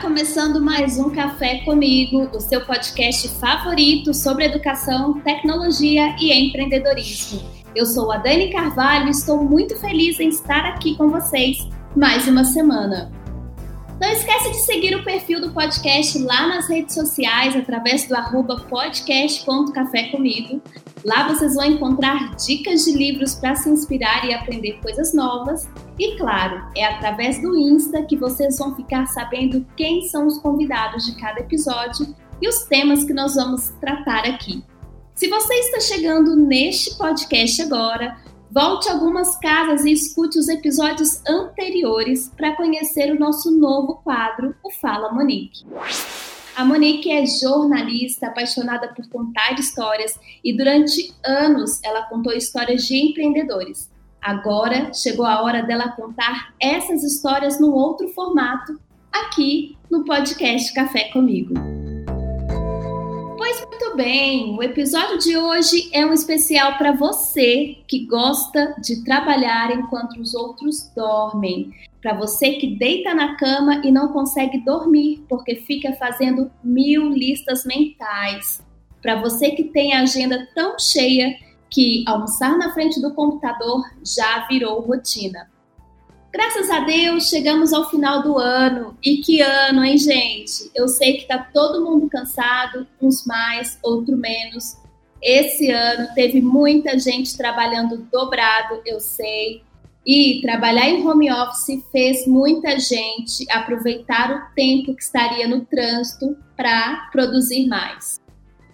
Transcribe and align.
Começando 0.00 0.60
mais 0.60 0.96
um 0.96 1.10
Café 1.10 1.58
Comigo, 1.64 2.30
o 2.32 2.40
seu 2.40 2.64
podcast 2.64 3.28
favorito 3.40 4.14
sobre 4.14 4.44
educação, 4.44 5.20
tecnologia 5.20 6.14
e 6.20 6.32
empreendedorismo. 6.32 7.42
Eu 7.74 7.84
sou 7.84 8.12
a 8.12 8.16
Dani 8.16 8.50
Carvalho 8.50 9.08
e 9.08 9.10
estou 9.10 9.42
muito 9.42 9.76
feliz 9.80 10.20
em 10.20 10.28
estar 10.28 10.64
aqui 10.66 10.96
com 10.96 11.08
vocês 11.08 11.58
mais 11.96 12.28
uma 12.28 12.44
semana. 12.44 13.10
Não 14.00 14.08
esquece 14.12 14.52
de 14.52 14.58
seguir 14.58 14.94
o 14.94 15.02
perfil 15.02 15.40
do 15.40 15.52
podcast 15.52 16.16
lá 16.20 16.46
nas 16.46 16.68
redes 16.68 16.94
sociais 16.94 17.56
através 17.56 18.06
do 18.06 18.14
arroba 18.14 18.60
podcast.café 18.68 20.04
comigo. 20.10 20.62
Lá 21.04 21.28
vocês 21.28 21.54
vão 21.54 21.64
encontrar 21.64 22.34
dicas 22.36 22.84
de 22.84 22.92
livros 22.92 23.34
para 23.34 23.54
se 23.54 23.68
inspirar 23.68 24.24
e 24.24 24.32
aprender 24.32 24.80
coisas 24.82 25.14
novas. 25.14 25.68
E 25.98 26.16
claro, 26.16 26.62
é 26.76 26.84
através 26.84 27.40
do 27.40 27.56
Insta 27.56 28.02
que 28.02 28.16
vocês 28.16 28.58
vão 28.58 28.74
ficar 28.74 29.06
sabendo 29.06 29.66
quem 29.76 30.02
são 30.08 30.26
os 30.26 30.38
convidados 30.38 31.04
de 31.04 31.16
cada 31.16 31.40
episódio 31.40 32.14
e 32.40 32.48
os 32.48 32.64
temas 32.64 33.04
que 33.04 33.12
nós 33.12 33.34
vamos 33.34 33.68
tratar 33.80 34.26
aqui. 34.26 34.62
Se 35.14 35.28
você 35.28 35.54
está 35.54 35.80
chegando 35.80 36.36
neste 36.36 36.96
podcast 36.96 37.62
agora, 37.62 38.16
Volte 38.50 38.88
algumas 38.88 39.36
casas 39.36 39.84
e 39.84 39.92
escute 39.92 40.38
os 40.38 40.48
episódios 40.48 41.22
anteriores 41.28 42.32
para 42.34 42.56
conhecer 42.56 43.12
o 43.12 43.18
nosso 43.18 43.50
novo 43.50 43.96
quadro, 44.02 44.54
o 44.64 44.70
Fala 44.70 45.12
Monique. 45.12 45.66
A 46.58 46.64
Monique 46.64 47.08
é 47.08 47.24
jornalista 47.24 48.26
apaixonada 48.26 48.88
por 48.88 49.08
contar 49.08 49.52
histórias 49.60 50.18
e 50.42 50.52
durante 50.52 51.14
anos 51.24 51.80
ela 51.84 52.02
contou 52.06 52.32
histórias 52.32 52.82
de 52.82 52.96
empreendedores. 52.96 53.88
Agora 54.20 54.92
chegou 54.92 55.24
a 55.24 55.40
hora 55.40 55.62
dela 55.62 55.92
contar 55.92 56.52
essas 56.60 57.04
histórias 57.04 57.60
num 57.60 57.70
outro 57.70 58.08
formato, 58.08 58.76
aqui 59.12 59.78
no 59.88 60.04
podcast 60.04 60.74
Café 60.74 61.12
Comigo. 61.12 61.54
Pois 63.36 63.64
muito 63.64 63.96
bem, 63.96 64.56
o 64.58 64.60
episódio 64.60 65.16
de 65.16 65.36
hoje 65.36 65.88
é 65.92 66.04
um 66.04 66.12
especial 66.12 66.76
para 66.76 66.90
você 66.90 67.78
que 67.86 68.04
gosta 68.04 68.74
de 68.82 69.04
trabalhar 69.04 69.70
enquanto 69.70 70.20
os 70.20 70.34
outros 70.34 70.90
dormem. 70.92 71.72
Para 72.00 72.14
você 72.14 72.52
que 72.52 72.76
deita 72.78 73.14
na 73.14 73.36
cama 73.36 73.82
e 73.84 73.90
não 73.90 74.12
consegue 74.12 74.58
dormir 74.64 75.24
porque 75.28 75.56
fica 75.56 75.92
fazendo 75.94 76.50
mil 76.62 77.08
listas 77.08 77.64
mentais. 77.64 78.62
Para 79.02 79.20
você 79.20 79.50
que 79.50 79.64
tem 79.64 79.94
a 79.94 80.02
agenda 80.02 80.48
tão 80.54 80.78
cheia 80.78 81.36
que 81.70 82.04
almoçar 82.06 82.56
na 82.56 82.72
frente 82.72 83.00
do 83.00 83.14
computador 83.14 83.82
já 84.04 84.46
virou 84.46 84.80
rotina. 84.80 85.48
Graças 86.30 86.70
a 86.70 86.80
Deus, 86.80 87.28
chegamos 87.28 87.72
ao 87.72 87.88
final 87.88 88.22
do 88.22 88.38
ano. 88.38 88.96
E 89.02 89.18
que 89.18 89.40
ano, 89.40 89.82
hein, 89.84 89.96
gente? 89.96 90.70
Eu 90.74 90.86
sei 90.86 91.16
que 91.16 91.26
tá 91.26 91.38
todo 91.38 91.84
mundo 91.84 92.08
cansado, 92.08 92.86
uns 93.00 93.24
mais, 93.26 93.78
outro 93.82 94.16
menos. 94.16 94.76
Esse 95.22 95.70
ano 95.70 96.08
teve 96.14 96.40
muita 96.40 96.98
gente 96.98 97.36
trabalhando 97.36 98.06
dobrado, 98.12 98.80
eu 98.84 99.00
sei. 99.00 99.62
E 100.06 100.40
trabalhar 100.40 100.88
em 100.88 101.06
home 101.06 101.30
office 101.30 101.84
fez 101.92 102.26
muita 102.26 102.78
gente 102.78 103.44
aproveitar 103.50 104.30
o 104.30 104.54
tempo 104.54 104.94
que 104.94 105.02
estaria 105.02 105.46
no 105.46 105.64
trânsito 105.66 106.36
para 106.56 107.08
produzir 107.12 107.66
mais. 107.66 108.18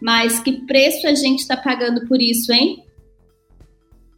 Mas 0.00 0.38
que 0.38 0.64
preço 0.64 1.06
a 1.06 1.14
gente 1.14 1.40
está 1.40 1.56
pagando 1.56 2.06
por 2.06 2.20
isso, 2.20 2.52
hein? 2.52 2.84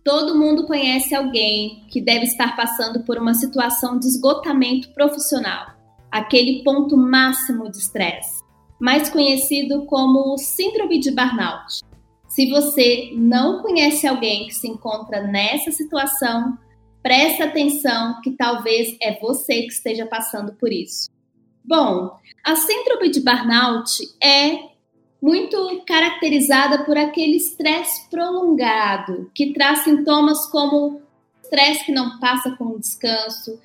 Todo 0.04 0.38
mundo 0.38 0.66
conhece 0.66 1.14
alguém 1.14 1.84
que 1.90 2.00
deve 2.00 2.26
estar 2.26 2.54
passando 2.54 3.02
por 3.02 3.18
uma 3.18 3.34
situação 3.34 3.98
de 3.98 4.06
esgotamento 4.06 4.92
profissional, 4.92 5.66
aquele 6.10 6.62
ponto 6.62 6.96
máximo 6.96 7.68
de 7.70 7.78
estresse, 7.78 8.40
mais 8.80 9.08
conhecido 9.08 9.84
como 9.86 10.38
Síndrome 10.38 11.00
de 11.00 11.10
Burnout. 11.10 11.80
Se 12.28 12.48
você 12.48 13.10
não 13.16 13.62
conhece 13.62 14.06
alguém 14.06 14.46
que 14.46 14.54
se 14.54 14.68
encontra 14.68 15.22
nessa 15.22 15.72
situação, 15.72 16.56
preste 17.06 17.40
atenção 17.40 18.20
que 18.20 18.32
talvez 18.32 18.96
é 19.00 19.16
você 19.20 19.62
que 19.62 19.72
esteja 19.72 20.04
passando 20.06 20.54
por 20.54 20.72
isso. 20.72 21.08
Bom, 21.64 22.18
a 22.44 22.56
Síndrome 22.56 23.10
de 23.10 23.20
Burnout 23.20 24.12
é 24.20 24.70
muito 25.22 25.84
caracterizada 25.86 26.82
por 26.84 26.98
aquele 26.98 27.36
estresse 27.36 28.10
prolongado, 28.10 29.30
que 29.32 29.52
traz 29.52 29.84
sintomas 29.84 30.46
como 30.48 31.00
estresse 31.44 31.86
que 31.86 31.92
não 31.92 32.18
passa 32.18 32.56
com 32.56 32.76
descanso, 32.76 33.56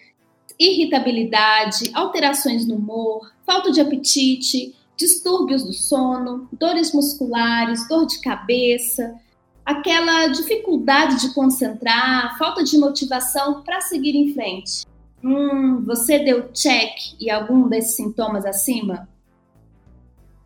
irritabilidade, 0.59 1.89
alterações 1.95 2.67
no 2.67 2.75
humor, 2.75 3.27
falta 3.43 3.71
de 3.71 3.81
apetite, 3.81 4.75
distúrbios 4.95 5.63
do 5.63 5.73
sono, 5.73 6.47
dores 6.53 6.93
musculares, 6.93 7.87
dor 7.89 8.05
de 8.05 8.21
cabeça, 8.21 9.19
aquela 9.65 10.27
dificuldade 10.27 11.21
de 11.21 11.33
concentrar, 11.33 12.37
falta 12.37 12.63
de 12.63 12.77
motivação 12.77 13.61
para 13.61 13.81
seguir 13.81 14.15
em 14.15 14.33
frente. 14.33 14.85
Hum, 15.23 15.83
você 15.85 16.19
deu 16.19 16.51
check 16.51 16.91
e 17.19 17.29
algum 17.29 17.67
desses 17.67 17.95
sintomas 17.95 18.45
acima? 18.45 19.07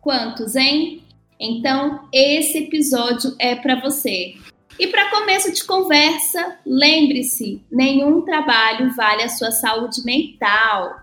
Quantos, 0.00 0.54
hein? 0.54 1.02
Então, 1.38 2.08
esse 2.12 2.58
episódio 2.58 3.34
é 3.38 3.54
para 3.54 3.80
você. 3.80 4.34
E 4.78 4.86
para 4.88 5.10
começo 5.10 5.52
de 5.52 5.64
conversa, 5.64 6.58
lembre-se: 6.64 7.62
nenhum 7.70 8.20
trabalho 8.20 8.94
vale 8.94 9.22
a 9.22 9.28
sua 9.28 9.50
saúde 9.50 10.04
mental. 10.04 11.00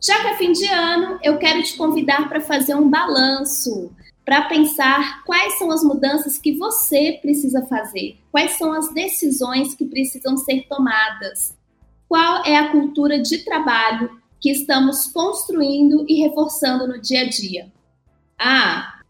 Já 0.00 0.20
que 0.20 0.26
é 0.28 0.36
fim 0.36 0.52
de 0.52 0.66
ano, 0.66 1.18
eu 1.22 1.36
quero 1.38 1.62
te 1.62 1.76
convidar 1.76 2.28
para 2.28 2.40
fazer 2.40 2.74
um 2.74 2.88
balanço, 2.88 3.92
para 4.30 4.42
pensar 4.42 5.24
quais 5.24 5.58
são 5.58 5.72
as 5.72 5.82
mudanças 5.82 6.38
que 6.38 6.56
você 6.56 7.18
precisa 7.20 7.66
fazer, 7.66 8.16
quais 8.30 8.52
são 8.52 8.72
as 8.72 8.94
decisões 8.94 9.74
que 9.74 9.84
precisam 9.84 10.36
ser 10.36 10.68
tomadas, 10.68 11.58
qual 12.08 12.44
é 12.44 12.54
a 12.54 12.70
cultura 12.70 13.20
de 13.20 13.38
trabalho 13.38 14.08
que 14.40 14.52
estamos 14.52 15.06
construindo 15.06 16.06
e 16.08 16.22
reforçando 16.22 16.86
no 16.86 17.00
dia 17.00 17.22
a 17.22 17.28
dia. 17.28 17.72
Ah, 18.38 19.00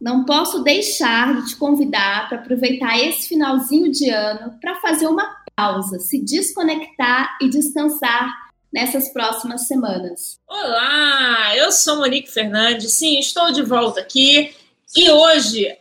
não 0.00 0.24
posso 0.24 0.64
deixar 0.64 1.36
de 1.36 1.50
te 1.50 1.56
convidar 1.56 2.28
para 2.28 2.38
aproveitar 2.38 2.98
esse 2.98 3.28
finalzinho 3.28 3.88
de 3.88 4.10
ano 4.10 4.58
para 4.60 4.74
fazer 4.80 5.06
uma 5.06 5.44
pausa, 5.54 6.00
se 6.00 6.20
desconectar 6.20 7.38
e 7.40 7.48
descansar 7.48 8.34
nessas 8.74 9.08
próximas 9.10 9.68
semanas. 9.68 10.40
Olá, 10.48 11.56
eu 11.56 11.70
sou 11.70 11.98
Monique 11.98 12.28
Fernandes, 12.28 12.92
sim, 12.92 13.20
estou 13.20 13.52
de 13.52 13.62
volta 13.62 14.00
aqui 14.00 14.52
e 14.96 15.08
hoje 15.08 15.72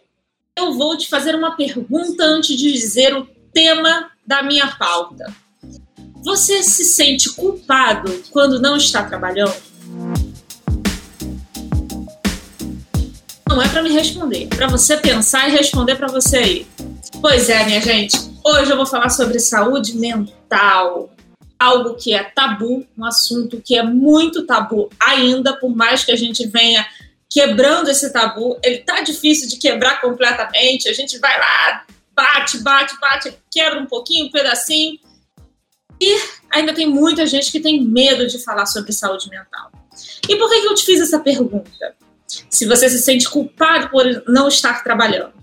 eu 0.55 0.75
vou 0.75 0.95
te 0.95 1.09
fazer 1.09 1.33
uma 1.33 1.57
pergunta 1.57 2.23
antes 2.23 2.55
de 2.55 2.71
dizer 2.71 3.17
o 3.17 3.25
tema 3.51 4.11
da 4.27 4.43
minha 4.43 4.67
pauta. 4.67 5.25
Você 6.23 6.61
se 6.61 6.85
sente 6.85 7.33
culpado 7.33 8.23
quando 8.29 8.61
não 8.61 8.77
está 8.77 9.03
trabalhando? 9.03 9.73
não 13.49 13.61
é 13.61 13.67
para 13.69 13.83
me 13.83 13.91
responder, 13.91 14.47
é 14.51 14.55
para 14.55 14.67
você 14.67 14.97
pensar 14.97 15.47
e 15.47 15.51
responder 15.51 15.95
para 15.95 16.07
você 16.07 16.37
aí. 16.37 16.67
Pois 17.21 17.49
é, 17.49 17.63
minha 17.65 17.81
gente. 17.81 18.17
Hoje 18.43 18.71
eu 18.71 18.77
vou 18.77 18.85
falar 18.85 19.09
sobre 19.09 19.39
saúde 19.39 19.95
mental. 19.95 21.12
Algo 21.59 21.95
que 21.95 22.13
é 22.13 22.23
tabu, 22.23 22.85
um 22.97 23.05
assunto 23.05 23.61
que 23.61 23.77
é 23.77 23.83
muito 23.83 24.45
tabu 24.45 24.89
ainda, 24.99 25.57
por 25.57 25.73
mais 25.75 26.03
que 26.03 26.11
a 26.11 26.15
gente 26.15 26.45
venha 26.47 26.85
quebrando 27.29 27.89
esse 27.89 28.11
tabu. 28.11 28.59
Ele 28.63 28.79
tá 28.79 29.01
difícil 29.01 29.47
de 29.47 29.57
quebrar 29.57 30.01
completamente. 30.01 30.89
A 30.89 30.93
gente 30.93 31.17
vai 31.19 31.37
lá, 31.39 31.85
bate, 32.13 32.57
bate, 32.59 32.99
bate, 32.99 33.33
quebra 33.51 33.79
um 33.79 33.85
pouquinho, 33.85 34.25
um 34.25 34.31
pedacinho. 34.31 34.99
E 36.01 36.21
ainda 36.51 36.73
tem 36.73 36.87
muita 36.87 37.25
gente 37.25 37.51
que 37.51 37.59
tem 37.59 37.81
medo 37.81 38.27
de 38.27 38.39
falar 38.43 38.65
sobre 38.65 38.91
saúde 38.91 39.29
mental. 39.29 39.71
E 40.27 40.35
por 40.35 40.49
que, 40.49 40.61
que 40.61 40.67
eu 40.67 40.75
te 40.75 40.83
fiz 40.83 40.99
essa 40.99 41.19
pergunta? 41.19 41.95
se 42.49 42.65
você 42.65 42.89
se 42.89 42.99
sente 42.99 43.29
culpado 43.29 43.89
por 43.89 44.05
não 44.27 44.47
estar 44.47 44.83
trabalhando. 44.83 45.33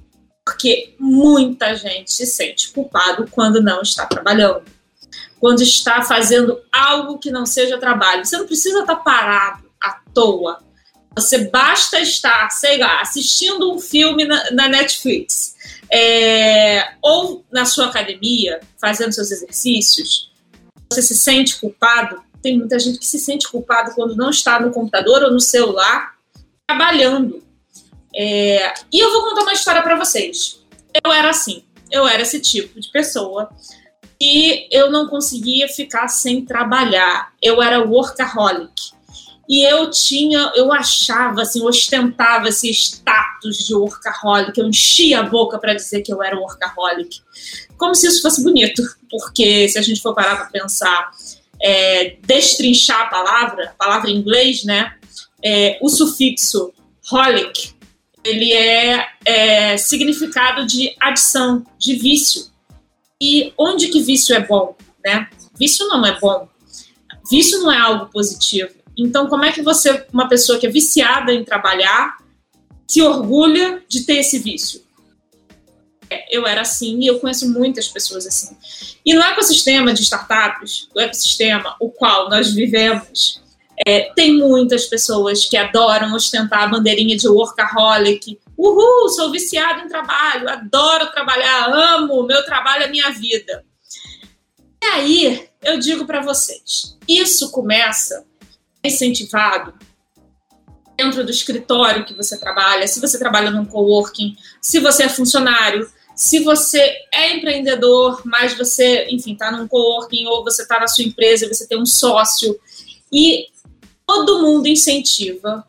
Porque 0.45 0.95
muita 0.99 1.75
gente 1.75 2.13
se 2.13 2.27
sente 2.27 2.73
culpado 2.73 3.27
quando 3.31 3.63
não 3.63 3.83
está 3.83 4.07
trabalhando. 4.07 4.63
Quando 5.41 5.63
está 5.63 6.03
fazendo 6.03 6.61
algo 6.71 7.19
que 7.19 7.31
não 7.31 7.47
seja 7.47 7.79
trabalho. 7.79 8.25
Você 8.25 8.37
não 8.37 8.47
precisa 8.47 8.81
estar 8.81 8.97
parado 8.97 9.65
à 9.83 9.99
toa. 10.13 10.63
Você 11.17 11.49
basta 11.49 11.99
estar, 11.99 12.51
sei 12.51 12.79
lá, 12.79 13.01
assistindo 13.01 13.73
um 13.73 13.79
filme 13.81 14.25
na, 14.25 14.51
na 14.53 14.69
Netflix. 14.69 15.57
É, 15.91 16.93
ou 17.03 17.45
na 17.51 17.65
sua 17.65 17.87
academia, 17.87 18.61
fazendo 18.79 19.13
seus 19.13 19.31
exercícios. 19.31 20.31
Você 20.93 21.03
se 21.03 21.17
sente 21.17 21.59
culpado. 21.59 22.23
Tem 22.43 22.59
muita 22.59 22.79
gente 22.79 22.99
que 22.99 23.07
se 23.07 23.19
sente 23.19 23.49
culpado 23.49 23.95
quando 23.95 24.15
não 24.15 24.31
está 24.31 24.61
no 24.61 24.71
computador 24.71 25.23
ou 25.23 25.33
no 25.33 25.41
celular 25.41 26.15
trabalhando. 26.67 27.43
É, 28.15 28.75
e 28.93 29.01
eu 29.01 29.11
vou 29.11 29.23
contar 29.25 29.43
uma 29.43 29.53
história 29.53 29.83
para 29.83 29.97
vocês. 29.97 30.61
Eu 31.03 31.13
era 31.13 31.31
assim, 31.31 31.65
eu 31.91 32.07
era 32.07 32.23
esse 32.23 32.41
tipo 32.41 32.81
de 32.81 32.91
pessoa 32.91 33.51
e 34.21 34.69
eu 34.71 34.91
não 34.91 35.09
conseguia 35.09 35.67
ficar 35.69 36.09
sem 36.09 36.45
trabalhar. 36.45 37.33
Eu 37.41 37.63
era 37.63 37.83
workaholic. 37.83 38.93
E 39.49 39.65
eu 39.65 39.91
tinha, 39.91 40.53
eu 40.55 40.73
achava, 40.73 41.43
assim, 41.43 41.61
ostentava 41.63 42.49
esse 42.49 42.71
status 42.71 43.67
de 43.67 43.75
workaholic, 43.75 44.57
eu 44.57 44.69
enchia 44.69 45.21
a 45.21 45.23
boca 45.25 45.59
para 45.59 45.75
dizer 45.75 46.03
que 46.03 46.13
eu 46.13 46.23
era 46.23 46.39
workaholic. 46.39 47.21
Como 47.77 47.95
se 47.95 48.07
isso 48.07 48.23
fosse 48.23 48.45
bonito, 48.45 48.81
porque 49.11 49.69
se 49.69 49.77
a 49.77 49.83
gente 49.83 50.01
for 50.01 50.15
parar 50.15 50.37
para 50.37 50.47
pensar, 50.47 51.11
é, 51.61 52.17
destrinchar 52.23 53.01
a 53.01 53.07
palavra, 53.07 53.71
a 53.71 53.85
palavra 53.85 54.11
em 54.11 54.17
inglês, 54.17 54.63
né? 54.63 54.95
É, 55.43 55.79
o 55.81 55.89
sufixo 55.89 56.73
holic, 57.11 57.73
ele 58.23 58.53
é, 58.53 59.07
é 59.25 59.77
significado 59.77 60.67
de 60.67 60.95
adição, 61.01 61.65
de 61.79 61.97
vício. 61.97 62.50
E 63.21 63.53
onde 63.59 63.89
que 63.89 64.03
vício 64.03 64.35
é 64.35 64.41
bom, 64.41 64.77
né? 65.05 65.29
Vício 65.59 65.87
não 65.89 66.05
é 66.07 66.19
bom. 66.19 66.49
Vício 67.31 67.61
não 67.61 67.71
é 67.71 67.79
algo 67.79 68.07
positivo. 68.07 68.71
Então, 68.97 69.29
como 69.29 69.45
é 69.45 69.53
que 69.53 69.63
você, 69.63 70.07
uma 70.13 70.29
pessoa 70.29 70.59
que 70.59 70.67
é 70.67 70.71
viciada 70.71 71.33
em 71.33 71.45
trabalhar, 71.45 72.19
se 72.87 73.03
orgulha 73.03 73.83
de 73.89 74.03
ter 74.03 74.17
esse 74.17 74.39
vício? 74.39 74.83
É, 76.11 76.37
eu 76.37 76.47
era 76.47 76.63
assim 76.63 76.99
e 77.01 77.07
eu 77.07 77.21
conheço 77.21 77.49
muitas 77.53 77.87
pessoas 77.89 78.27
assim. 78.27 78.57
E 79.07 79.15
no 79.15 79.23
ecossistema 79.23 79.95
de 79.95 80.03
startups, 80.03 80.89
o 80.95 81.01
ecossistema 81.01 81.77
o 81.81 81.89
qual 81.89 82.29
nós 82.29 82.53
vivemos, 82.53 83.41
é, 83.87 84.13
tem 84.15 84.37
muitas 84.37 84.87
pessoas 84.87 85.47
que 85.47 85.57
adoram 85.57 86.15
ostentar 86.15 86.65
a 86.65 86.67
bandeirinha 86.67 87.17
de 87.17 87.29
workaholic. 87.29 88.39
Uhul, 88.63 89.09
sou 89.09 89.31
viciado 89.31 89.81
em 89.81 89.89
trabalho, 89.89 90.47
adoro 90.47 91.11
trabalhar, 91.11 91.73
amo, 91.73 92.23
meu 92.25 92.45
trabalho 92.45 92.85
é 92.85 92.89
minha 92.89 93.11
vida. 93.11 93.65
E 94.83 94.87
aí, 94.87 95.49
eu 95.63 95.79
digo 95.79 96.05
para 96.05 96.21
vocês, 96.21 96.95
isso 97.09 97.51
começa 97.53 98.23
incentivado 98.85 99.73
dentro 100.95 101.25
do 101.25 101.31
escritório 101.31 102.05
que 102.05 102.13
você 102.13 102.39
trabalha, 102.39 102.87
se 102.87 103.01
você 103.01 103.19
trabalha 103.19 103.51
num 103.51 103.65
coworking, 103.65 104.37
se 104.61 104.79
você 104.79 105.05
é 105.05 105.09
funcionário, 105.09 105.91
se 106.15 106.41
você 106.41 106.97
é 107.11 107.35
empreendedor, 107.35 108.21
mas 108.27 108.53
você, 108.53 109.07
enfim, 109.09 109.33
está 109.33 109.51
num 109.51 109.67
coworking 109.67 110.27
ou 110.27 110.45
você 110.45 110.61
está 110.61 110.79
na 110.79 110.87
sua 110.87 111.05
empresa, 111.05 111.49
você 111.49 111.67
tem 111.67 111.81
um 111.81 111.87
sócio 111.87 112.61
e 113.11 113.47
todo 114.07 114.43
mundo 114.43 114.67
incentiva 114.67 115.67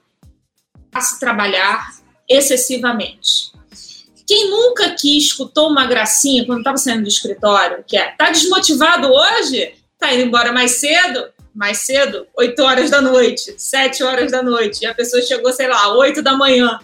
a 0.93 0.99
se 0.99 1.17
trabalhar 1.21 2.00
excessivamente. 2.31 3.51
Quem 4.27 4.49
nunca 4.49 4.85
aqui 4.85 5.17
escutou 5.17 5.69
uma 5.69 5.85
gracinha 5.85 6.45
quando 6.45 6.59
estava 6.59 6.77
saindo 6.77 7.03
do 7.03 7.09
escritório, 7.09 7.83
que 7.85 7.97
é, 7.97 8.11
tá 8.11 8.31
desmotivado 8.31 9.11
hoje? 9.11 9.73
Tá 9.99 10.13
indo 10.13 10.23
embora 10.23 10.53
mais 10.53 10.71
cedo? 10.71 11.25
Mais 11.53 11.79
cedo? 11.79 12.25
8 12.37 12.61
horas 12.63 12.89
da 12.89 13.01
noite, 13.01 13.53
7 13.57 14.03
horas 14.03 14.31
da 14.31 14.41
noite. 14.41 14.83
E 14.83 14.85
a 14.85 14.95
pessoa 14.95 15.21
chegou, 15.21 15.51
sei 15.51 15.67
lá, 15.67 15.93
8 15.95 16.21
da 16.21 16.37
manhã. 16.37 16.79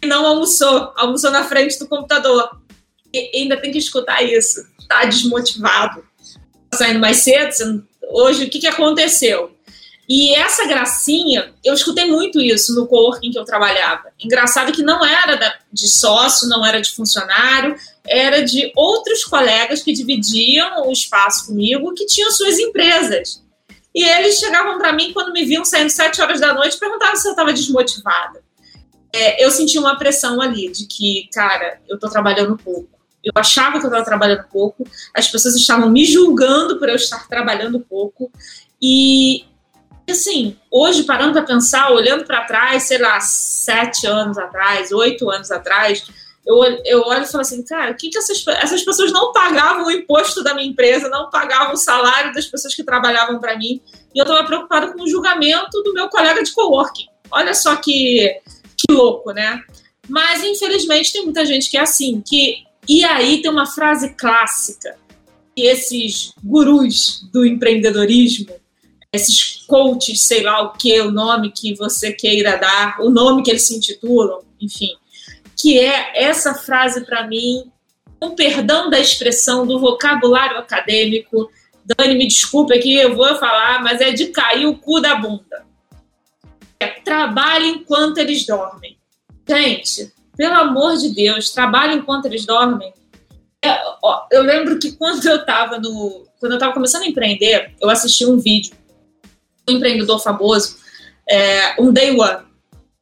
E 0.00 0.06
não 0.06 0.24
almoçou, 0.26 0.92
almoçou 0.96 1.30
na 1.30 1.44
frente 1.44 1.78
do 1.78 1.86
computador. 1.86 2.48
E 3.12 3.30
ainda 3.36 3.56
tem 3.56 3.70
que 3.70 3.78
escutar 3.78 4.22
isso. 4.22 4.66
Tá 4.88 5.04
desmotivado. 5.04 6.02
Tá 6.70 6.78
saindo 6.78 6.98
mais 6.98 7.18
cedo? 7.18 7.86
Hoje, 8.10 8.44
o 8.44 8.50
que, 8.50 8.58
que 8.58 8.66
aconteceu? 8.66 9.54
E 10.08 10.34
essa 10.34 10.66
gracinha, 10.66 11.52
eu 11.62 11.74
escutei 11.74 12.06
muito 12.06 12.40
isso 12.40 12.74
no 12.74 12.86
coworking 12.86 13.30
que 13.30 13.38
eu 13.38 13.44
trabalhava. 13.44 14.10
Engraçado 14.18 14.72
que 14.72 14.82
não 14.82 15.04
era 15.04 15.58
de 15.70 15.86
sócio, 15.86 16.48
não 16.48 16.64
era 16.64 16.80
de 16.80 16.90
funcionário, 16.92 17.76
era 18.06 18.42
de 18.42 18.72
outros 18.74 19.22
colegas 19.24 19.82
que 19.82 19.92
dividiam 19.92 20.88
o 20.88 20.92
espaço 20.92 21.48
comigo, 21.48 21.92
que 21.92 22.06
tinham 22.06 22.30
suas 22.30 22.58
empresas. 22.58 23.42
E 23.94 24.02
eles 24.02 24.38
chegavam 24.38 24.78
para 24.78 24.94
mim 24.94 25.12
quando 25.12 25.32
me 25.32 25.44
viam 25.44 25.64
saindo 25.64 25.90
sete 25.90 26.22
horas 26.22 26.40
da 26.40 26.54
noite, 26.54 26.78
perguntavam 26.78 27.16
se 27.16 27.28
eu 27.28 27.32
estava 27.32 27.52
desmotivada. 27.52 28.42
É, 29.12 29.44
eu 29.44 29.50
senti 29.50 29.78
uma 29.78 29.98
pressão 29.98 30.40
ali 30.40 30.70
de 30.70 30.86
que, 30.86 31.28
cara, 31.32 31.80
eu 31.86 31.96
estou 31.96 32.08
trabalhando 32.08 32.56
pouco. 32.56 32.88
Eu 33.22 33.32
achava 33.34 33.78
que 33.78 33.84
eu 33.84 33.88
estava 33.88 34.04
trabalhando 34.04 34.44
pouco, 34.50 34.86
as 35.14 35.28
pessoas 35.28 35.54
estavam 35.54 35.90
me 35.90 36.04
julgando 36.04 36.78
por 36.78 36.88
eu 36.88 36.94
estar 36.94 37.28
trabalhando 37.28 37.80
pouco. 37.80 38.30
E, 38.80 39.44
assim, 40.12 40.56
hoje, 40.70 41.04
parando 41.04 41.32
para 41.32 41.42
pensar, 41.42 41.90
olhando 41.90 42.24
para 42.24 42.44
trás, 42.44 42.84
sei 42.84 42.98
lá, 42.98 43.20
sete 43.20 44.06
anos 44.06 44.38
atrás, 44.38 44.92
oito 44.92 45.30
anos 45.30 45.50
atrás, 45.50 46.04
eu, 46.46 46.56
eu 46.84 47.02
olho 47.02 47.24
e 47.24 47.26
falo 47.26 47.42
assim, 47.42 47.62
cara, 47.62 47.92
o 47.92 47.94
que, 47.94 48.08
que 48.08 48.16
essas, 48.16 48.42
essas 48.46 48.82
pessoas 48.82 49.12
não 49.12 49.32
pagavam 49.32 49.86
o 49.86 49.90
imposto 49.90 50.42
da 50.42 50.54
minha 50.54 50.66
empresa, 50.66 51.08
não 51.08 51.28
pagavam 51.28 51.74
o 51.74 51.76
salário 51.76 52.32
das 52.32 52.46
pessoas 52.46 52.74
que 52.74 52.82
trabalhavam 52.82 53.38
para 53.38 53.56
mim, 53.58 53.82
e 54.14 54.18
eu 54.18 54.22
estava 54.22 54.44
preocupada 54.44 54.92
com 54.92 55.02
o 55.02 55.08
julgamento 55.08 55.82
do 55.82 55.92
meu 55.92 56.08
colega 56.08 56.42
de 56.42 56.52
coworking. 56.52 57.06
Olha 57.30 57.54
só 57.54 57.76
que, 57.76 58.40
que 58.76 58.92
louco, 58.92 59.32
né? 59.32 59.62
Mas, 60.08 60.42
infelizmente, 60.42 61.12
tem 61.12 61.24
muita 61.24 61.44
gente 61.44 61.70
que 61.70 61.76
é 61.76 61.82
assim, 61.82 62.22
que... 62.26 62.64
E 62.88 63.04
aí 63.04 63.42
tem 63.42 63.50
uma 63.50 63.66
frase 63.66 64.14
clássica, 64.14 64.96
que 65.54 65.66
esses 65.66 66.32
gurus 66.42 67.28
do 67.30 67.44
empreendedorismo 67.44 68.58
esses 69.12 69.64
coaches, 69.66 70.22
sei 70.22 70.42
lá 70.42 70.62
o 70.62 70.72
que, 70.72 71.00
o 71.00 71.10
nome 71.10 71.50
que 71.50 71.74
você 71.74 72.12
queira 72.12 72.56
dar, 72.56 73.00
o 73.00 73.10
nome 73.10 73.42
que 73.42 73.50
eles 73.50 73.66
se 73.66 73.76
intitulam, 73.76 74.40
enfim, 74.60 74.90
que 75.56 75.78
é 75.78 76.24
essa 76.24 76.54
frase 76.54 77.04
para 77.04 77.26
mim, 77.26 77.70
com 78.20 78.34
perdão 78.34 78.90
da 78.90 78.98
expressão 78.98 79.66
do 79.66 79.78
vocabulário 79.78 80.58
acadêmico, 80.58 81.50
Dani, 81.84 82.16
me 82.16 82.26
desculpe 82.26 82.74
aqui, 82.74 82.94
eu 82.96 83.16
vou 83.16 83.34
falar, 83.36 83.82
mas 83.82 84.00
é 84.00 84.10
de 84.10 84.26
cair 84.26 84.66
o 84.66 84.76
cu 84.76 85.00
da 85.00 85.14
bunda. 85.14 85.66
É, 86.78 86.86
trabalhe 86.86 87.68
enquanto 87.68 88.18
eles 88.18 88.44
dormem. 88.44 88.98
Gente, 89.48 90.12
pelo 90.36 90.54
amor 90.54 90.98
de 90.98 91.08
Deus, 91.08 91.50
trabalhe 91.50 91.94
enquanto 91.94 92.26
eles 92.26 92.44
dormem. 92.44 92.92
É, 93.64 93.82
ó, 94.02 94.26
eu 94.30 94.42
lembro 94.42 94.78
que 94.78 94.92
quando 94.92 95.24
eu 95.24 95.36
estava 95.36 95.78
no, 95.78 96.26
quando 96.38 96.52
eu 96.52 96.58
estava 96.58 96.74
começando 96.74 97.02
a 97.02 97.08
empreender, 97.08 97.74
eu 97.80 97.88
assisti 97.88 98.26
um 98.26 98.38
vídeo 98.38 98.76
um 98.76 98.77
empreendedor 99.68 100.20
famoso, 100.20 100.76
é, 101.28 101.80
um 101.80 101.92
day 101.92 102.10
one. 102.18 102.46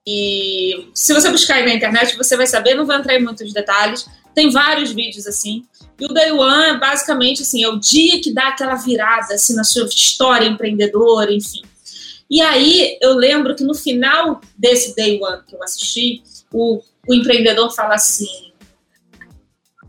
E 0.07 0.89
se 0.95 1.13
você 1.13 1.31
buscar 1.31 1.57
aí 1.57 1.65
na 1.65 1.75
internet, 1.75 2.17
você 2.17 2.37
vai 2.37 2.47
saber, 2.47 2.75
não 2.75 2.87
vou 2.87 2.95
entrar 2.95 3.17
em 3.17 3.23
muitos 3.23 3.53
detalhes, 3.53 4.07
tem 4.35 4.51
vários 4.51 4.93
vídeos 4.93 5.27
assim. 5.27 5.65
E 5.99 6.05
o 6.05 6.09
day 6.09 6.31
one 6.31 6.65
é 6.65 6.79
basicamente 6.79 7.43
assim, 7.43 7.65
é 7.65 7.69
o 7.69 7.79
dia 7.79 8.21
que 8.21 8.33
dá 8.33 8.49
aquela 8.49 8.75
virada 8.75 9.35
assim 9.35 9.55
na 9.55 9.65
sua 9.65 9.87
história 9.87 10.47
empreendedora, 10.47 11.33
enfim. 11.33 11.63
E 12.29 12.41
aí 12.41 12.99
eu 13.01 13.15
lembro 13.15 13.55
que 13.55 13.65
no 13.65 13.75
final 13.75 14.41
desse 14.59 14.95
day 14.95 15.19
one 15.21 15.43
que 15.47 15.55
eu 15.55 15.63
assisti, 15.63 16.23
o, 16.53 16.83
o 17.09 17.15
empreendedor 17.15 17.75
fala 17.75 17.95
assim: 17.95 18.46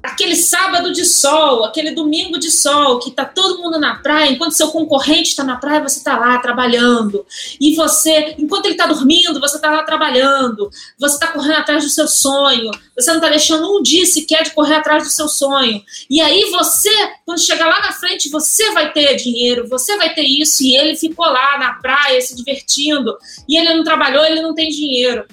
aquele 0.02 0.36
sábado 0.36 0.92
de 0.92 1.06
sol, 1.06 1.64
aquele 1.66 1.92
domingo 1.92 2.38
de 2.38 2.52
sol, 2.52 3.00
que 3.00 3.12
tá 3.12 3.26
todo 3.26 3.62
mundo 3.62 3.80
na 3.80 3.96
praia, 3.96 4.32
enquanto 4.32 4.52
seu 4.52 4.70
concorrente 4.70 5.30
está 5.30 5.44
na 5.44 5.58
praia, 5.58 5.82
você 5.82 5.98
está 6.00 6.18
lá 6.18 6.38
trabalhando. 6.40 7.26
E 7.60 7.76
você, 7.76 8.36
enquanto 8.38 8.66
ele 8.66 8.76
está 8.76 8.86
dormindo, 8.86 9.40
você 9.40 9.58
está 9.58 9.70
lá 9.72 9.84
trabalhando. 9.84 10.70
Você 10.98 11.16
está 11.16 11.28
correndo 11.28 11.58
atrás 11.58 11.84
do 11.84 11.90
seu 11.90 12.08
sonho. 12.08 12.72
Você 12.96 13.10
não 13.10 13.18
está 13.18 13.30
deixando 13.30 13.78
um 13.78 13.82
dia 13.82 14.06
sequer 14.06 14.44
de 14.44 14.52
correr 14.52 14.76
atrás 14.76 15.04
do 15.04 15.10
seu 15.10 15.28
sonho. 15.28 15.82
E 16.10 16.22
aí 16.22 16.50
você, 16.52 16.92
quando 17.26 17.46
chegar 17.46 17.68
lá 17.68 17.80
na 17.82 17.92
frente, 17.92 18.30
você 18.30 18.72
vai 18.72 18.92
ter 18.92 19.16
dinheiro, 19.16 19.68
você 19.68 19.98
vai 19.98 20.14
ter 20.14 20.24
isso. 20.24 20.64
E 20.64 20.76
ele 20.76 20.96
ficou 20.96 21.26
lá 21.26 21.58
na 21.58 21.74
praia 21.74 22.22
se 22.22 22.36
divertindo. 22.36 23.18
E 23.48 23.58
ele 23.58 23.74
não 23.74 23.84
trabalhou, 23.84 24.26
ele 24.26 24.42
não 24.42 24.54
tem 24.54 24.70
dinheiro 24.70 25.26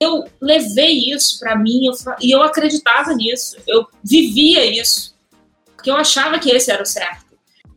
eu 0.00 0.24
levei 0.40 1.10
isso 1.12 1.38
para 1.38 1.56
mim 1.56 1.86
eu, 1.86 1.92
e 2.20 2.30
eu 2.30 2.42
acreditava 2.42 3.14
nisso, 3.14 3.56
eu 3.66 3.86
vivia 4.04 4.64
isso, 4.64 5.14
porque 5.74 5.90
eu 5.90 5.96
achava 5.96 6.38
que 6.38 6.50
esse 6.50 6.70
era 6.70 6.82
o 6.82 6.86
certo. 6.86 7.26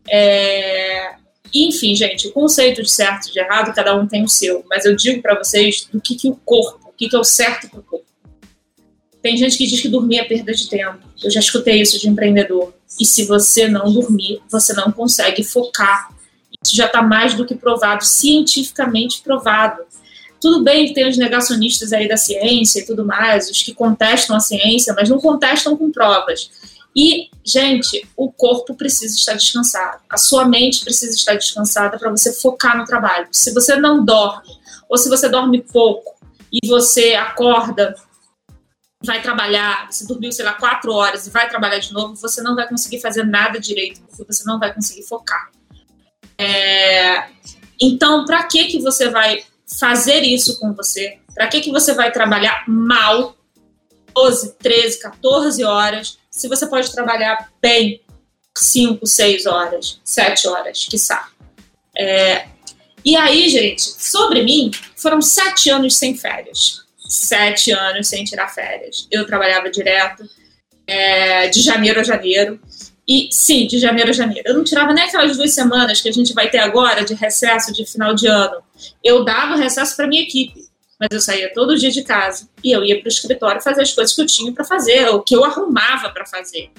É... 0.09 1.15
Enfim, 1.53 1.95
gente, 1.95 2.27
o 2.27 2.31
conceito 2.31 2.83
de 2.83 2.91
certo 2.91 3.27
e 3.27 3.31
de 3.31 3.39
errado, 3.39 3.73
cada 3.73 3.95
um 3.95 4.07
tem 4.07 4.23
o 4.23 4.29
seu, 4.29 4.63
mas 4.69 4.85
eu 4.85 4.95
digo 4.95 5.21
para 5.21 5.35
vocês 5.35 5.88
do 5.91 5.99
que, 5.99 6.15
que 6.15 6.27
o 6.27 6.35
corpo, 6.35 6.89
o 6.89 6.93
que, 6.93 7.09
que 7.09 7.15
é 7.15 7.19
o 7.19 7.23
certo 7.23 7.69
para 7.69 7.79
o 7.79 7.83
corpo. 7.83 8.05
Tem 9.21 9.35
gente 9.35 9.57
que 9.57 9.65
diz 9.65 9.81
que 9.81 9.89
dormir 9.89 10.19
é 10.19 10.23
perda 10.23 10.53
de 10.53 10.69
tempo. 10.69 10.99
Eu 11.21 11.29
já 11.29 11.39
escutei 11.39 11.81
isso 11.81 11.99
de 11.99 12.07
empreendedor. 12.07 12.73
E 12.99 13.05
se 13.05 13.25
você 13.25 13.67
não 13.67 13.91
dormir, 13.91 14.41
você 14.49 14.73
não 14.73 14.91
consegue 14.91 15.43
focar. 15.43 16.09
Isso 16.63 16.75
já 16.75 16.85
está 16.85 17.01
mais 17.01 17.33
do 17.33 17.45
que 17.45 17.53
provado, 17.55 18.05
cientificamente 18.05 19.21
provado. 19.21 19.83
Tudo 20.41 20.63
bem 20.63 20.88
que 20.88 20.93
tem 20.93 21.08
os 21.08 21.17
negacionistas 21.17 21.91
aí 21.91 22.08
da 22.08 22.17
ciência 22.17 22.79
e 22.79 22.86
tudo 22.86 23.05
mais, 23.05 23.50
os 23.50 23.62
que 23.62 23.74
contestam 23.74 24.36
a 24.36 24.39
ciência, 24.39 24.93
mas 24.93 25.10
não 25.10 25.19
contestam 25.19 25.75
com 25.75 25.91
provas. 25.91 26.50
E, 26.96 27.29
gente, 27.46 28.08
o 28.17 28.31
corpo 28.31 28.75
precisa 28.75 29.15
estar 29.15 29.34
descansado. 29.34 30.01
A 30.10 30.17
sua 30.17 30.46
mente 30.48 30.84
precisa 30.84 31.15
estar 31.15 31.36
descansada 31.36 31.98
para 31.98 32.10
você 32.10 32.34
focar 32.34 32.77
no 32.77 32.86
trabalho. 32.86 33.27
Se 33.31 33.53
você 33.53 33.75
não 33.75 34.03
dorme, 34.03 34.50
ou 34.89 34.98
se 34.98 35.08
você 35.08 35.29
dorme 35.29 35.62
pouco 35.62 36.15
e 36.51 36.67
você 36.67 37.13
acorda, 37.13 37.96
vai 39.03 39.22
trabalhar, 39.22 39.88
você 39.89 40.05
dormiu, 40.05 40.31
sei 40.31 40.43
lá, 40.43 40.53
quatro 40.53 40.91
horas 40.91 41.27
e 41.27 41.29
vai 41.29 41.48
trabalhar 41.48 41.79
de 41.79 41.93
novo, 41.93 42.15
você 42.15 42.41
não 42.41 42.55
vai 42.55 42.67
conseguir 42.67 43.00
fazer 43.00 43.24
nada 43.24 43.60
direito, 43.60 44.01
porque 44.01 44.24
você 44.24 44.43
não 44.46 44.60
vai 44.60 44.74
conseguir 44.74 45.03
focar. 45.03 45.51
É... 46.38 47.29
Então, 47.79 48.25
para 48.25 48.43
que 48.43 48.65
que 48.65 48.79
você 48.79 49.10
vai 49.10 49.43
fazer 49.77 50.21
isso 50.21 50.59
com 50.59 50.73
você? 50.73 51.19
Para 51.33 51.47
que 51.47 51.61
que 51.61 51.71
você 51.71 51.93
vai 51.93 52.11
trabalhar 52.11 52.63
mal 52.67 53.35
12, 54.13 54.55
13, 54.55 54.99
14 54.99 55.63
horas 55.63 56.17
se 56.31 56.47
você 56.47 56.65
pode 56.67 56.91
trabalhar 56.91 57.51
bem 57.61 58.01
5, 58.57 59.05
6 59.05 59.45
horas, 59.45 59.99
7 60.03 60.47
horas, 60.47 60.85
quiçá? 60.85 61.29
É, 61.97 62.47
e 63.03 63.15
aí, 63.15 63.49
gente, 63.49 63.81
sobre 63.81 64.43
mim, 64.43 64.71
foram 64.95 65.21
sete 65.21 65.69
anos 65.69 65.97
sem 65.97 66.15
férias. 66.15 66.81
Sete 67.07 67.71
anos 67.71 68.07
sem 68.07 68.23
tirar 68.23 68.47
férias. 68.49 69.07
Eu 69.11 69.25
trabalhava 69.25 69.69
direto, 69.69 70.23
é, 70.85 71.47
de 71.47 71.61
janeiro 71.61 71.99
a 71.99 72.03
janeiro. 72.03 72.59
E 73.09 73.27
sim, 73.31 73.65
de 73.65 73.79
janeiro 73.79 74.11
a 74.11 74.13
janeiro. 74.13 74.43
Eu 74.45 74.53
não 74.53 74.63
tirava 74.63 74.93
nem 74.93 75.05
aquelas 75.05 75.35
duas 75.35 75.51
semanas 75.51 75.99
que 75.99 76.07
a 76.07 76.11
gente 76.11 76.31
vai 76.31 76.47
ter 76.47 76.59
agora 76.59 77.03
de 77.03 77.15
recesso 77.15 77.73
de 77.73 77.83
final 77.83 78.13
de 78.13 78.27
ano. 78.27 78.61
Eu 79.03 79.25
dava 79.25 79.55
recesso 79.55 79.95
para 79.95 80.07
minha 80.07 80.21
equipe, 80.21 80.65
mas 80.99 81.09
eu 81.11 81.19
saía 81.19 81.51
todo 81.51 81.75
dia 81.75 81.89
de 81.89 82.03
casa 82.03 82.47
e 82.63 82.71
eu 82.71 82.85
ia 82.85 82.99
para 82.99 83.07
o 83.07 83.11
escritório 83.11 83.61
fazer 83.61 83.81
as 83.81 83.91
coisas 83.91 84.15
que 84.15 84.21
eu 84.21 84.27
tinha 84.27 84.53
para 84.53 84.63
fazer, 84.63 85.09
o 85.09 85.21
que 85.21 85.35
eu 85.35 85.43
arrumava 85.43 86.11
para 86.11 86.23
fazer. 86.23 86.69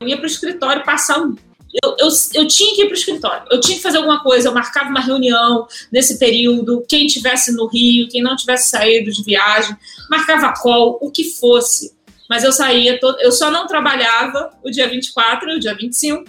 Eu 0.00 0.08
ia 0.08 0.16
para 0.16 0.24
o 0.24 0.26
escritório 0.26 0.84
passar 0.84 1.20
um 1.20 1.36
eu, 1.82 1.94
eu, 1.98 2.08
eu 2.34 2.46
tinha 2.48 2.74
que 2.74 2.82
ir 2.82 2.86
para 2.86 2.94
o 2.94 2.98
escritório, 2.98 3.42
eu 3.50 3.60
tinha 3.60 3.76
que 3.76 3.82
fazer 3.82 3.98
alguma 3.98 4.22
coisa, 4.22 4.48
eu 4.48 4.54
marcava 4.54 4.88
uma 4.88 5.00
reunião 5.00 5.66
nesse 5.92 6.18
período, 6.18 6.82
quem 6.88 7.06
tivesse 7.06 7.52
no 7.52 7.66
Rio, 7.66 8.08
quem 8.08 8.22
não 8.22 8.34
tivesse 8.36 8.70
saído 8.70 9.10
de 9.10 9.22
viagem, 9.22 9.76
marcava 10.08 10.54
call, 10.54 10.98
o 11.00 11.10
que 11.10 11.24
fosse. 11.24 11.92
Mas 12.28 12.44
eu 12.44 12.52
saía, 12.52 12.98
todo, 13.00 13.18
eu 13.20 13.32
só 13.32 13.50
não 13.50 13.66
trabalhava 13.66 14.52
o 14.62 14.70
dia 14.70 14.86
24 14.86 15.50
e 15.50 15.56
o 15.56 15.60
dia 15.60 15.74
25, 15.74 16.24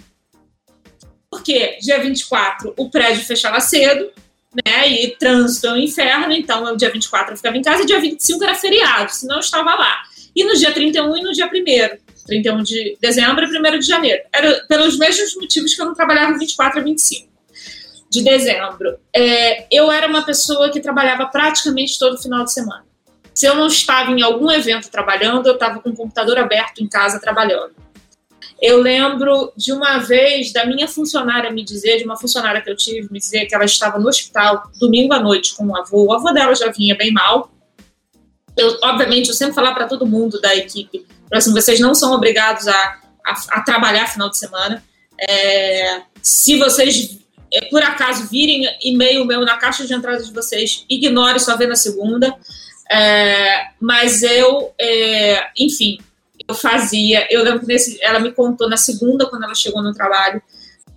porque 1.30 1.78
dia 1.80 2.00
24 2.00 2.74
o 2.76 2.90
prédio 2.90 3.24
fechava 3.24 3.60
cedo, 3.60 4.10
né, 4.66 4.88
e 4.88 5.16
trânsito 5.16 5.68
é 5.68 5.72
um 5.72 5.76
inferno, 5.76 6.32
então 6.32 6.64
o 6.64 6.76
dia 6.76 6.90
24 6.90 7.32
eu 7.32 7.36
ficava 7.36 7.56
em 7.56 7.62
casa 7.62 7.82
e 7.82 7.86
dia 7.86 8.00
25 8.00 8.42
era 8.42 8.54
feriado, 8.54 9.12
senão 9.12 9.36
eu 9.36 9.40
estava 9.40 9.74
lá. 9.74 10.02
E 10.34 10.44
no 10.44 10.56
dia 10.56 10.72
31 10.72 11.16
e 11.16 11.22
no 11.22 11.32
dia 11.32 11.46
1 11.46 11.50
31 12.26 12.62
de 12.62 12.96
dezembro 13.00 13.44
e 13.44 13.58
1 13.58 13.78
de 13.78 13.86
janeiro. 13.86 14.22
Era 14.32 14.64
pelos 14.68 14.96
mesmos 14.98 15.34
motivos 15.36 15.74
que 15.74 15.80
eu 15.80 15.86
não 15.86 15.94
trabalhava 15.94 16.38
24 16.38 16.80
a 16.80 16.82
25 16.82 17.28
de 18.08 18.22
dezembro. 18.22 18.98
É, 19.14 19.66
eu 19.70 19.90
era 19.90 20.06
uma 20.06 20.24
pessoa 20.24 20.70
que 20.70 20.80
trabalhava 20.80 21.26
praticamente 21.26 21.98
todo 21.98 22.20
final 22.20 22.44
de 22.44 22.52
semana. 22.52 22.84
Se 23.34 23.46
eu 23.46 23.54
não 23.54 23.66
estava 23.66 24.10
em 24.10 24.22
algum 24.22 24.50
evento 24.50 24.90
trabalhando, 24.90 25.46
eu 25.46 25.54
estava 25.54 25.80
com 25.80 25.90
o 25.90 25.96
computador 25.96 26.38
aberto 26.38 26.82
em 26.82 26.88
casa 26.88 27.20
trabalhando. 27.20 27.74
Eu 28.60 28.80
lembro 28.80 29.52
de 29.56 29.72
uma 29.72 29.98
vez 29.98 30.52
da 30.52 30.66
minha 30.66 30.86
funcionária 30.86 31.50
me 31.50 31.64
dizer, 31.64 31.98
de 31.98 32.04
uma 32.04 32.16
funcionária 32.16 32.60
que 32.60 32.70
eu 32.70 32.76
tive, 32.76 33.08
me 33.10 33.18
dizer 33.18 33.46
que 33.46 33.54
ela 33.54 33.64
estava 33.64 33.98
no 33.98 34.08
hospital 34.08 34.70
domingo 34.78 35.14
à 35.14 35.20
noite 35.20 35.54
com 35.54 35.66
o 35.66 35.76
avô. 35.76 36.06
O 36.06 36.12
avô 36.12 36.30
dela 36.32 36.54
já 36.54 36.70
vinha 36.70 36.94
bem 36.94 37.12
mal. 37.12 37.50
Eu, 38.56 38.76
obviamente, 38.82 39.28
eu 39.28 39.34
sempre 39.34 39.54
falar 39.54 39.72
para 39.72 39.86
todo 39.86 40.06
mundo 40.06 40.40
da 40.40 40.54
equipe 40.54 41.06
assim, 41.38 41.52
vocês 41.52 41.78
não 41.80 41.94
são 41.94 42.12
obrigados 42.12 42.66
a, 42.66 42.98
a, 43.24 43.34
a 43.50 43.60
trabalhar 43.62 44.06
final 44.06 44.28
de 44.28 44.38
semana. 44.38 44.82
É, 45.18 46.02
se 46.22 46.58
vocês, 46.58 47.18
é, 47.52 47.66
por 47.66 47.82
acaso, 47.82 48.28
virem 48.28 48.64
e-mail 48.82 49.24
meu 49.24 49.42
na 49.42 49.56
caixa 49.56 49.86
de 49.86 49.94
entrada 49.94 50.22
de 50.22 50.32
vocês, 50.32 50.84
ignore, 50.88 51.38
só 51.38 51.56
vê 51.56 51.66
na 51.66 51.76
segunda. 51.76 52.34
É, 52.90 53.68
mas 53.80 54.22
eu, 54.22 54.74
é, 54.80 55.48
enfim, 55.56 55.98
eu 56.48 56.54
fazia. 56.54 57.26
Eu 57.30 57.44
lembro 57.44 57.60
que 57.60 57.66
nesse, 57.66 58.02
ela 58.02 58.18
me 58.18 58.32
contou 58.32 58.68
na 58.68 58.76
segunda, 58.76 59.26
quando 59.26 59.44
ela 59.44 59.54
chegou 59.54 59.82
no 59.82 59.92
trabalho, 59.92 60.42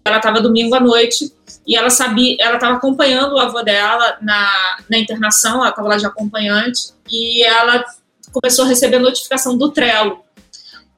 ela 0.03 0.17
estava 0.17 0.41
domingo 0.41 0.75
à 0.75 0.79
noite 0.79 1.31
e 1.65 1.77
ela 1.77 1.89
sabia, 1.89 2.35
ela 2.39 2.55
estava 2.55 2.75
acompanhando 2.75 3.35
o 3.35 3.39
avô 3.39 3.61
dela 3.61 4.17
na, 4.21 4.77
na 4.89 4.97
internação, 4.97 5.61
ela 5.61 5.69
estava 5.69 5.87
lá 5.87 5.97
de 5.97 6.05
acompanhante, 6.05 6.91
e 7.09 7.43
ela 7.43 7.85
começou 8.31 8.65
a 8.65 8.67
receber 8.67 8.99
notificação 8.99 9.57
do 9.57 9.71
Trello. 9.71 10.23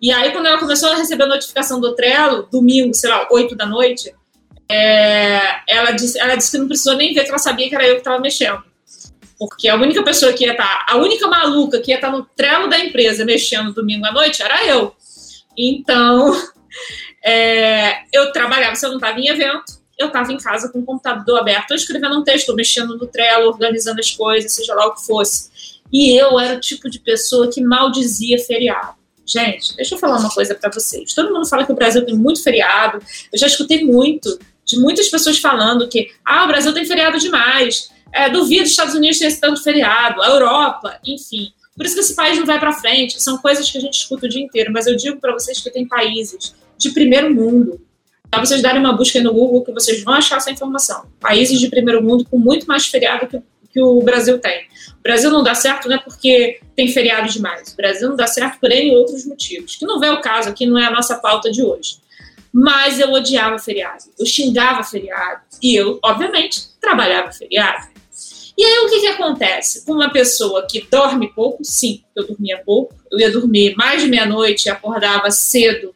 E 0.02 0.12
aí, 0.12 0.32
quando 0.32 0.48
ela 0.48 0.58
começou 0.58 0.90
a 0.90 0.96
receber 0.96 1.24
a 1.24 1.28
notificação 1.28 1.80
do 1.80 1.94
Trello, 1.94 2.48
domingo, 2.52 2.94
sei 2.94 3.10
lá, 3.10 3.28
8 3.30 3.56
da 3.56 3.66
noite, 3.66 4.14
é, 4.70 5.60
ela, 5.68 5.92
disse, 5.92 6.20
ela 6.20 6.36
disse 6.36 6.52
que 6.52 6.58
não 6.58 6.68
precisou 6.68 6.96
nem 6.96 7.14
ver, 7.14 7.24
que 7.24 7.30
ela 7.30 7.38
sabia 7.38 7.70
que 7.70 7.76
era 7.76 7.86
eu 7.86 7.96
que 7.96 8.02
estava 8.02 8.20
mexendo. 8.20 8.64
Porque 9.38 9.68
a 9.68 9.76
única 9.76 10.02
pessoa 10.04 10.34
que 10.34 10.46
ia 10.46 10.52
estar, 10.52 10.86
tá, 10.86 10.94
a 10.94 10.98
única 10.98 11.28
maluca 11.28 11.80
que 11.80 11.92
ia 11.92 11.96
estar 11.96 12.12
tá 12.12 12.18
no 12.18 12.26
Trello 12.36 12.70
da 12.70 12.80
empresa 12.80 13.26
mexendo 13.26 13.74
domingo 13.74 14.06
à 14.06 14.12
noite 14.12 14.42
era 14.42 14.66
eu. 14.66 14.96
Então, 15.58 16.34
é, 17.24 18.04
eu 18.14 18.32
trabalhava, 18.32 18.76
se 18.76 18.86
eu 18.86 18.90
não 18.90 18.98
estava 18.98 19.20
em 19.20 19.28
evento, 19.28 19.76
eu 19.98 20.08
estava 20.08 20.32
em 20.32 20.38
casa 20.38 20.70
com 20.70 20.80
o 20.80 20.86
computador 20.86 21.40
aberto, 21.40 21.74
escrevendo 21.74 22.20
um 22.20 22.24
texto, 22.24 22.54
mexendo 22.54 22.98
no 22.98 23.08
Trello, 23.08 23.48
organizando 23.48 24.00
as 24.00 24.12
coisas, 24.12 24.52
seja 24.52 24.74
lá 24.74 24.88
o 24.88 24.94
que 24.94 25.06
fosse. 25.06 25.50
E 25.92 26.20
eu 26.20 26.40
era 26.40 26.58
o 26.58 26.60
tipo 26.60 26.90
de 26.90 27.00
pessoa 27.00 27.50
que 27.50 27.62
maldizia 27.62 28.38
feriado. 28.40 28.96
Gente, 29.26 29.76
deixa 29.76 29.96
eu 29.96 30.00
falar 30.00 30.20
uma 30.20 30.30
coisa 30.30 30.54
para 30.54 30.70
vocês. 30.70 31.14
Todo 31.14 31.34
mundo 31.34 31.48
fala 31.48 31.66
que 31.66 31.72
o 31.72 31.76
Brasil 31.76 32.06
tem 32.06 32.16
muito 32.16 32.44
feriado. 32.44 33.00
Eu 33.32 33.40
já 33.40 33.48
escutei 33.48 33.84
muito 33.84 34.38
de 34.64 34.78
muitas 34.78 35.08
pessoas 35.08 35.40
falando 35.40 35.88
que 35.88 36.12
ah, 36.24 36.44
o 36.44 36.48
Brasil 36.48 36.74
tem 36.74 36.86
feriado 36.86 37.18
demais. 37.18 37.90
É, 38.16 38.30
duvido 38.30 38.64
os 38.64 38.70
Estados 38.70 38.96
Unidos 38.96 39.20
ter 39.20 39.26
esse 39.26 39.42
tanto 39.42 39.62
feriado, 39.62 40.22
a 40.22 40.30
Europa, 40.30 41.00
enfim. 41.06 41.52
Por 41.76 41.86
isso 41.86 41.96
que 41.96 42.02
esse 42.02 42.16
país 42.16 42.38
não 42.38 42.46
vai 42.46 42.60
para 42.60 42.72
frente. 42.72 43.22
São 43.22 43.38
coisas 43.38 43.70
que 43.70 43.78
a 43.78 43.82
gente 43.82 43.96
escuta 43.96 44.26
o 44.26 44.30
dia 44.30 44.42
inteiro. 44.42 44.72
Mas 44.72 44.88
eu 44.88 44.96
digo 44.96 45.20
para 45.20 45.34
vocês 45.34 45.60
que 45.60 45.70
tem 45.70 45.86
países 45.86 46.56
de 46.78 46.92
primeiro 46.92 47.34
mundo. 47.34 47.82
Para 48.32 48.46
vocês 48.46 48.62
darem 48.62 48.80
uma 48.80 48.94
busca 48.94 49.22
no 49.22 49.34
Google 49.34 49.64
que 49.64 49.72
vocês 49.74 50.04
vão 50.04 50.14
achar 50.14 50.38
essa 50.38 50.50
informação. 50.50 51.06
Países 51.20 51.60
de 51.60 51.70
primeiro 51.70 52.02
mundo 52.02 52.26
com 52.26 52.40
muito 52.40 52.66
mais 52.66 52.88
feriado 52.88 53.28
que, 53.28 53.42
que 53.72 53.82
o 53.82 54.02
Brasil 54.02 54.40
tem. 54.40 54.66
Brasil 55.06 55.30
não 55.30 55.44
dá 55.44 55.54
certo 55.54 55.88
não 55.88 55.98
é 55.98 56.00
porque 56.00 56.60
tem 56.76 56.88
feriado 56.88 57.32
demais. 57.32 57.74
O 57.74 57.78
Brasil 57.78 58.10
não 58.10 58.16
dá 58.16 58.26
certo 58.26 58.60
por 58.60 58.72
N 58.72 58.96
outros 58.96 59.24
motivos, 59.24 59.76
que 59.76 59.86
não 59.86 60.04
é 60.04 60.12
o 60.12 60.20
caso 60.20 60.50
aqui, 60.50 60.66
não 60.66 60.80
é 60.80 60.86
a 60.86 60.90
nossa 60.90 61.14
pauta 61.20 61.52
de 61.52 61.62
hoje. 61.62 61.98
Mas 62.52 63.00
eu 63.00 63.12
odiava 63.12 63.60
feriado, 63.60 64.06
eu 64.18 64.26
xingava 64.26 64.82
feriado 64.84 65.42
e 65.62 65.76
eu, 65.76 66.00
obviamente, 66.04 66.70
trabalhava 66.82 67.32
feriado. 67.32 67.88
E 68.58 68.64
aí 68.64 68.78
o 68.80 68.90
que, 68.90 69.02
que 69.02 69.08
acontece? 69.08 69.86
Com 69.86 69.94
uma 69.94 70.12
pessoa 70.12 70.66
que 70.70 70.88
dorme 70.90 71.32
pouco, 71.34 71.64
sim, 71.64 72.04
eu 72.16 72.26
dormia 72.26 72.62
pouco, 72.66 72.96
eu 73.12 73.20
ia 73.20 73.32
dormir 73.32 73.76
mais 73.76 74.02
de 74.02 74.08
meia-noite 74.08 74.68
e 74.68 74.72
acordava 74.72 75.30
cedo 75.32 75.94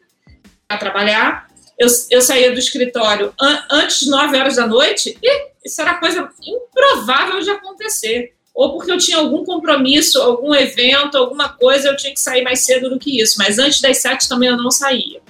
para 0.68 0.76
trabalhar. 0.76 1.48
Eu, 1.78 1.88
eu 2.10 2.20
saía 2.20 2.52
do 2.52 2.58
escritório 2.58 3.32
an 3.40 3.62
antes 3.70 4.00
de 4.00 4.10
9 4.10 4.36
horas 4.36 4.56
da 4.56 4.66
noite 4.66 5.16
e 5.22 5.50
isso 5.64 5.80
era 5.80 5.94
coisa 5.94 6.28
improvável 6.42 7.40
de 7.40 7.50
acontecer 7.50 8.34
ou 8.54 8.72
porque 8.74 8.90
eu 8.92 8.98
tinha 8.98 9.16
algum 9.16 9.42
compromisso, 9.44 10.20
algum 10.20 10.54
evento, 10.54 11.16
alguma 11.16 11.48
coisa, 11.48 11.88
eu 11.88 11.96
tinha 11.96 12.12
que 12.12 12.20
sair 12.20 12.42
mais 12.42 12.60
cedo 12.60 12.90
do 12.90 12.98
que 12.98 13.20
isso. 13.20 13.36
Mas 13.38 13.58
antes 13.58 13.80
das 13.80 13.98
sete 13.98 14.28
também 14.28 14.50
eu 14.50 14.56
não 14.56 14.70
saía. 14.70 15.20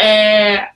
É, 0.00 0.68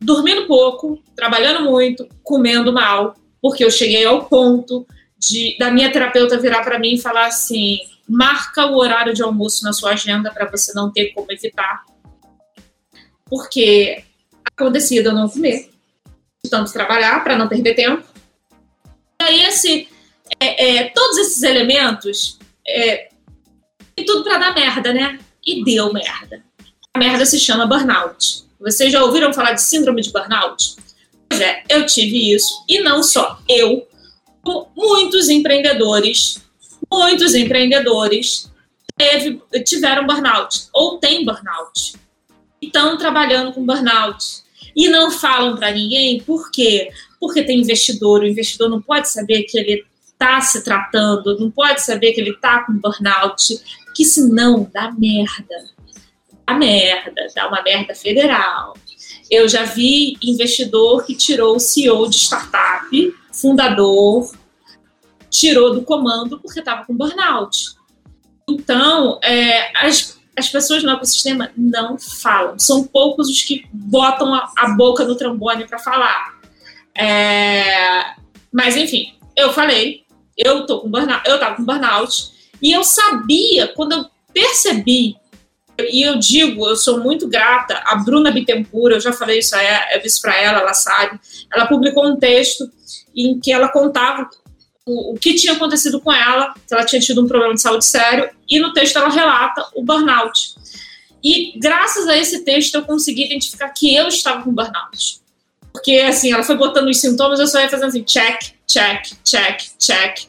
dormindo 0.00 0.46
pouco, 0.46 0.98
trabalhando 1.14 1.64
muito, 1.64 2.08
comendo 2.22 2.72
mal, 2.72 3.14
porque 3.42 3.64
eu 3.64 3.70
cheguei 3.70 4.04
ao 4.04 4.24
ponto 4.24 4.86
de 5.28 5.56
da 5.58 5.70
minha 5.70 5.90
terapeuta 5.90 6.38
virar 6.38 6.62
para 6.62 6.78
mim 6.78 6.94
e 6.94 7.00
falar 7.00 7.26
assim: 7.26 7.78
marca 8.08 8.66
o 8.66 8.76
horário 8.76 9.14
de 9.14 9.22
almoço 9.22 9.64
na 9.64 9.72
sua 9.72 9.92
agenda 9.92 10.30
para 10.32 10.50
você 10.50 10.72
não 10.74 10.92
ter 10.92 11.12
como 11.12 11.30
evitar. 11.30 11.84
Porque 13.28 14.04
acontecia 14.44 15.02
de 15.02 15.08
eu 15.08 15.14
não 15.14 15.28
comer, 15.28 15.70
de 16.44 16.50
tanto 16.50 16.72
trabalhar 16.72 17.22
para 17.24 17.36
não 17.36 17.48
perder 17.48 17.74
tempo. 17.74 18.06
E 19.20 19.24
aí, 19.24 19.44
esse 19.44 19.88
é, 20.38 20.78
é, 20.78 20.90
todos 20.90 21.18
esses 21.18 21.42
elementos 21.42 22.38
é, 22.66 23.08
tudo 24.04 24.24
para 24.24 24.38
dar 24.38 24.54
merda, 24.54 24.92
né? 24.92 25.18
E 25.44 25.64
deu 25.64 25.92
merda. 25.92 26.44
A 26.94 26.98
merda 26.98 27.24
se 27.24 27.38
chama 27.38 27.66
burnout. 27.66 28.44
Vocês 28.60 28.92
já 28.92 29.02
ouviram 29.02 29.32
falar 29.32 29.52
de 29.52 29.62
síndrome 29.62 30.02
de 30.02 30.10
burnout? 30.10 30.76
Pois 31.28 31.40
é, 31.40 31.62
eu 31.68 31.86
tive 31.86 32.34
isso. 32.34 32.64
E 32.68 32.80
não 32.80 33.02
só 33.02 33.38
eu, 33.48 33.86
muitos 34.76 35.28
empreendedores, 35.28 36.42
muitos 36.90 37.34
empreendedores 37.34 38.50
teve, 38.96 39.40
tiveram 39.64 40.06
burnout 40.06 40.68
ou 40.72 40.98
têm 40.98 41.24
burnout. 41.24 41.94
Estão 42.60 42.96
trabalhando 42.96 43.52
com 43.52 43.64
burnout. 43.64 44.44
E 44.74 44.88
não 44.88 45.10
falam 45.10 45.56
para 45.56 45.70
ninguém 45.70 46.20
por 46.20 46.50
quê? 46.50 46.90
Porque 47.18 47.42
tem 47.42 47.60
investidor, 47.60 48.20
o 48.20 48.26
investidor 48.26 48.68
não 48.68 48.82
pode 48.82 49.08
saber 49.08 49.44
que 49.44 49.58
ele 49.58 49.84
está 50.12 50.40
se 50.40 50.62
tratando, 50.62 51.38
não 51.38 51.50
pode 51.50 51.82
saber 51.82 52.12
que 52.12 52.20
ele 52.20 52.30
está 52.30 52.64
com 52.64 52.74
burnout, 52.74 53.58
que 53.94 54.04
senão 54.04 54.70
dá 54.72 54.92
merda. 54.92 55.76
Dá 56.46 56.54
merda, 56.54 57.26
dá 57.34 57.48
uma 57.48 57.62
merda 57.62 57.94
federal. 57.94 58.76
Eu 59.30 59.48
já 59.48 59.64
vi 59.64 60.16
investidor 60.22 61.04
que 61.04 61.14
tirou 61.14 61.56
o 61.56 61.60
CEO 61.60 62.08
de 62.08 62.16
startup, 62.16 63.14
fundador, 63.36 64.34
tirou 65.30 65.74
do 65.74 65.82
comando 65.82 66.38
porque 66.40 66.60
estava 66.60 66.84
com 66.84 66.96
burnout. 66.96 67.76
Então, 68.48 69.18
é, 69.22 69.70
as, 69.86 70.18
as 70.36 70.48
pessoas 70.48 70.82
no 70.82 70.90
ecossistema 70.90 71.50
não 71.56 71.98
falam. 71.98 72.58
São 72.58 72.84
poucos 72.84 73.28
os 73.28 73.42
que 73.42 73.66
botam 73.72 74.34
a, 74.34 74.50
a 74.56 74.68
boca 74.70 75.04
no 75.04 75.16
trombone 75.16 75.66
para 75.66 75.78
falar. 75.78 76.36
É, 76.96 78.14
Mas 78.52 78.76
enfim, 78.76 79.14
eu 79.36 79.52
falei, 79.52 80.04
eu 80.36 80.64
tô 80.64 80.80
com 80.80 80.90
burnout, 80.90 81.28
eu 81.28 81.38
com 81.56 81.64
burnout 81.64 82.32
e 82.62 82.72
eu 82.72 82.82
sabia 82.82 83.68
quando 83.68 83.92
eu 83.92 84.06
percebi 84.32 85.16
e 85.78 86.02
eu 86.06 86.18
digo, 86.18 86.66
eu 86.66 86.76
sou 86.76 87.00
muito 87.00 87.28
grata 87.28 87.82
a 87.84 87.96
Bruna 87.96 88.30
Bittencourt, 88.30 88.94
eu 88.94 89.00
já 89.00 89.12
falei 89.12 89.40
isso, 89.40 89.54
eu 89.92 90.00
disse 90.00 90.22
para 90.22 90.34
ela, 90.34 90.60
ela 90.60 90.72
sabe. 90.72 91.20
Ela 91.52 91.66
publicou 91.66 92.06
um 92.06 92.16
texto 92.16 92.70
em 93.16 93.40
que 93.40 93.52
ela 93.52 93.68
contava 93.68 94.28
o, 94.84 95.12
o 95.12 95.14
que 95.14 95.34
tinha 95.34 95.54
acontecido 95.54 96.00
com 96.00 96.12
ela, 96.12 96.54
que 96.54 96.74
ela 96.74 96.84
tinha 96.84 97.00
tido 97.00 97.24
um 97.24 97.26
problema 97.26 97.54
de 97.54 97.60
saúde 97.60 97.84
sério, 97.84 98.30
e 98.48 98.60
no 98.60 98.72
texto 98.72 98.96
ela 98.96 99.08
relata 99.08 99.66
o 99.74 99.82
burnout. 99.82 100.54
E 101.24 101.58
graças 101.58 102.06
a 102.06 102.16
esse 102.16 102.44
texto 102.44 102.74
eu 102.74 102.82
consegui 102.82 103.24
identificar 103.24 103.68
que 103.70 103.94
eu 103.94 104.06
estava 104.08 104.42
com 104.42 104.52
burnout. 104.52 105.20
Porque 105.72 105.96
assim, 105.98 106.32
ela 106.32 106.42
foi 106.42 106.56
botando 106.56 106.88
os 106.88 107.00
sintomas, 107.00 107.40
eu 107.40 107.46
só 107.46 107.60
ia 107.60 107.68
fazendo 107.68 107.88
assim, 107.88 108.02
check, 108.02 108.38
check, 108.66 109.04
check, 109.24 109.60
check. 109.78 110.26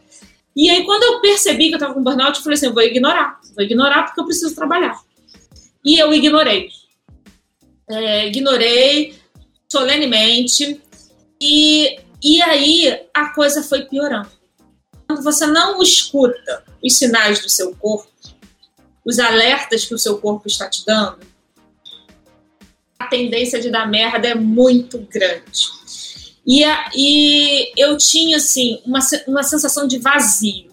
E 0.58 0.72
aí, 0.72 0.84
quando 0.86 1.04
eu 1.04 1.22
percebi 1.22 1.68
que 1.68 1.76
eu 1.76 1.78
estava 1.78 1.94
com 1.94 2.02
burnout, 2.02 2.36
eu 2.36 2.44
falei 2.44 2.56
assim: 2.56 2.66
eu 2.66 2.74
vou 2.74 2.82
ignorar, 2.82 3.40
vou 3.56 3.64
ignorar 3.64 4.06
porque 4.06 4.20
eu 4.20 4.26
preciso 4.26 4.56
trabalhar. 4.56 5.00
E 5.86 6.02
eu 6.02 6.12
ignorei. 6.12 6.70
É, 7.88 8.28
ignorei 8.28 9.14
solenemente. 9.72 10.82
E, 11.40 12.00
e 12.24 12.42
aí 12.42 13.08
a 13.14 13.30
coisa 13.30 13.64
foi 13.64 13.84
piorando. 13.84 14.30
Quando 15.08 15.24
você 15.24 15.46
não 15.46 15.82
escuta 15.82 16.64
os 16.84 16.98
sinais 16.98 17.40
do 17.42 17.50
seu 17.50 17.76
corpo, 17.76 18.10
os 19.06 19.20
alertas 19.20 19.86
que 19.86 19.94
o 19.94 19.98
seu 19.98 20.18
corpo 20.18 20.48
está 20.48 20.70
te 20.70 20.86
dando, 20.86 21.20
a 23.00 23.08
tendência 23.08 23.60
de 23.62 23.70
dar 23.70 23.88
merda 23.88 24.28
é 24.28 24.36
muito 24.36 24.98
grande. 25.00 25.78
E, 26.46 26.64
e 26.96 27.72
eu 27.78 27.98
tinha, 27.98 28.38
assim, 28.38 28.82
uma, 28.86 29.00
uma 29.28 29.44
sensação 29.44 29.88
de 29.88 29.98
vazio. 30.00 30.68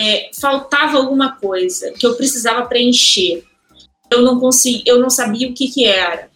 É, 0.00 0.30
faltava 0.38 0.96
alguma 0.96 1.36
coisa 1.36 1.90
que 1.92 2.06
eu 2.06 2.14
precisava 2.14 2.66
preencher 2.66 3.44
eu 4.10 4.22
não 4.22 4.40
conseguia, 4.40 4.82
eu 4.86 5.00
não 5.00 5.10
sabia 5.10 5.48
o 5.48 5.54
que 5.54 5.68
que 5.68 5.84
era. 5.84 6.27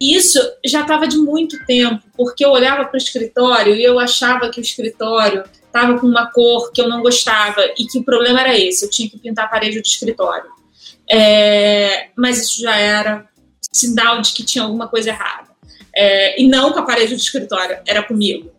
Isso 0.00 0.38
já 0.64 0.82
estava 0.82 1.06
de 1.06 1.16
muito 1.16 1.64
tempo, 1.66 2.02
porque 2.16 2.44
eu 2.44 2.50
olhava 2.50 2.84
para 2.84 2.94
o 2.94 2.98
escritório 2.98 3.74
e 3.74 3.82
eu 3.82 3.98
achava 3.98 4.50
que 4.50 4.60
o 4.60 4.62
escritório 4.62 5.44
estava 5.66 5.98
com 5.98 6.06
uma 6.06 6.30
cor 6.30 6.70
que 6.72 6.80
eu 6.80 6.88
não 6.88 7.02
gostava 7.02 7.64
e 7.78 7.86
que 7.86 7.98
o 7.98 8.04
problema 8.04 8.40
era 8.40 8.58
esse, 8.58 8.84
eu 8.84 8.90
tinha 8.90 9.08
que 9.08 9.18
pintar 9.18 9.46
a 9.46 9.48
parede 9.48 9.80
do 9.80 9.86
escritório. 9.86 10.50
É, 11.10 12.08
mas 12.16 12.38
isso 12.42 12.62
já 12.62 12.76
era 12.76 13.28
sinal 13.72 14.20
de 14.20 14.32
que 14.32 14.44
tinha 14.44 14.64
alguma 14.64 14.88
coisa 14.88 15.10
errada. 15.10 15.48
É, 15.96 16.40
e 16.40 16.48
não 16.48 16.72
com 16.72 16.80
a 16.80 16.84
parede 16.84 17.14
do 17.14 17.20
escritório, 17.20 17.78
era 17.86 18.02
comigo. 18.02 18.52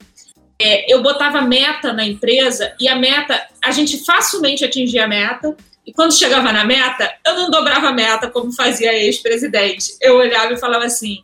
É, 0.60 0.92
eu 0.92 1.02
botava 1.02 1.42
meta 1.42 1.92
na 1.92 2.06
empresa 2.06 2.74
e 2.80 2.88
a 2.88 2.96
meta, 2.96 3.46
a 3.64 3.72
gente 3.72 4.06
facilmente 4.06 4.64
atingia 4.64 5.04
a 5.04 5.08
meta, 5.08 5.56
e 5.86 5.94
quando 5.94 6.18
chegava 6.18 6.52
na 6.52 6.66
meta, 6.66 7.14
eu 7.26 7.36
não 7.36 7.50
dobrava 7.50 7.90
a 7.90 7.94
meta 7.94 8.30
como 8.30 8.52
fazia 8.52 8.90
a 8.90 8.96
ex-presidente. 8.96 9.96
Eu 10.02 10.16
olhava 10.16 10.54
e 10.54 10.58
falava 10.58 10.86
assim: 10.86 11.22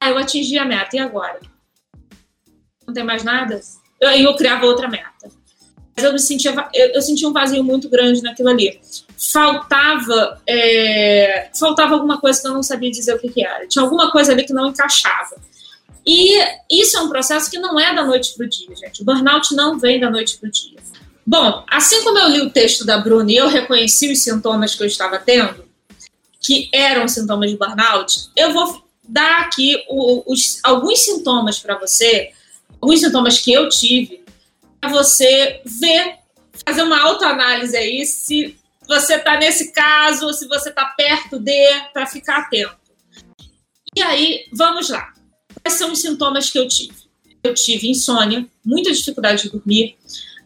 ah, 0.00 0.10
eu 0.10 0.18
atingi 0.18 0.58
a 0.58 0.64
meta, 0.64 0.96
e 0.96 0.98
agora? 0.98 1.40
Não 2.86 2.92
tem 2.92 3.04
mais 3.04 3.22
nada? 3.22 3.60
Eu, 4.00 4.10
eu 4.10 4.36
criava 4.36 4.66
outra 4.66 4.88
meta. 4.88 5.30
Mas 5.96 6.04
eu 6.04 6.12
me 6.12 6.18
sentia, 6.18 6.52
eu, 6.74 6.88
eu 6.88 7.02
sentia 7.02 7.28
um 7.28 7.32
vazio 7.32 7.62
muito 7.62 7.88
grande 7.88 8.20
naquilo 8.20 8.48
ali. 8.48 8.80
Faltava, 9.16 10.42
é, 10.46 11.48
faltava 11.58 11.94
alguma 11.94 12.20
coisa 12.20 12.40
que 12.42 12.48
eu 12.48 12.52
não 12.52 12.64
sabia 12.64 12.90
dizer 12.90 13.14
o 13.14 13.18
que, 13.18 13.28
que 13.28 13.46
era. 13.46 13.66
Tinha 13.68 13.84
alguma 13.84 14.10
coisa 14.10 14.32
ali 14.32 14.44
que 14.44 14.52
não 14.52 14.68
encaixava. 14.68 15.36
E 16.04 16.36
isso 16.70 16.98
é 16.98 17.00
um 17.00 17.08
processo 17.08 17.50
que 17.50 17.58
não 17.58 17.78
é 17.78 17.94
da 17.94 18.04
noite 18.04 18.34
para 18.36 18.44
o 18.44 18.48
dia, 18.48 18.74
gente. 18.74 19.02
O 19.02 19.04
burnout 19.04 19.54
não 19.54 19.78
vem 19.78 20.00
da 20.00 20.10
noite 20.10 20.36
para 20.36 20.48
o 20.48 20.52
dia. 20.52 20.73
Bom, 21.26 21.64
assim 21.68 22.02
como 22.04 22.18
eu 22.18 22.28
li 22.28 22.40
o 22.42 22.50
texto 22.50 22.84
da 22.84 22.98
Bruna 22.98 23.32
e 23.32 23.36
eu 23.36 23.48
reconheci 23.48 24.12
os 24.12 24.20
sintomas 24.20 24.74
que 24.74 24.82
eu 24.82 24.86
estava 24.86 25.18
tendo, 25.18 25.64
que 26.40 26.68
eram 26.72 27.08
sintomas 27.08 27.50
de 27.50 27.56
burnout, 27.56 28.28
eu 28.36 28.52
vou 28.52 28.84
dar 29.02 29.40
aqui 29.40 29.82
os, 29.88 30.60
alguns 30.62 31.00
sintomas 31.00 31.58
para 31.58 31.78
você, 31.78 32.30
alguns 32.80 33.00
sintomas 33.00 33.40
que 33.40 33.52
eu 33.52 33.68
tive, 33.70 34.22
para 34.80 34.90
você 34.90 35.62
ver, 35.64 36.16
fazer 36.66 36.82
uma 36.82 37.00
autoanálise 37.00 37.76
aí, 37.76 38.04
se 38.04 38.56
você 38.86 39.14
está 39.14 39.38
nesse 39.38 39.72
caso, 39.72 40.30
se 40.34 40.46
você 40.46 40.68
está 40.68 40.84
perto 40.86 41.38
de, 41.38 41.80
para 41.94 42.06
ficar 42.06 42.38
atento. 42.38 42.76
E 43.96 44.02
aí, 44.02 44.46
vamos 44.52 44.90
lá. 44.90 45.14
Quais 45.62 45.78
são 45.78 45.92
os 45.92 46.00
sintomas 46.00 46.50
que 46.50 46.58
eu 46.58 46.68
tive? 46.68 46.94
Eu 47.42 47.54
tive 47.54 47.88
insônia, 47.88 48.46
muita 48.64 48.92
dificuldade 48.92 49.44
de 49.44 49.50
dormir, 49.50 49.96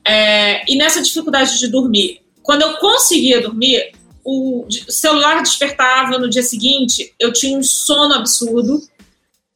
é, 0.09 0.65
e 0.67 0.77
nessa 0.77 1.03
dificuldade 1.03 1.59
de 1.59 1.69
dormir, 1.69 2.23
quando 2.43 2.63
eu 2.63 2.79
conseguia 2.79 3.43
dormir, 3.43 3.93
o 4.25 4.67
celular 4.89 5.43
despertava 5.43 6.19
no 6.19 6.31
dia 6.31 6.43
seguinte, 6.43 7.15
eu 7.21 7.31
tinha 7.31 7.59
um 7.59 7.63
sono 7.63 8.15
absurdo, 8.15 8.81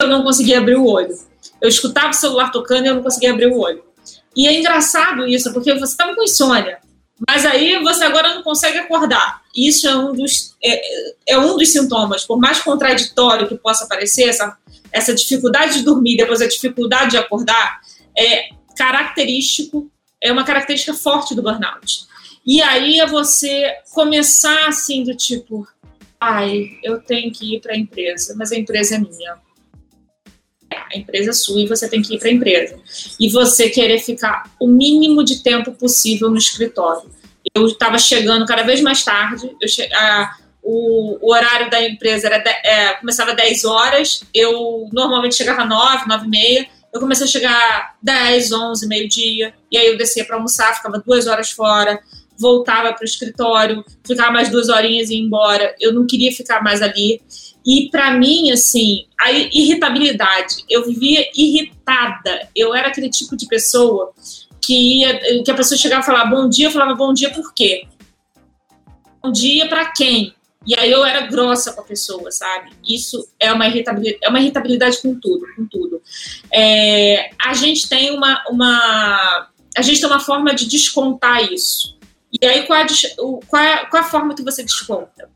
eu 0.00 0.08
não 0.08 0.22
conseguia 0.22 0.58
abrir 0.58 0.76
o 0.76 0.86
olho. 0.86 1.16
Eu 1.60 1.70
escutava 1.70 2.10
o 2.10 2.14
celular 2.14 2.50
tocando 2.52 2.84
e 2.84 2.88
eu 2.88 2.94
não 2.94 3.02
conseguia 3.02 3.32
abrir 3.32 3.46
o 3.46 3.58
olho. 3.58 3.82
E 4.36 4.46
é 4.46 4.58
engraçado 4.58 5.26
isso, 5.26 5.52
porque 5.54 5.72
você 5.72 5.92
estava 5.92 6.14
com 6.14 6.22
insônia, 6.22 6.78
mas 7.26 7.46
aí 7.46 7.82
você 7.82 8.04
agora 8.04 8.34
não 8.34 8.42
consegue 8.42 8.78
acordar. 8.78 9.40
Isso 9.56 9.86
é 9.86 9.96
um 9.96 10.12
dos, 10.12 10.54
é, 10.62 11.32
é, 11.32 11.38
um 11.38 11.56
dos 11.56 11.70
sintomas, 11.70 12.24
por 12.24 12.38
mais 12.38 12.60
contraditório 12.60 13.48
que 13.48 13.54
possa 13.54 13.86
parecer, 13.86 14.24
essa, 14.24 14.56
essa 14.90 15.14
dificuldade 15.14 15.78
de 15.78 15.82
dormir, 15.82 16.16
depois 16.16 16.42
a 16.42 16.46
dificuldade 16.46 17.12
de 17.12 17.18
acordar, 17.18 17.80
é 18.18 18.50
característico 18.76 19.91
é 20.22 20.32
uma 20.32 20.44
característica 20.44 20.94
forte 20.94 21.34
do 21.34 21.42
burnout. 21.42 22.06
E 22.46 22.62
aí 22.62 23.00
é 23.00 23.06
você 23.06 23.76
começar 23.92 24.68
assim 24.68 25.02
do 25.02 25.16
tipo, 25.16 25.66
ai, 26.20 26.78
eu 26.82 27.00
tenho 27.00 27.32
que 27.32 27.56
ir 27.56 27.60
para 27.60 27.74
a 27.74 27.76
empresa, 27.76 28.34
mas 28.36 28.52
a 28.52 28.56
empresa 28.56 28.94
é 28.94 28.98
minha. 28.98 29.36
A 30.70 30.96
empresa 30.96 31.30
é 31.30 31.32
sua 31.32 31.60
e 31.60 31.66
você 31.66 31.88
tem 31.88 32.00
que 32.00 32.14
ir 32.14 32.18
para 32.18 32.28
a 32.28 32.32
empresa. 32.32 32.78
E 33.18 33.28
você 33.28 33.68
querer 33.68 33.98
ficar 33.98 34.50
o 34.60 34.66
mínimo 34.66 35.24
de 35.24 35.42
tempo 35.42 35.72
possível 35.72 36.30
no 36.30 36.38
escritório. 36.38 37.10
Eu 37.54 37.66
estava 37.66 37.98
chegando 37.98 38.46
cada 38.46 38.62
vez 38.62 38.80
mais 38.80 39.04
tarde, 39.04 39.50
che... 39.66 39.88
ah, 39.92 40.36
o, 40.62 41.18
o, 41.20 41.32
horário 41.32 41.68
da 41.68 41.82
empresa 41.84 42.28
era 42.28 42.38
de... 42.38 42.48
é, 42.48 42.94
começava 42.94 43.32
às 43.32 43.36
10 43.36 43.64
horas, 43.64 44.24
eu 44.32 44.88
normalmente 44.92 45.34
chegava 45.34 45.62
às 45.62 45.68
9, 45.68 46.08
9 46.08 46.26
e 46.26 46.30
meia, 46.30 46.68
eu 46.92 47.00
comecei 47.00 47.26
a 47.26 47.30
chegar 47.30 47.96
10, 48.02 48.52
11, 48.52 48.86
meio-dia, 48.86 49.54
e 49.70 49.78
aí 49.78 49.86
eu 49.86 49.96
descia 49.96 50.24
para 50.24 50.36
almoçar, 50.36 50.74
ficava 50.74 51.02
duas 51.04 51.26
horas 51.26 51.50
fora, 51.50 51.98
voltava 52.38 52.92
para 52.92 53.02
o 53.02 53.04
escritório, 53.04 53.84
ficava 54.04 54.30
mais 54.30 54.50
duas 54.50 54.68
horinhas 54.68 55.08
e 55.08 55.14
ia 55.14 55.20
embora. 55.20 55.74
Eu 55.80 55.94
não 55.94 56.06
queria 56.06 56.32
ficar 56.32 56.62
mais 56.62 56.82
ali. 56.82 57.22
E 57.64 57.88
para 57.90 58.10
mim, 58.12 58.50
assim, 58.50 59.06
a 59.18 59.30
irritabilidade, 59.30 60.64
eu 60.68 60.84
vivia 60.84 61.24
irritada. 61.34 62.48
Eu 62.54 62.74
era 62.74 62.88
aquele 62.88 63.08
tipo 63.08 63.36
de 63.36 63.46
pessoa 63.46 64.12
que 64.60 65.00
ia, 65.00 65.42
que 65.42 65.50
a 65.50 65.54
pessoa 65.54 65.78
chegava 65.78 66.02
e 66.02 66.06
falava 66.06 66.30
bom 66.30 66.48
dia, 66.48 66.66
eu 66.66 66.70
falava 66.70 66.94
bom 66.94 67.12
dia 67.12 67.30
por 67.30 67.54
quê? 67.54 67.86
Bom 69.22 69.30
dia 69.30 69.68
para 69.68 69.92
quem? 69.92 70.34
E 70.66 70.78
aí 70.78 70.90
eu 70.90 71.04
era 71.04 71.26
grossa 71.26 71.72
com 71.72 71.80
a 71.80 71.84
pessoa, 71.84 72.30
sabe? 72.30 72.70
Isso 72.88 73.28
é 73.38 73.52
uma 73.52 73.66
irritabilidade, 73.66 74.18
é 74.22 74.28
uma 74.28 74.40
irritabilidade 74.40 74.98
com 75.02 75.18
tudo, 75.18 75.46
com 75.56 75.66
tudo. 75.66 76.00
É, 76.52 77.30
a 77.44 77.52
gente 77.54 77.88
tem 77.88 78.16
uma, 78.16 78.42
uma, 78.48 79.48
a 79.76 79.82
gente 79.82 80.00
tem 80.00 80.08
uma 80.08 80.20
forma 80.20 80.54
de 80.54 80.66
descontar 80.66 81.42
isso. 81.52 81.98
E 82.40 82.46
aí 82.46 82.66
qual 82.66 82.78
é, 82.78 82.86
qual 83.48 83.62
é, 83.62 83.86
qual 83.86 84.02
a 84.02 84.06
forma 84.06 84.34
que 84.34 84.42
você 84.42 84.62
desconta? 84.62 85.28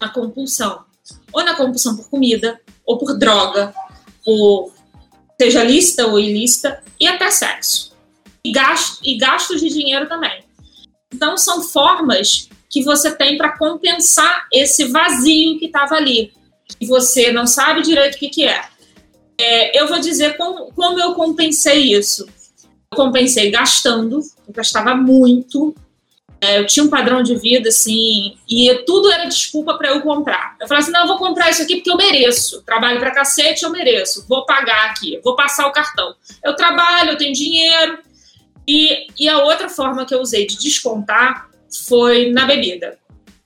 Na 0.00 0.08
compulsão. 0.08 0.84
Ou 1.32 1.44
na 1.44 1.54
compulsão 1.54 1.96
por 1.96 2.08
comida, 2.08 2.60
ou 2.86 2.98
por 2.98 3.18
droga, 3.18 3.74
por 4.24 4.72
seja 5.40 5.64
lista 5.64 6.06
ou 6.06 6.20
ilícita, 6.20 6.82
e 6.98 7.06
até 7.06 7.30
sexo. 7.30 7.96
E, 8.44 8.52
gasto, 8.52 9.00
e 9.02 9.16
gastos 9.16 9.60
de 9.60 9.68
dinheiro 9.68 10.08
também. 10.08 10.44
Então 11.12 11.36
são 11.36 11.62
formas 11.62 12.49
que 12.70 12.84
você 12.84 13.10
tem 13.10 13.36
para 13.36 13.58
compensar 13.58 14.46
esse 14.52 14.86
vazio 14.86 15.58
que 15.58 15.66
estava 15.66 15.96
ali, 15.96 16.32
que 16.78 16.86
você 16.86 17.32
não 17.32 17.46
sabe 17.46 17.82
direito 17.82 18.14
o 18.14 18.18
que, 18.18 18.28
que 18.28 18.46
é. 18.46 18.64
é. 19.38 19.78
Eu 19.78 19.88
vou 19.88 19.98
dizer 19.98 20.36
como, 20.36 20.72
como 20.72 21.00
eu 21.00 21.14
compensei 21.14 21.92
isso. 21.92 22.26
Eu 22.92 22.96
compensei 22.96 23.50
gastando, 23.50 24.20
eu 24.46 24.54
gastava 24.54 24.94
muito, 24.94 25.74
é, 26.40 26.58
eu 26.58 26.66
tinha 26.66 26.84
um 26.84 26.88
padrão 26.88 27.22
de 27.22 27.34
vida 27.34 27.68
assim, 27.68 28.36
e 28.48 28.72
tudo 28.86 29.12
era 29.12 29.26
desculpa 29.26 29.76
para 29.76 29.90
eu 29.90 30.00
comprar. 30.00 30.56
Eu 30.60 30.66
falava 30.66 30.84
assim: 30.84 30.92
não, 30.92 31.02
eu 31.02 31.08
vou 31.08 31.18
comprar 31.18 31.50
isso 31.50 31.62
aqui 31.62 31.76
porque 31.76 31.90
eu 31.90 31.96
mereço. 31.96 32.62
Trabalho 32.62 32.98
para 32.98 33.10
cacete, 33.10 33.64
eu 33.64 33.70
mereço. 33.70 34.24
Vou 34.28 34.46
pagar 34.46 34.90
aqui, 34.90 35.20
vou 35.22 35.36
passar 35.36 35.66
o 35.66 35.72
cartão. 35.72 36.14
Eu 36.42 36.54
trabalho, 36.54 37.10
eu 37.10 37.18
tenho 37.18 37.34
dinheiro. 37.34 37.98
E, 38.66 39.06
e 39.18 39.28
a 39.28 39.38
outra 39.42 39.68
forma 39.68 40.06
que 40.06 40.14
eu 40.14 40.20
usei 40.20 40.46
de 40.46 40.56
descontar 40.56 41.49
foi 41.86 42.30
na 42.30 42.46
bebida. 42.46 42.98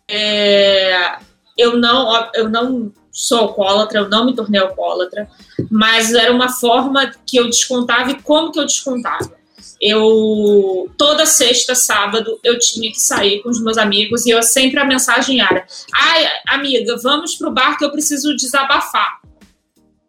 É, 0.09 1.17
eu 1.57 1.77
não, 1.77 2.31
eu 2.35 2.49
não 2.49 2.93
sou 3.11 3.39
alcoólatra, 3.39 4.01
eu 4.01 4.09
não 4.09 4.27
me 4.27 4.35
tornei 4.35 4.61
alcoólatra, 4.61 5.29
mas 5.71 6.13
era 6.13 6.33
uma 6.33 6.49
forma 6.49 7.13
que 7.27 7.37
eu 7.37 7.47
descontava 7.47 8.11
e 8.11 8.21
como 8.21 8.51
que 8.51 8.59
eu 8.59 8.67
descontava. 8.67 9.33
Eu 9.81 10.91
toda 10.97 11.27
sexta, 11.27 11.75
sábado, 11.75 12.39
eu 12.43 12.59
tinha 12.59 12.91
que 12.91 13.01
sair 13.01 13.43
com 13.43 13.51
os 13.51 13.63
meus 13.63 13.79
amigos 13.79 14.27
e 14.27 14.31
eu 14.31 14.43
sempre 14.43 14.81
a 14.81 14.85
mensagem 14.85 15.41
era: 15.41 15.67
"Ai, 15.95 16.27
amiga, 16.49 16.97
vamos 17.03 17.35
pro 17.35 17.53
bar 17.53 17.77
que 17.79 17.85
eu 17.85 17.91
preciso 17.91 18.35
desabafar. 18.35 19.21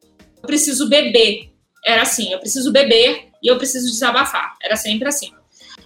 Eu 0.08 0.48
preciso 0.48 0.88
beber". 0.88 1.52
Era 1.86 2.02
assim, 2.02 2.32
eu 2.32 2.40
preciso 2.40 2.72
beber 2.72 3.30
e 3.42 3.48
eu 3.48 3.58
preciso 3.58 3.88
desabafar. 3.88 4.56
Era 4.62 4.76
sempre 4.76 5.08
assim. 5.08 5.32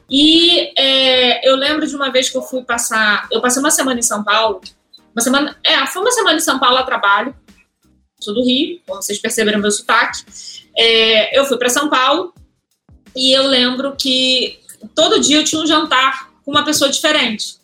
E 0.10 0.72
é, 0.78 1.48
eu 1.48 1.56
lembro 1.56 1.86
de 1.86 1.96
uma 1.96 2.12
vez 2.12 2.30
que 2.30 2.38
eu 2.38 2.42
fui 2.42 2.64
passar, 2.64 3.28
eu 3.32 3.42
passei 3.42 3.62
uma 3.62 3.72
semana 3.72 4.00
em 4.00 4.04
São 4.04 4.24
Paulo 4.24 4.62
uma 5.14 5.22
semana, 5.22 5.58
é, 5.64 5.86
foi 5.88 6.02
uma 6.02 6.12
semana 6.12 6.38
em 6.38 6.42
São 6.42 6.60
Paulo 6.60 6.78
a 6.78 6.84
trabalho. 6.84 7.36
Sou 8.20 8.34
do 8.34 8.44
Rio, 8.44 8.80
como 8.86 9.02
vocês 9.02 9.20
perceberam 9.20 9.60
meu 9.60 9.72
sotaque. 9.72 10.24
É, 10.78 11.38
eu 11.38 11.46
fui 11.46 11.58
para 11.58 11.70
São 11.70 11.90
Paulo 11.90 12.34
e 13.16 13.32
eu 13.36 13.48
lembro 13.48 13.96
que 13.96 14.60
todo 14.96 15.20
dia 15.20 15.38
eu 15.38 15.44
tinha 15.44 15.62
um 15.62 15.68
jantar 15.68 16.30
com 16.44 16.52
uma 16.52 16.64
pessoa 16.64 16.90
diferente. 16.90 17.58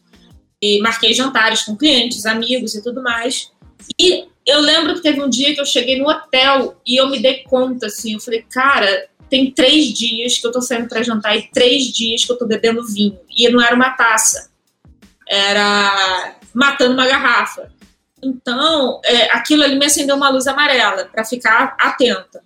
E 0.61 0.79
marquei 0.79 1.13
jantares 1.13 1.63
com 1.63 1.75
clientes, 1.75 2.25
amigos 2.25 2.73
e 2.75 2.81
tudo 2.81 3.01
mais. 3.01 3.51
E 3.99 4.25
eu 4.45 4.59
lembro 4.59 4.95
que 4.95 5.01
teve 5.01 5.21
um 5.21 5.29
dia 5.29 5.53
que 5.53 5.61
eu 5.61 5.65
cheguei 5.65 5.99
no 5.99 6.09
hotel 6.09 6.79
e 6.85 6.99
eu 6.99 7.09
me 7.09 7.19
dei 7.19 7.43
conta, 7.43 7.87
assim, 7.87 8.13
eu 8.13 8.19
falei, 8.19 8.43
cara, 8.49 9.09
tem 9.29 9.51
três 9.51 9.93
dias 9.93 10.37
que 10.37 10.45
eu 10.45 10.51
tô 10.51 10.61
saindo 10.61 10.87
para 10.87 11.03
jantar 11.03 11.35
e 11.35 11.49
três 11.51 11.85
dias 11.85 12.23
que 12.23 12.31
eu 12.31 12.37
tô 12.37 12.45
bebendo 12.45 12.85
vinho. 12.85 13.19
E 13.29 13.49
não 13.49 13.61
era 13.61 13.75
uma 13.75 13.91
taça. 13.91 14.49
Era 15.27 16.35
matando 16.53 16.93
uma 16.93 17.07
garrafa. 17.07 17.71
Então, 18.21 19.01
é, 19.03 19.31
aquilo 19.35 19.63
ali 19.63 19.77
me 19.77 19.85
acendeu 19.85 20.15
uma 20.15 20.29
luz 20.29 20.47
amarela 20.47 21.05
para 21.05 21.25
ficar 21.25 21.75
atenta. 21.79 22.43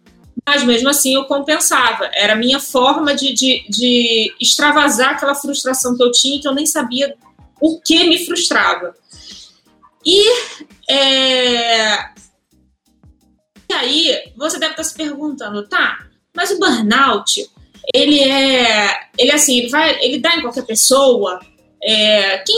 Mas 0.48 0.64
mesmo 0.64 0.90
assim 0.90 1.14
eu 1.14 1.26
compensava. 1.26 2.10
Era 2.14 2.34
a 2.34 2.36
minha 2.36 2.60
forma 2.60 3.14
de, 3.14 3.34
de, 3.34 3.66
de 3.70 4.34
extravasar 4.40 5.12
aquela 5.12 5.36
frustração 5.36 5.96
que 5.96 6.04
eu 6.04 6.12
tinha, 6.12 6.42
que 6.42 6.48
eu 6.48 6.56
nem 6.56 6.66
sabia 6.66 7.16
o 7.62 7.80
que 7.80 8.06
me 8.06 8.26
frustrava. 8.26 8.96
E, 10.06 10.28
é... 10.90 12.00
e 13.70 13.74
aí, 13.74 14.34
você 14.36 14.58
deve 14.58 14.72
estar 14.72 14.84
se 14.84 14.96
perguntando, 14.96 15.68
tá, 15.68 16.09
mas 16.36 16.52
o 16.52 16.60
burnout, 16.60 17.50
ele 17.94 18.20
é, 18.20 19.00
ele 19.18 19.32
assim, 19.32 19.60
ele 19.60 19.70
vai, 19.70 20.04
ele 20.04 20.20
dá 20.20 20.36
em 20.36 20.42
qualquer 20.42 20.66
pessoa. 20.66 21.40
É, 21.82 22.40
quem, 22.40 22.58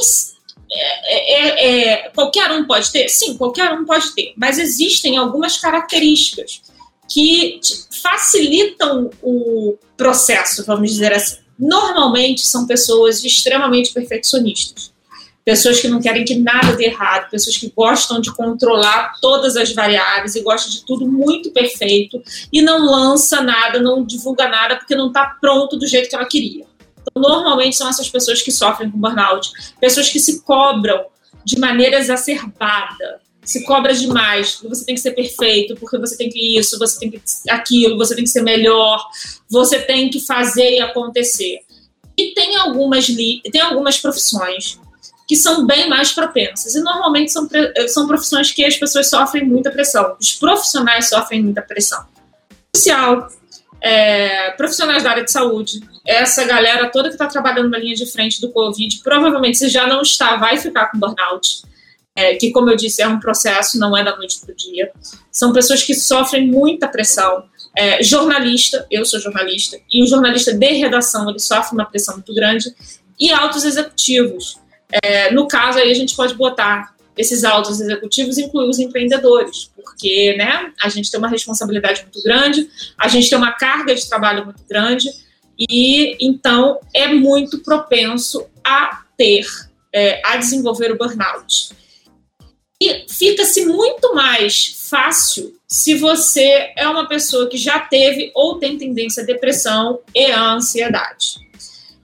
é, 0.72 1.34
é, 1.34 1.68
é, 1.68 2.10
qualquer 2.10 2.52
um 2.52 2.66
pode 2.66 2.92
ter? 2.92 3.10
Sim, 3.10 3.38
qualquer 3.38 3.72
um 3.74 3.86
pode 3.86 4.14
ter, 4.14 4.34
mas 4.38 4.58
existem 4.58 5.18
algumas 5.18 5.58
características 5.58 6.62
que 7.10 7.60
facilitam 8.02 9.10
o 9.22 9.78
processo, 9.98 10.66
vamos 10.66 10.92
dizer 10.92 11.14
assim. 11.14 11.38
Normalmente 11.60 12.42
são 12.42 12.66
pessoas 12.66 13.24
extremamente 13.24 13.94
perfeccionistas, 13.94 14.92
pessoas 15.43 15.80
que 15.80 15.88
não 15.88 16.01
querem 16.01 16.23
que 16.23 16.36
nada 16.36 16.75
dê 16.75 16.86
errado, 16.86 17.30
pessoas 17.30 17.58
que 17.58 17.71
gostam 17.75 18.21
de 18.21 18.32
controlar 18.34 19.13
todas 19.21 19.56
as 19.56 19.73
variáveis 19.73 20.36
e 20.36 20.41
gostam 20.41 20.71
de 20.71 20.86
tudo 20.86 21.08
muito 21.08 21.51
perfeito 21.51 22.21
e 22.51 22.62
não 22.62 22.86
lança 22.86 23.41
nada, 23.41 23.80
não 23.80 24.04
divulga 24.04 24.47
nada 24.47 24.75
porque 24.75 24.95
não 24.95 25.08
está 25.08 25.38
pronto 25.41 25.77
do 25.77 25.88
jeito 25.88 26.10
que 26.10 26.15
ela 26.15 26.25
queria. 26.25 26.65
Então, 27.01 27.21
normalmente 27.21 27.75
são 27.75 27.89
essas 27.89 28.10
pessoas 28.10 28.41
que 28.41 28.51
sofrem 28.51 28.91
com 28.91 28.99
burnout, 28.99 29.51
pessoas 29.80 30.10
que 30.10 30.19
se 30.19 30.43
cobram 30.43 31.06
de 31.43 31.60
maneira 31.60 31.97
exacerbada, 31.97 33.19
se 33.43 33.63
cobra 33.63 33.93
demais, 33.93 34.51
porque 34.51 34.67
você 34.67 34.86
tem 34.86 34.93
que 34.93 35.01
ser 35.01 35.12
perfeito, 35.12 35.75
porque 35.75 35.97
você 35.97 36.15
tem 36.15 36.30
que 36.30 36.58
isso, 36.60 36.77
você 36.77 36.99
tem 36.99 37.10
que 37.10 37.19
aquilo, 37.49 37.97
você 37.97 38.13
tem 38.13 38.23
que 38.23 38.30
ser 38.30 38.43
melhor, 38.43 39.04
você 39.49 39.80
tem 39.80 40.10
que 40.12 40.19
fazer 40.19 40.75
e 40.75 40.80
acontecer. 40.80 41.62
E 42.15 42.36
tem 42.36 42.56
algumas 42.58 43.08
tem 43.08 43.62
algumas 43.62 43.97
profissões 43.97 44.80
que 45.32 45.38
são 45.38 45.65
bem 45.65 45.88
mais 45.88 46.12
propensas 46.12 46.76
e 46.76 46.82
normalmente 46.82 47.32
são 47.32 47.48
são 47.88 48.06
profissões 48.06 48.52
que 48.52 48.65
as 48.65 48.76
pessoas 48.76 49.10
sofrem 49.10 49.46
muita 49.46 49.72
pressão. 49.72 50.17
Os 50.20 50.34
profissionais 50.34 51.08
sofrem 51.08 51.41
muita 51.41 51.62
pressão. 51.62 52.06
Social, 52.76 53.30
é, 53.82 54.52
profissionais 54.58 55.04
da 55.04 55.12
área 55.12 55.24
de 55.24 55.32
saúde, 55.32 55.80
essa 56.06 56.44
galera 56.44 56.91
toda 56.91 57.08
que 57.08 57.15
está 57.15 57.28
trabalhando 57.28 57.70
na 57.70 57.78
linha 57.78 57.96
de 57.96 58.06
frente 58.12 58.41
do 58.41 58.52
Covid, 58.52 59.00
provavelmente 59.06 59.58
se 59.58 59.70
já 59.70 59.88
não 59.88 60.02
está, 60.02 60.36
vai 60.36 60.58
ficar 60.58 60.88
com 60.88 61.00
burnout. 61.00 61.62
É, 62.13 62.36
que, 62.36 62.52
como 62.52 62.70
eu 62.70 62.76
disse, 62.76 63.02
é 63.02 63.08
um 63.08 63.17
processo, 63.17 63.80
não 63.80 63.96
é 63.96 64.04
da 64.04 64.17
noite 64.17 64.41
para 64.41 64.52
o 64.52 64.56
dia. 64.58 64.91
São 65.32 65.54
pessoas 65.54 65.82
que 65.82 65.94
sofrem 65.94 66.46
muita 66.46 66.89
pressão. 66.89 67.46
É, 67.74 68.04
jornalista, 68.04 68.86
eu 68.91 69.06
sou 69.06 69.17
jornalista, 69.17 69.80
e 69.89 70.04
o 70.04 70.06
jornalista 70.06 70.54
de 70.54 70.74
redação 70.74 71.30
ele 71.30 71.39
sofre 71.39 71.74
uma 71.74 71.86
pressão 71.86 72.15
muito 72.15 72.36
grande, 72.36 72.76
e 73.17 73.32
altos 73.32 73.63
executivos. 73.63 74.60
É, 75.04 75.32
no 75.32 75.47
caso, 75.47 75.80
aí 75.80 75.91
a 75.91 75.95
gente 75.95 76.15
pode 76.15 76.34
botar 76.34 76.95
esses 77.17 77.43
altos 77.43 77.80
executivos 77.80 78.38
incluem 78.38 78.69
os 78.69 78.80
empreendedores, 78.80 79.69
porque 79.75 80.36
né, 80.38 80.71
a 80.82 80.89
gente 80.89 81.12
tem 81.12 81.19
uma 81.19 81.27
responsabilidade 81.27 82.04
muito 82.04 82.23
grande, 82.23 82.69
a 82.97 83.08
gente 83.08 83.30
tem 83.30 83.38
uma 83.38 83.51
carga 83.51 83.93
de 83.93 84.08
trabalho 84.08 84.45
muito 84.45 84.63
grande, 84.67 85.10
e 85.60 86.17
então 86.19 86.80
é 86.93 87.08
muito 87.13 87.60
propenso 87.60 88.45
a 88.63 89.04
ter, 89.17 89.45
é, 89.93 90.21
a 90.25 90.38
desenvolver 90.38 90.91
o 90.91 90.97
burnout. 90.97 91.73
E 92.82 93.06
fica-se 93.08 93.65
muito 93.65 94.15
mais 94.15 94.88
fácil 94.89 95.54
se 95.67 95.95
você 95.95 96.71
é 96.75 96.88
uma 96.88 97.08
pessoa 97.08 97.47
que 97.47 97.58
já 97.58 97.80
teve 97.80 98.32
ou 98.34 98.58
tem 98.58 98.77
tendência 98.77 99.21
à 99.21 99.25
depressão 99.25 99.99
e 100.15 100.32
à 100.32 100.54
ansiedade 100.54 101.51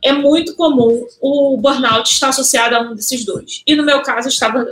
é 0.07 0.13
muito 0.13 0.55
comum 0.55 1.05
o 1.21 1.57
burnout 1.57 2.11
estar 2.11 2.29
associado 2.29 2.75
a 2.75 2.81
um 2.81 2.95
desses 2.95 3.25
dois. 3.25 3.61
E 3.65 3.75
no 3.75 3.83
meu 3.83 4.01
caso, 4.01 4.27
estava 4.27 4.65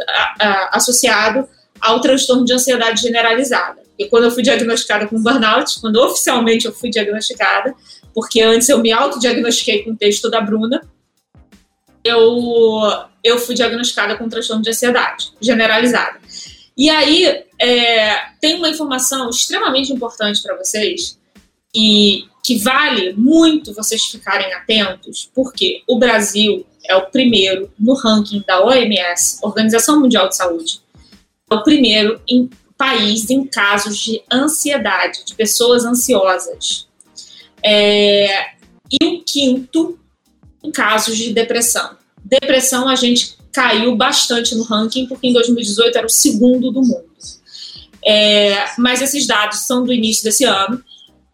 associado 0.71 1.47
ao 1.79 1.99
transtorno 1.99 2.45
de 2.45 2.53
ansiedade 2.53 3.01
generalizada. 3.01 3.83
E 3.97 4.07
quando 4.07 4.25
eu 4.25 4.31
fui 4.31 4.43
diagnosticada 4.43 5.07
com 5.07 5.21
burnout, 5.21 5.79
quando 5.79 5.97
oficialmente 5.97 6.65
eu 6.65 6.73
fui 6.73 6.89
diagnosticada, 6.89 7.73
porque 8.13 8.41
antes 8.41 8.67
eu 8.69 8.79
me 8.79 8.91
autodiagnostiquei 8.91 9.83
com 9.83 9.91
o 9.91 9.95
texto 9.95 10.29
da 10.29 10.41
Bruna, 10.41 10.81
eu, 12.03 12.81
eu 13.23 13.37
fui 13.37 13.55
diagnosticada 13.55 14.15
com 14.17 14.29
transtorno 14.29 14.61
de 14.61 14.69
ansiedade 14.69 15.31
generalizada. 15.41 16.19
E 16.77 16.89
aí, 16.89 17.43
é, 17.59 18.15
tem 18.41 18.55
uma 18.55 18.69
informação 18.69 19.29
extremamente 19.29 19.91
importante 19.91 20.41
para 20.41 20.57
vocês, 20.57 21.17
e 21.73 22.25
que 22.45 22.59
vale 22.59 23.11
muito 23.13 23.73
vocês 23.73 24.03
ficarem 24.03 24.53
atentos, 24.53 25.27
porque 25.33 25.81
o 25.87 25.97
Brasil 25.97 26.63
é 26.87 26.95
o 26.95 27.07
primeiro 27.07 27.71
no 27.79 27.95
ranking 27.95 28.43
da 28.45 28.63
OMS, 28.63 29.39
Organização 29.41 29.99
Mundial 29.99 30.29
de 30.29 30.35
Saúde, 30.35 30.79
é 31.49 31.55
o 31.55 31.63
primeiro 31.63 32.21
em 32.29 32.47
país 32.77 33.31
em 33.31 33.47
casos 33.47 33.97
de 33.97 34.21
ansiedade, 34.31 35.25
de 35.25 35.33
pessoas 35.33 35.85
ansiosas. 35.85 36.87
É, 37.63 38.49
e 38.91 39.03
o 39.03 39.23
quinto 39.23 39.97
em 40.63 40.71
casos 40.71 41.17
de 41.17 41.33
depressão. 41.33 41.97
Depressão 42.23 42.87
a 42.87 42.93
gente 42.93 43.39
caiu 43.51 43.95
bastante 43.95 44.53
no 44.53 44.61
ranking, 44.61 45.07
porque 45.07 45.27
em 45.27 45.33
2018 45.33 45.97
era 45.97 46.05
o 46.05 46.09
segundo 46.11 46.69
do 46.71 46.83
mundo. 46.83 47.09
É, 48.05 48.67
mas 48.77 49.01
esses 49.01 49.25
dados 49.25 49.61
são 49.61 49.83
do 49.83 49.91
início 49.91 50.23
desse 50.23 50.43
ano, 50.43 50.83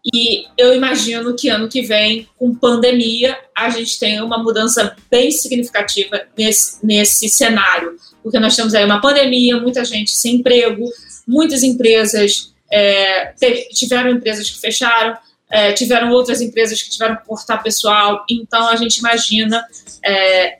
e 0.04 0.46
eu 0.58 0.74
imagino 0.74 1.34
que 1.36 1.48
ano 1.48 1.68
que 1.68 1.82
vem, 1.82 2.28
com 2.36 2.54
pandemia, 2.54 3.38
a 3.56 3.70
gente 3.70 3.98
tenha 4.00 4.24
uma 4.24 4.42
mudança 4.42 4.96
bem 5.08 5.30
significativa 5.30 6.22
nesse, 6.36 6.84
nesse 6.84 7.28
cenário. 7.28 7.96
Porque 8.20 8.38
nós 8.38 8.56
temos 8.56 8.74
aí 8.74 8.84
uma 8.84 9.00
pandemia, 9.00 9.60
muita 9.60 9.84
gente 9.84 10.10
sem 10.10 10.36
emprego, 10.36 10.84
muitas 11.26 11.62
empresas 11.62 12.52
é, 12.70 13.32
tiveram 13.72 14.10
empresas 14.10 14.50
que 14.50 14.58
fecharam, 14.58 15.16
é, 15.48 15.72
tiveram 15.72 16.10
outras 16.10 16.40
empresas 16.40 16.82
que 16.82 16.90
tiveram 16.90 17.16
que 17.16 17.26
cortar 17.26 17.62
pessoal. 17.62 18.24
Então 18.28 18.68
a 18.68 18.74
gente 18.74 18.98
imagina 18.98 19.64
é, 20.04 20.58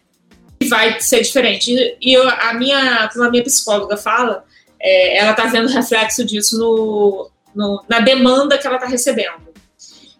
que 0.60 0.68
vai 0.68 1.00
ser 1.00 1.20
diferente. 1.20 1.96
E 2.00 2.12
eu, 2.12 2.28
a 2.28 2.54
minha, 2.54 3.10
a 3.12 3.30
minha 3.30 3.42
psicóloga 3.42 3.96
fala, 3.96 4.44
é, 4.80 5.18
ela 5.18 5.32
está 5.32 5.46
vendo 5.46 5.68
reflexo 5.68 6.24
disso 6.24 6.56
no, 6.58 7.30
no, 7.54 7.84
na 7.88 8.00
demanda 8.00 8.58
que 8.58 8.66
ela 8.66 8.76
está 8.76 8.88
recebendo. 8.88 9.52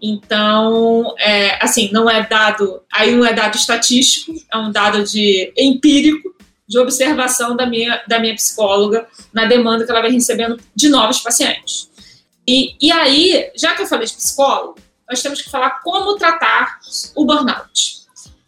Então, 0.00 1.14
é, 1.18 1.64
assim, 1.64 1.90
não 1.92 2.10
é 2.10 2.26
dado, 2.26 2.82
aí 2.92 3.14
não 3.14 3.24
é 3.24 3.32
dado 3.32 3.56
estatístico, 3.56 4.34
é 4.52 4.58
um 4.58 4.72
dado 4.72 5.04
de 5.04 5.52
empírico, 5.56 6.34
de 6.68 6.78
observação 6.78 7.54
da 7.54 7.66
minha, 7.66 8.02
da 8.08 8.18
minha 8.18 8.34
psicóloga 8.34 9.06
na 9.32 9.44
demanda 9.44 9.84
que 9.84 9.90
ela 9.90 10.00
vai 10.00 10.10
recebendo 10.10 10.58
de 10.74 10.88
novos 10.88 11.20
pacientes. 11.20 11.88
E, 12.48 12.74
e 12.80 12.90
aí, 12.90 13.52
já 13.54 13.74
que 13.74 13.82
eu 13.82 13.86
falei 13.86 14.06
de 14.06 14.14
psicólogo, 14.14 14.76
nós 15.08 15.22
temos 15.22 15.40
que 15.40 15.50
falar 15.50 15.80
como 15.82 16.16
tratar 16.16 16.80
o 17.14 17.24
burnout. 17.24 18.02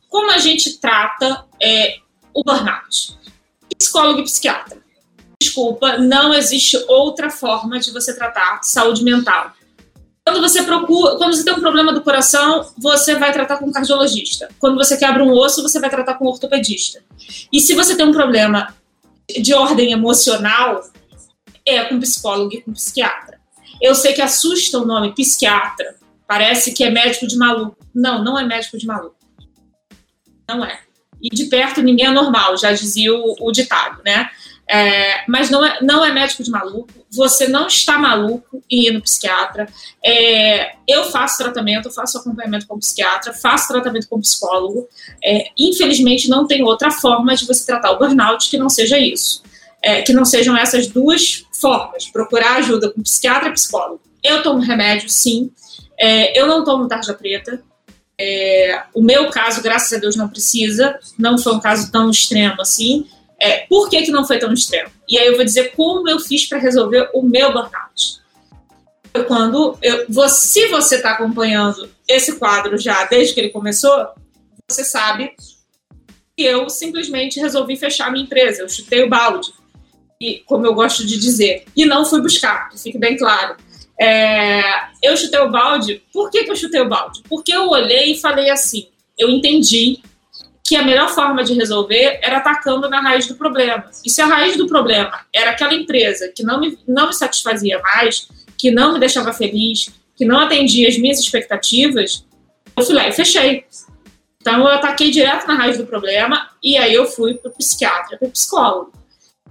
Como 0.08 0.30
a 0.32 0.38
gente 0.38 0.78
trata 0.78 1.44
é, 1.62 1.98
o 2.32 2.42
burnout? 2.42 3.16
Psicólogo 3.78 4.20
e 4.20 4.24
psiquiatra 4.24 4.83
Desculpa, 5.44 5.98
não 5.98 6.32
existe 6.32 6.82
outra 6.88 7.28
forma 7.28 7.78
de 7.78 7.92
você 7.92 8.14
tratar 8.16 8.62
saúde 8.62 9.04
mental. 9.04 9.52
Quando 10.26 10.40
você 10.40 10.62
procura, 10.62 11.16
quando 11.16 11.36
você 11.36 11.44
tem 11.44 11.52
um 11.52 11.60
problema 11.60 11.92
do 11.92 12.00
coração, 12.00 12.66
você 12.78 13.14
vai 13.16 13.30
tratar 13.30 13.58
com 13.58 13.66
um 13.66 13.72
cardiologista. 13.72 14.48
Quando 14.58 14.76
você 14.76 14.96
quebra 14.96 15.22
um 15.22 15.30
osso, 15.32 15.62
você 15.62 15.78
vai 15.78 15.90
tratar 15.90 16.14
com 16.14 16.24
um 16.24 16.28
ortopedista. 16.28 17.04
E 17.52 17.60
se 17.60 17.74
você 17.74 17.94
tem 17.94 18.06
um 18.06 18.12
problema 18.12 18.74
de 19.38 19.52
ordem 19.52 19.92
emocional, 19.92 20.82
é 21.66 21.84
com 21.84 22.00
psicólogo 22.00 22.54
e 22.54 22.62
com 22.62 22.72
psiquiatra. 22.72 23.38
Eu 23.82 23.94
sei 23.94 24.14
que 24.14 24.22
assusta 24.22 24.78
o 24.78 24.86
nome 24.86 25.14
psiquiatra. 25.14 25.96
Parece 26.26 26.72
que 26.72 26.82
é 26.82 26.90
médico 26.90 27.26
de 27.26 27.36
maluco. 27.36 27.76
Não, 27.94 28.24
não 28.24 28.38
é 28.38 28.44
médico 28.46 28.78
de 28.78 28.86
maluco. 28.86 29.16
Não 30.48 30.64
é. 30.64 30.80
E 31.20 31.28
de 31.28 31.44
perto 31.44 31.82
ninguém 31.82 32.06
é 32.06 32.10
normal, 32.10 32.56
já 32.56 32.72
dizia 32.72 33.14
o, 33.14 33.36
o 33.40 33.52
ditado, 33.52 34.00
né? 34.02 34.30
É, 34.68 35.24
mas 35.28 35.50
não 35.50 35.64
é, 35.64 35.78
não 35.82 36.04
é 36.04 36.10
médico 36.10 36.42
de 36.42 36.50
maluco, 36.50 36.88
você 37.10 37.46
não 37.46 37.66
está 37.66 37.98
maluco 37.98 38.62
em 38.70 38.86
ir 38.86 38.92
no 38.92 39.02
psiquiatra. 39.02 39.68
É, 40.04 40.74
eu 40.88 41.04
faço 41.04 41.38
tratamento, 41.38 41.90
faço 41.90 42.18
acompanhamento 42.18 42.66
com 42.66 42.78
psiquiatra, 42.78 43.32
faço 43.32 43.68
tratamento 43.68 44.08
com 44.08 44.20
psicólogo. 44.20 44.88
É, 45.22 45.48
infelizmente, 45.58 46.28
não 46.28 46.46
tem 46.46 46.64
outra 46.64 46.90
forma 46.90 47.34
de 47.34 47.46
você 47.46 47.66
tratar 47.66 47.92
o 47.92 47.98
burnout 47.98 48.48
que 48.48 48.56
não 48.56 48.70
seja 48.70 48.98
isso. 48.98 49.42
É, 49.82 50.00
que 50.00 50.14
não 50.14 50.24
sejam 50.24 50.56
essas 50.56 50.86
duas 50.86 51.44
formas: 51.60 52.06
procurar 52.06 52.56
ajuda 52.56 52.90
com 52.90 53.02
psiquiatra 53.02 53.50
e 53.50 53.52
psicólogo. 53.52 54.00
Eu 54.22 54.42
tomo 54.42 54.60
remédio, 54.60 55.10
sim. 55.10 55.50
É, 55.98 56.38
eu 56.38 56.46
não 56.46 56.64
tomo 56.64 56.88
tarja 56.88 57.12
preta. 57.12 57.62
É, 58.18 58.82
o 58.94 59.02
meu 59.02 59.28
caso, 59.28 59.60
graças 59.60 59.92
a 59.92 60.00
Deus, 60.00 60.16
não 60.16 60.28
precisa. 60.28 60.98
Não 61.18 61.36
foi 61.36 61.52
um 61.52 61.60
caso 61.60 61.92
tão 61.92 62.10
extremo 62.10 62.62
assim. 62.62 63.06
É, 63.44 63.66
por 63.68 63.90
que, 63.90 64.00
que 64.00 64.10
não 64.10 64.26
foi 64.26 64.38
tão 64.38 64.50
extremo? 64.54 64.90
E 65.06 65.18
aí 65.18 65.26
eu 65.26 65.36
vou 65.36 65.44
dizer 65.44 65.72
como 65.76 66.08
eu 66.08 66.18
fiz 66.18 66.46
para 66.46 66.56
resolver 66.56 67.10
o 67.12 67.22
meu 67.22 67.52
burnout. 67.52 68.22
Quando 69.26 69.78
eu, 69.82 70.06
se 70.30 70.66
você 70.68 70.96
está 70.96 71.10
acompanhando 71.10 71.90
esse 72.08 72.36
quadro 72.36 72.78
já 72.78 73.04
desde 73.04 73.34
que 73.34 73.40
ele 73.40 73.50
começou, 73.50 74.08
você 74.66 74.82
sabe 74.82 75.32
que 76.34 76.42
eu 76.42 76.70
simplesmente 76.70 77.38
resolvi 77.38 77.76
fechar 77.76 78.10
minha 78.10 78.24
empresa. 78.24 78.62
Eu 78.62 78.68
chutei 78.68 79.02
o 79.02 79.10
balde, 79.10 79.52
e, 80.18 80.38
como 80.46 80.64
eu 80.66 80.72
gosto 80.72 81.06
de 81.06 81.18
dizer, 81.18 81.66
e 81.76 81.84
não 81.84 82.06
fui 82.06 82.22
buscar, 82.22 82.70
que 82.70 82.80
fique 82.80 82.96
bem 82.96 83.14
claro. 83.14 83.56
É, 84.00 84.62
eu 85.02 85.14
chutei 85.18 85.40
o 85.40 85.50
balde. 85.50 86.02
Por 86.10 86.30
que, 86.30 86.44
que 86.44 86.50
eu 86.50 86.56
chutei 86.56 86.80
o 86.80 86.88
balde? 86.88 87.20
Porque 87.28 87.54
eu 87.54 87.68
olhei 87.68 88.12
e 88.12 88.20
falei 88.20 88.48
assim: 88.48 88.88
eu 89.18 89.28
entendi 89.28 90.00
que 90.66 90.76
a 90.76 90.82
melhor 90.82 91.10
forma 91.10 91.44
de 91.44 91.52
resolver 91.52 92.18
era 92.22 92.38
atacando 92.38 92.88
na 92.88 93.00
raiz 93.00 93.26
do 93.26 93.34
problema. 93.34 93.84
E 94.02 94.08
se 94.08 94.22
a 94.22 94.26
raiz 94.26 94.56
do 94.56 94.66
problema 94.66 95.20
era 95.30 95.50
aquela 95.50 95.74
empresa 95.74 96.32
que 96.34 96.42
não 96.42 96.58
me, 96.58 96.78
não 96.88 97.08
me 97.08 97.14
satisfazia 97.14 97.78
mais, 97.80 98.28
que 98.56 98.70
não 98.70 98.94
me 98.94 98.98
deixava 98.98 99.32
feliz, 99.32 99.92
que 100.16 100.24
não 100.24 100.40
atendia 100.40 100.88
as 100.88 100.96
minhas 100.96 101.20
expectativas, 101.20 102.24
eu 102.76 102.82
fui 102.82 102.94
lá 102.94 103.06
e 103.06 103.12
fechei. 103.12 103.66
Então 104.40 104.60
eu 104.60 104.68
ataquei 104.68 105.10
direto 105.10 105.46
na 105.46 105.54
raiz 105.54 105.76
do 105.76 105.86
problema 105.86 106.48
e 106.62 106.78
aí 106.78 106.94
eu 106.94 107.04
fui 107.06 107.34
para 107.34 107.50
o 107.50 107.54
psiquiatra, 107.54 108.16
para 108.16 108.28
o 108.28 108.30
psicólogo. 108.30 108.92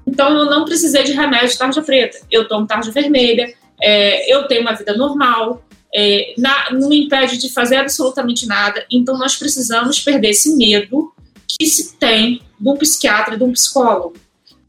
Então 0.08 0.36
eu 0.36 0.46
não 0.46 0.66
precisei 0.66 1.04
de 1.04 1.14
remédio 1.14 1.50
de 1.50 1.58
tarja 1.58 1.82
preta. 1.82 2.18
Eu 2.32 2.48
tomo 2.48 2.66
tarja 2.66 2.92
vermelha, 2.92 3.54
é, 3.80 4.34
eu 4.34 4.48
tenho 4.48 4.62
uma 4.62 4.74
vida 4.74 4.96
normal, 4.96 5.64
é, 5.94 6.34
na, 6.38 6.72
não 6.72 6.92
impede 6.92 7.38
de 7.38 7.52
fazer 7.52 7.78
absolutamente 7.78 8.48
nada. 8.48 8.86
Então, 8.90 9.18
nós 9.18 9.36
precisamos 9.36 10.00
perder 10.00 10.30
esse 10.30 10.56
medo 10.56 11.14
que 11.48 11.68
se 11.68 11.96
tem 11.98 12.42
de 12.60 12.70
um 12.70 12.76
psiquiatra 12.78 13.36
e 13.36 13.38
de 13.38 13.44
um 13.44 13.52
psicólogo. 13.52 14.14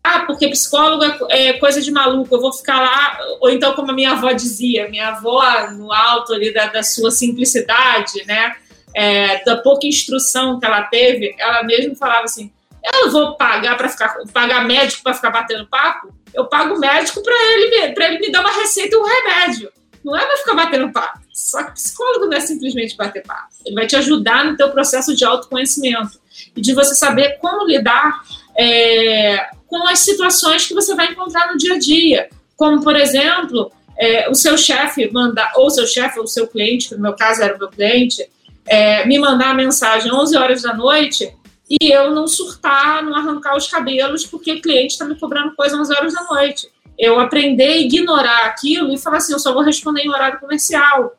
Ah, 0.03 0.21
porque 0.21 0.49
psicólogo 0.49 1.03
é, 1.31 1.49
é 1.49 1.53
coisa 1.55 1.81
de 1.81 1.91
maluco, 1.91 2.35
eu 2.35 2.41
vou 2.41 2.53
ficar 2.53 2.79
lá. 2.79 3.19
Ou 3.41 3.49
então, 3.49 3.73
como 3.73 3.91
a 3.91 3.95
minha 3.95 4.13
avó 4.13 4.33
dizia, 4.33 4.89
minha 4.91 5.09
avó, 5.09 5.43
no 5.71 5.91
alto 5.91 6.35
ali 6.35 6.53
da, 6.53 6.67
da 6.67 6.83
sua 6.83 7.11
simplicidade, 7.11 8.23
né? 8.27 8.55
É, 8.95 9.43
da 9.45 9.57
pouca 9.57 9.87
instrução 9.87 10.61
que 10.61 10.67
ela 10.67 10.83
teve, 10.83 11.35
ela 11.39 11.65
mesmo 11.65 11.97
falava 11.97 12.25
assim: 12.25 12.53
eu 12.93 13.11
vou 13.11 13.35
pagar 13.35 13.77
para 13.77 13.89
ficar 13.89 14.15
pagar 14.33 14.67
médico 14.67 15.03
para 15.03 15.15
ficar 15.15 15.31
batendo 15.31 15.67
papo, 15.67 16.15
eu 16.35 16.45
pago 16.45 16.79
médico 16.79 17.23
para 17.23 17.35
ele, 17.35 17.95
ele 17.97 18.19
me 18.19 18.31
dar 18.31 18.41
uma 18.41 18.53
receita 18.53 18.95
e 18.95 18.99
um 18.99 19.05
remédio. 19.05 19.73
Não 20.05 20.15
é 20.17 20.27
para 20.27 20.37
ficar 20.37 20.55
batendo 20.55 20.93
papo. 20.93 21.21
Só 21.33 21.63
que 21.65 21.73
psicólogo 21.73 22.27
não 22.27 22.37
é 22.37 22.41
simplesmente 22.41 22.97
bater 22.97 23.23
papo. 23.23 23.49
Ele 23.65 23.75
vai 23.75 23.87
te 23.87 23.97
ajudar 23.97 24.45
no 24.45 24.57
teu 24.57 24.71
processo 24.71 25.17
de 25.17 25.25
autoconhecimento 25.25 26.21
e 26.55 26.61
de 26.61 26.75
você 26.75 26.95
saber 26.95 27.39
como 27.39 27.67
lidar 27.67 28.23
é, 28.57 29.49
com 29.67 29.89
as 29.89 30.01
situações 30.01 30.67
que 30.67 30.75
você 30.75 30.95
vai 30.95 31.07
encontrar 31.07 31.51
no 31.51 31.57
dia 31.57 31.75
a 31.75 31.79
dia. 31.79 32.29
Como, 32.57 32.83
por 32.83 32.95
exemplo, 32.95 33.73
é, 33.99 34.29
o 34.29 34.35
seu 34.35 34.59
chefe 34.59 35.11
mandar, 35.11 35.53
ou 35.57 35.71
seu 35.71 35.87
chefe, 35.87 36.21
ou 36.21 36.27
seu 36.27 36.47
cliente, 36.47 36.91
que 36.91 36.95
no 36.95 37.01
meu 37.01 37.15
caso 37.15 37.43
era 37.43 37.57
o 37.57 37.59
meu 37.59 37.69
cliente, 37.69 38.29
é, 38.67 39.07
me 39.07 39.19
mandar 39.19 39.51
a 39.51 39.55
mensagem 39.55 40.13
11 40.13 40.37
horas 40.37 40.63
da 40.63 40.75
noite 40.75 41.35
e 41.69 41.93
eu 41.93 42.11
não 42.11 42.29
surtar, 42.29 43.03
não 43.03 43.15
arrancar 43.15 43.57
os 43.57 43.67
cabelos 43.67 44.27
porque 44.27 44.53
o 44.53 44.61
cliente 44.61 44.93
está 44.93 45.05
me 45.05 45.19
cobrando 45.19 45.55
coisa 45.55 45.77
11 45.77 45.95
horas 45.95 46.13
da 46.13 46.25
noite 46.25 46.69
eu 46.99 47.19
aprender 47.19 47.69
a 47.69 47.77
ignorar 47.77 48.47
aquilo 48.47 48.93
e 48.93 48.99
falar 48.99 49.19
assim, 49.19 49.33
eu 49.33 49.39
só 49.39 49.53
vou 49.53 49.63
responder 49.63 50.03
em 50.03 50.11
horário 50.11 50.39
comercial. 50.39 51.17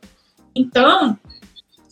Então, 0.55 1.17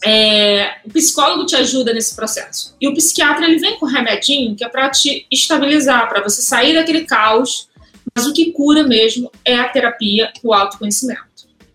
é, 0.05 0.75
o 0.85 0.89
psicólogo 0.89 1.45
te 1.45 1.55
ajuda 1.55 1.93
nesse 1.93 2.15
processo. 2.15 2.75
E 2.79 2.87
o 2.87 2.93
psiquiatra, 2.93 3.45
ele 3.45 3.59
vem 3.59 3.77
com 3.77 3.85
remedinho 3.85 4.55
que 4.55 4.63
é 4.63 4.69
para 4.69 4.89
te 4.89 5.25
estabilizar, 5.31 6.09
para 6.09 6.21
você 6.21 6.41
sair 6.41 6.73
daquele 6.73 7.05
caos. 7.05 7.69
Mas 8.15 8.27
o 8.27 8.33
que 8.33 8.51
cura 8.51 8.83
mesmo 8.83 9.31
é 9.45 9.55
a 9.55 9.67
terapia, 9.69 10.31
o 10.43 10.53
autoconhecimento. 10.53 11.23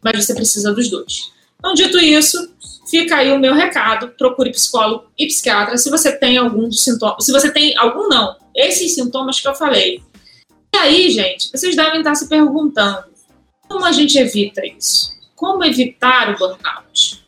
Mas 0.02 0.24
você 0.24 0.34
precisa 0.34 0.72
dos 0.72 0.88
dois. 0.90 1.32
Então, 1.58 1.74
dito 1.74 1.98
isso, 1.98 2.38
fica 2.88 3.16
aí 3.16 3.32
o 3.32 3.38
meu 3.38 3.54
recado: 3.54 4.08
procure 4.16 4.50
psicólogo 4.50 5.06
e 5.18 5.26
psiquiatra 5.26 5.76
se 5.76 5.90
você 5.90 6.12
tem 6.12 6.36
algum 6.36 6.70
sintoma. 6.70 7.16
Se 7.20 7.32
você 7.32 7.50
tem 7.50 7.76
algum, 7.76 8.08
não. 8.08 8.36
Esses 8.54 8.94
sintomas 8.94 9.40
que 9.40 9.48
eu 9.48 9.54
falei, 9.54 10.02
e 10.74 10.76
aí, 10.76 11.10
gente, 11.10 11.50
vocês 11.50 11.74
devem 11.74 11.98
estar 12.00 12.14
se 12.14 12.28
perguntando: 12.28 13.04
como 13.68 13.84
a 13.84 13.92
gente 13.92 14.18
evita 14.18 14.66
isso? 14.66 15.12
Como 15.34 15.64
evitar 15.64 16.30
o 16.30 16.38
burnout? 16.38 17.24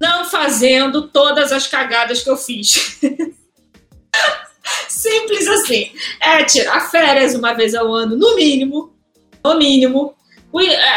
Não 0.00 0.24
fazendo 0.24 1.08
todas 1.08 1.52
as 1.52 1.66
cagadas 1.66 2.22
que 2.22 2.30
eu 2.30 2.36
fiz. 2.36 3.00
Simples 4.88 5.48
assim. 5.48 5.90
É 6.20 6.44
tirar 6.44 6.90
férias 6.90 7.34
uma 7.34 7.52
vez 7.52 7.74
ao 7.74 7.92
ano, 7.92 8.16
no 8.16 8.36
mínimo. 8.36 8.94
No 9.44 9.58
mínimo. 9.58 10.14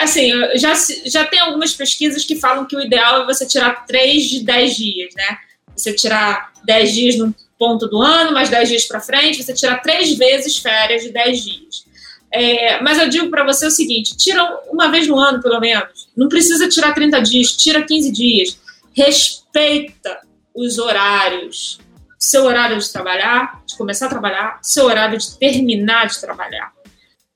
Assim, 0.01 0.31
já, 0.55 0.73
já 1.05 1.25
tem 1.25 1.39
algumas 1.39 1.73
pesquisas 1.73 2.23
que 2.23 2.35
falam 2.35 2.65
que 2.65 2.75
o 2.75 2.81
ideal 2.81 3.23
é 3.23 3.25
você 3.25 3.45
tirar 3.45 3.85
3 3.85 4.23
de 4.23 4.43
10 4.43 4.75
dias, 4.75 5.13
né? 5.15 5.37
Você 5.75 5.93
tirar 5.93 6.51
10 6.63 6.93
dias 6.93 7.17
num 7.17 7.33
ponto 7.61 7.87
do 7.87 8.01
ano, 8.01 8.31
mais 8.31 8.49
10 8.49 8.69
dias 8.69 8.85
para 8.85 8.99
frente, 8.99 9.43
você 9.43 9.53
tira 9.53 9.77
três 9.77 10.17
vezes 10.17 10.57
férias 10.57 11.03
de 11.03 11.11
10 11.11 11.43
dias. 11.43 11.85
É, 12.33 12.81
mas 12.81 12.97
eu 12.97 13.07
digo 13.07 13.29
para 13.29 13.43
você 13.43 13.67
o 13.67 13.71
seguinte: 13.71 14.17
tira 14.17 14.43
uma 14.71 14.89
vez 14.89 15.07
no 15.07 15.19
ano, 15.19 15.39
pelo 15.43 15.59
menos. 15.59 16.09
Não 16.17 16.27
precisa 16.27 16.67
tirar 16.67 16.91
30 16.91 17.21
dias, 17.21 17.51
tira 17.51 17.83
15 17.83 18.11
dias. 18.11 18.59
Respeita 18.97 20.21
os 20.55 20.79
horários. 20.79 21.79
Seu 22.17 22.45
horário 22.45 22.79
de 22.79 22.91
trabalhar, 22.91 23.61
de 23.63 23.77
começar 23.77 24.07
a 24.07 24.09
trabalhar, 24.09 24.59
seu 24.63 24.85
horário 24.85 25.19
de 25.19 25.37
terminar 25.37 26.07
de 26.07 26.19
trabalhar. 26.19 26.71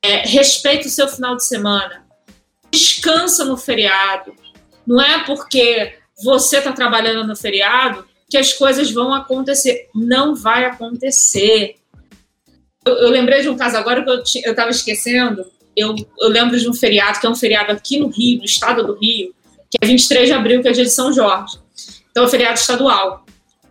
É, 0.02 0.28
respeita 0.28 0.88
o 0.88 0.92
seu 0.92 1.08
final 1.08 1.36
de 1.36 1.46
semana. 1.46 2.04
Descansa 2.72 3.46
no 3.46 3.58
feriado. 3.58 4.34
Não 4.88 5.00
é 5.00 5.24
porque 5.24 5.98
você 6.24 6.58
está 6.58 6.72
trabalhando 6.72 7.28
no 7.28 7.36
feriado 7.36 8.08
que 8.30 8.38
as 8.38 8.54
coisas 8.54 8.92
vão 8.92 9.14
acontecer. 9.14 9.90
Não 9.94 10.36
vai 10.36 10.66
acontecer. 10.66 11.76
Eu, 12.86 12.94
eu 12.94 13.10
lembrei 13.10 13.42
de 13.42 13.50
um 13.50 13.58
caso 13.58 13.78
agora 13.78 14.04
que 14.04 14.10
eu 14.46 14.52
estava 14.52 14.70
esquecendo. 14.70 15.46
Eu, 15.76 15.96
eu 16.20 16.30
lembro 16.30 16.60
de 16.60 16.70
um 16.70 16.74
feriado, 16.74 17.20
que 17.20 17.26
é 17.26 17.30
um 17.30 17.36
feriado 17.36 17.72
aqui 17.72 18.00
no 18.00 18.08
Rio, 18.08 18.40
no 18.40 18.46
estado 18.46 18.84
do 18.86 18.94
Rio, 18.94 19.34
que 19.70 19.78
é 19.82 19.86
23 19.86 20.28
de 20.28 20.34
abril, 20.34 20.62
que 20.62 20.68
é 20.68 20.72
dia 20.72 20.86
de 20.86 20.90
São 20.90 21.12
Jorge. 21.12 21.58
Então, 22.10 22.24
é 22.24 22.28
um 22.28 22.30
feriado 22.30 22.58
estadual. 22.58 23.26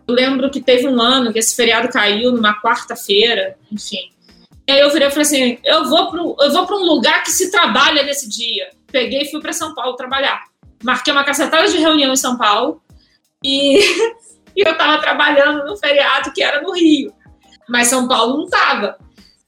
Eu 0.07 0.13
lembro 0.13 0.51
que 0.51 0.61
teve 0.61 0.87
um 0.87 1.01
ano 1.01 1.33
que 1.33 1.39
esse 1.39 1.55
feriado 1.55 1.89
caiu 1.89 2.31
numa 2.31 2.61
quarta-feira, 2.61 3.57
enfim. 3.71 4.11
E 4.67 4.71
aí 4.71 4.79
eu 4.79 4.91
virei 4.91 5.07
e 5.07 5.11
falei 5.11 5.25
assim: 5.25 5.57
eu 5.63 5.85
vou 5.85 6.11
para 6.11 6.75
um 6.75 6.83
lugar 6.83 7.23
que 7.23 7.31
se 7.31 7.51
trabalha 7.51 8.03
nesse 8.03 8.29
dia. 8.29 8.69
Peguei 8.91 9.21
e 9.21 9.31
fui 9.31 9.41
para 9.41 9.53
São 9.53 9.73
Paulo 9.73 9.95
trabalhar. 9.95 10.43
Marquei 10.83 11.11
uma 11.11 11.23
cacetada 11.23 11.67
de 11.67 11.77
reunião 11.77 12.13
em 12.13 12.17
São 12.17 12.37
Paulo 12.37 12.81
e 13.43 13.79
e 14.55 14.65
eu 14.65 14.71
estava 14.71 14.99
trabalhando 14.99 15.65
no 15.65 15.77
feriado 15.77 16.31
que 16.31 16.41
era 16.41 16.61
no 16.61 16.73
Rio, 16.73 17.13
mas 17.67 17.87
São 17.87 18.07
Paulo 18.07 18.37
não 18.37 18.45
estava. 18.45 18.97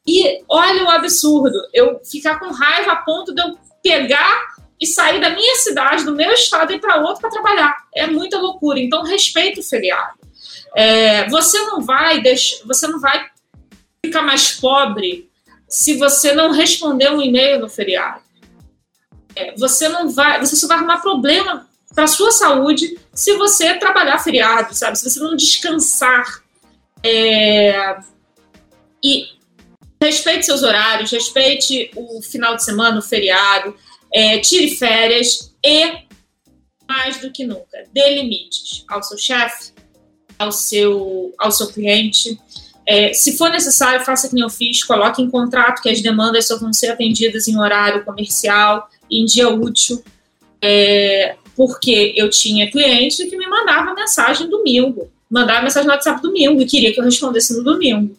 E 0.05 0.41
olha 0.47 0.83
o 0.85 0.89
absurdo, 0.89 1.57
eu 1.73 1.99
ficar 2.03 2.39
com 2.39 2.51
raiva 2.51 2.93
a 2.93 2.95
ponto 2.97 3.33
de 3.33 3.41
eu 3.41 3.57
pegar 3.83 4.57
e 4.79 4.85
sair 4.85 5.19
da 5.19 5.29
minha 5.29 5.55
cidade, 5.55 6.05
do 6.05 6.15
meu 6.15 6.31
estado 6.31 6.71
e 6.71 6.75
ir 6.75 6.79
para 6.79 7.01
outro 7.01 7.21
para 7.21 7.29
trabalhar. 7.29 7.75
É 7.93 8.07
muita 8.07 8.37
loucura. 8.37 8.79
Então 8.79 9.03
respeita 9.03 9.59
o 9.59 9.63
feriado. 9.63 10.17
É, 10.75 11.27
você 11.29 11.59
não 11.65 11.81
vai 11.81 12.21
deixar, 12.21 12.65
você 12.65 12.87
não 12.87 12.99
vai 12.99 13.27
ficar 14.05 14.21
mais 14.21 14.53
pobre 14.53 15.29
se 15.67 15.97
você 15.97 16.33
não 16.33 16.51
responder 16.51 17.11
um 17.11 17.21
e-mail 17.21 17.59
no 17.59 17.69
feriado. 17.69 18.21
É, 19.35 19.53
você 19.55 19.89
não 19.89 20.09
vai, 20.09 20.39
você 20.39 20.55
só 20.55 20.67
vai 20.67 20.77
arrumar 20.77 20.99
problema 20.99 21.67
para 21.93 22.07
sua 22.07 22.31
saúde 22.31 22.97
se 23.17 23.35
você 23.35 23.73
trabalhar 23.73 24.19
feriado, 24.19 24.75
sabe? 24.75 24.95
Se 24.95 25.09
você 25.09 25.19
não 25.19 25.35
descansar. 25.35 26.43
É, 27.03 27.97
e 29.03 29.25
respeite 30.01 30.45
seus 30.45 30.61
horários, 30.61 31.11
respeite 31.11 31.89
o 31.95 32.21
final 32.21 32.55
de 32.55 32.63
semana, 32.63 32.99
o 32.99 33.01
feriado, 33.01 33.75
é, 34.13 34.37
tire 34.39 34.75
férias 34.75 35.51
e, 35.65 35.97
mais 36.87 37.17
do 37.17 37.31
que 37.31 37.43
nunca, 37.43 37.85
dê 37.91 38.15
limites 38.15 38.85
ao 38.87 39.01
seu 39.01 39.17
chefe, 39.17 39.71
ao 40.37 40.51
seu, 40.51 41.33
ao 41.39 41.51
seu 41.51 41.67
cliente. 41.67 42.39
É, 42.85 43.13
se 43.13 43.35
for 43.35 43.49
necessário, 43.49 44.05
faça 44.05 44.27
que 44.27 44.35
nem 44.35 44.43
eu 44.43 44.49
fiz, 44.49 44.83
coloque 44.83 45.23
em 45.23 45.29
contrato 45.29 45.81
que 45.81 45.89
as 45.89 46.01
demandas 46.01 46.47
só 46.47 46.57
vão 46.59 46.71
ser 46.71 46.89
atendidas 46.89 47.47
em 47.47 47.59
horário 47.59 48.05
comercial, 48.05 48.87
em 49.09 49.25
dia 49.25 49.49
útil, 49.49 50.03
é, 50.61 51.35
porque 51.57 52.13
eu 52.15 52.29
tinha 52.29 52.69
cliente 52.69 53.25
que 53.25 53.35
me 53.35 53.47
mandava 53.47 53.95
mensagem 53.95 54.47
domingo, 54.47 55.09
mandava 55.27 55.63
mensagem 55.63 55.87
no 55.87 55.93
WhatsApp 55.93 56.21
domingo 56.21 56.61
e 56.61 56.67
queria 56.67 56.93
que 56.93 56.99
eu 56.99 57.03
respondesse 57.03 57.57
no 57.57 57.63
domingo. 57.63 58.15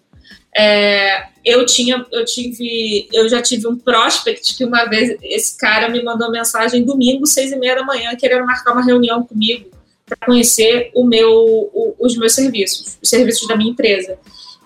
É, 0.56 1.28
eu 1.44 1.64
tinha, 1.64 2.04
eu 2.10 2.24
tive, 2.24 3.08
eu 3.12 3.28
já 3.28 3.40
tive 3.40 3.68
um 3.68 3.76
prospect 3.76 4.56
que 4.56 4.64
uma 4.64 4.86
vez 4.86 5.16
esse 5.22 5.56
cara 5.56 5.88
me 5.88 6.02
mandou 6.02 6.32
mensagem 6.32 6.84
domingo, 6.84 7.26
seis 7.26 7.52
e 7.52 7.56
meia 7.56 7.76
da 7.76 7.84
manhã, 7.84 8.16
querendo 8.16 8.44
marcar 8.44 8.72
uma 8.72 8.84
reunião 8.84 9.22
comigo 9.22 9.70
para 10.04 10.26
conhecer 10.26 10.90
o 10.92 11.04
meu, 11.04 11.30
o, 11.30 11.94
os 12.00 12.16
meus 12.16 12.34
serviços, 12.34 12.98
os 13.00 13.08
serviços 13.08 13.46
da 13.46 13.56
minha 13.56 13.70
empresa. 13.70 14.18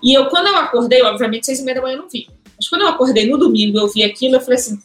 E 0.02 0.16
eu, 0.16 0.26
quando 0.26 0.46
eu 0.46 0.56
acordei, 0.56 1.02
obviamente, 1.02 1.44
seis 1.44 1.60
e 1.60 1.62
meia 1.62 1.74
da 1.74 1.82
manhã 1.82 1.96
eu 1.96 2.02
não 2.02 2.08
vi. 2.08 2.26
Mas 2.56 2.68
quando 2.70 2.82
eu 2.82 2.88
acordei 2.88 3.28
no 3.28 3.36
domingo, 3.36 3.78
eu 3.78 3.88
vi 3.88 4.02
aquilo, 4.02 4.36
eu 4.36 4.40
falei 4.40 4.58
assim, 4.58 4.80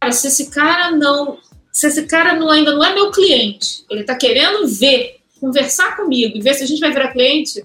cara, 0.00 0.12
se 0.12 0.26
esse 0.26 0.50
cara 0.50 0.90
não, 0.90 1.38
se 1.72 1.86
esse 1.86 2.06
cara 2.06 2.34
não, 2.34 2.50
ainda 2.50 2.72
não 2.72 2.84
é 2.84 2.94
meu 2.94 3.10
cliente, 3.10 3.84
ele 3.88 4.00
está 4.00 4.14
querendo 4.14 4.66
ver, 4.66 5.20
conversar 5.40 5.96
comigo 5.96 6.36
e 6.36 6.40
ver 6.40 6.54
se 6.54 6.64
a 6.64 6.66
gente 6.66 6.80
vai 6.80 6.90
virar 6.90 7.12
cliente, 7.12 7.64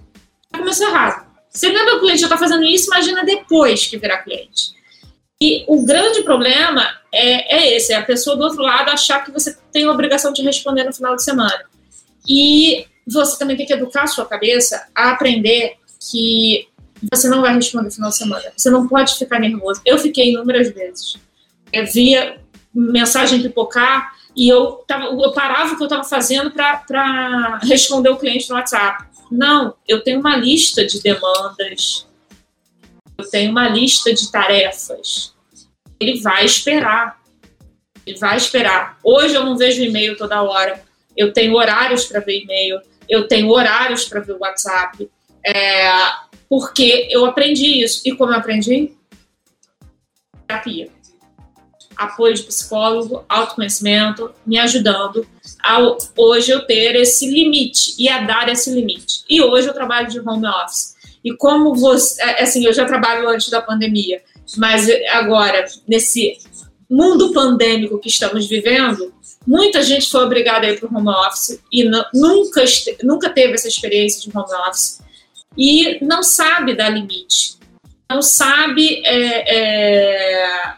já 0.51 0.59
começou 0.59 0.87
errado. 0.87 1.25
Se 1.49 1.67
ele 1.67 1.75
não 1.75 1.81
é 1.81 1.85
meu 1.85 1.99
cliente 1.99 2.19
já 2.19 2.27
está 2.27 2.37
fazendo 2.37 2.63
isso, 2.63 2.87
imagina 2.87 3.23
depois 3.23 3.87
que 3.87 3.97
virar 3.97 4.19
cliente. 4.19 4.75
E 5.41 5.65
o 5.67 5.85
grande 5.85 6.23
problema 6.23 6.87
é, 7.13 7.55
é 7.57 7.75
esse, 7.75 7.93
é 7.93 7.97
a 7.97 8.03
pessoa 8.03 8.35
do 8.35 8.43
outro 8.43 8.61
lado 8.61 8.89
achar 8.89 9.23
que 9.23 9.31
você 9.31 9.57
tem 9.71 9.85
a 9.85 9.91
obrigação 9.91 10.31
de 10.31 10.41
responder 10.41 10.83
no 10.83 10.93
final 10.93 11.15
de 11.15 11.23
semana. 11.23 11.65
E 12.27 12.85
você 13.07 13.37
também 13.37 13.55
tem 13.55 13.65
que 13.65 13.73
educar 13.73 14.03
a 14.03 14.07
sua 14.07 14.25
cabeça 14.25 14.87
a 14.95 15.11
aprender 15.11 15.75
que 16.09 16.67
você 17.11 17.27
não 17.27 17.41
vai 17.41 17.53
responder 17.53 17.85
no 17.85 17.91
final 17.91 18.09
de 18.09 18.17
semana. 18.17 18.51
Você 18.55 18.69
não 18.69 18.87
pode 18.87 19.15
ficar 19.17 19.39
nervoso. 19.39 19.81
Eu 19.85 19.97
fiquei 19.97 20.31
inúmeras 20.31 20.69
vezes. 20.71 21.17
Eu 21.71 21.85
via 21.85 22.39
mensagem 22.75 23.41
pipocar 23.41 24.13
e 24.35 24.49
eu, 24.49 24.83
tava, 24.85 25.05
eu 25.05 25.31
parava 25.31 25.73
o 25.73 25.77
que 25.77 25.83
eu 25.83 25.85
estava 25.85 26.03
fazendo 26.03 26.51
para 26.51 27.59
responder 27.63 28.09
o 28.09 28.17
cliente 28.17 28.49
no 28.49 28.55
WhatsApp. 28.55 29.05
Não, 29.31 29.75
eu 29.87 30.03
tenho 30.03 30.19
uma 30.19 30.35
lista 30.35 30.85
de 30.85 31.01
demandas, 31.01 32.05
eu 33.17 33.29
tenho 33.29 33.49
uma 33.49 33.69
lista 33.69 34.13
de 34.13 34.29
tarefas. 34.29 35.33
Ele 35.99 36.19
vai 36.19 36.43
esperar. 36.43 37.19
Ele 38.05 38.17
vai 38.17 38.35
esperar. 38.35 38.99
Hoje 39.03 39.33
eu 39.35 39.43
não 39.43 39.57
vejo 39.57 39.81
e-mail 39.81 40.17
toda 40.17 40.43
hora. 40.43 40.83
Eu 41.15 41.31
tenho 41.31 41.55
horários 41.55 42.05
para 42.05 42.19
ver 42.19 42.41
e-mail. 42.41 42.81
Eu 43.07 43.27
tenho 43.27 43.49
horários 43.49 44.03
para 44.05 44.19
ver 44.19 44.33
o 44.33 44.39
WhatsApp. 44.39 45.09
É, 45.45 45.89
porque 46.49 47.07
eu 47.09 47.25
aprendi 47.25 47.81
isso. 47.81 48.01
E 48.05 48.13
como 48.15 48.33
eu 48.33 48.37
aprendi? 48.37 48.91
Terapia. 50.45 50.94
Apoio 51.95 52.33
de 52.33 52.43
psicólogo, 52.43 53.23
autoconhecimento, 53.29 54.31
me 54.45 54.57
ajudando 54.59 55.25
a 55.63 55.79
hoje 56.17 56.51
eu 56.51 56.65
ter 56.65 56.95
esse 56.95 57.29
limite 57.29 57.95
e 57.97 58.09
a 58.09 58.21
dar 58.21 58.49
esse 58.49 58.71
limite. 58.71 59.23
E 59.29 59.41
hoje 59.41 59.67
eu 59.67 59.73
trabalho 59.73 60.07
de 60.07 60.19
home 60.19 60.47
office. 60.47 60.95
E 61.23 61.35
como 61.35 61.73
você, 61.73 62.21
é, 62.21 62.43
assim, 62.43 62.65
eu 62.65 62.73
já 62.73 62.85
trabalho 62.85 63.27
antes 63.27 63.49
da 63.49 63.61
pandemia, 63.61 64.21
mas 64.57 64.87
agora, 65.11 65.65
nesse 65.87 66.37
mundo 66.89 67.33
pandêmico 67.33 67.99
que 67.99 68.09
estamos 68.09 68.45
vivendo, 68.47 69.11
muita 69.45 69.81
gente 69.81 70.09
foi 70.09 70.23
obrigada 70.23 70.67
a 70.67 70.71
ir 70.71 70.79
para 70.79 70.87
o 70.87 70.95
home 70.95 71.09
office 71.09 71.59
e 71.71 71.89
nunca, 72.13 72.63
nunca 73.03 73.29
teve 73.29 73.53
essa 73.53 73.67
experiência 73.67 74.21
de 74.21 74.37
home 74.37 74.53
office 74.69 75.01
e 75.57 76.03
não 76.05 76.21
sabe 76.21 76.75
dar 76.75 76.89
limite, 76.89 77.57
não 78.09 78.21
sabe 78.21 79.01
é, 79.05 79.55
é, 79.55 80.73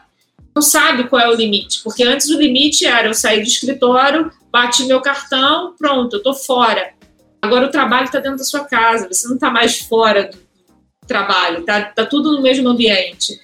não 0.57 0.61
sabe 0.63 1.07
qual 1.07 1.21
é 1.21 1.29
o 1.29 1.35
limite, 1.35 1.83
porque 1.83 2.01
antes 2.01 2.29
o 2.31 2.39
limite 2.39 2.83
era 2.83 3.07
eu 3.07 3.13
sair 3.13 3.41
do 3.41 3.47
escritório, 3.47 4.31
bati 4.51 4.85
meu 4.85 4.99
cartão, 5.01 5.75
pronto, 5.77 6.15
eu 6.15 6.23
tô 6.23 6.33
fora. 6.33 6.93
Agora 7.39 7.67
o 7.67 7.71
trabalho 7.71 8.05
está 8.05 8.19
dentro 8.19 8.39
da 8.39 8.43
sua 8.43 8.61
casa, 8.61 9.07
você 9.07 9.27
não 9.27 9.35
está 9.35 9.51
mais 9.51 9.77
fora 9.81 10.31
do 10.31 11.07
trabalho, 11.07 11.63
tá, 11.63 11.83
tá 11.83 12.07
tudo 12.07 12.31
no 12.31 12.41
mesmo 12.41 12.67
ambiente. 12.67 13.39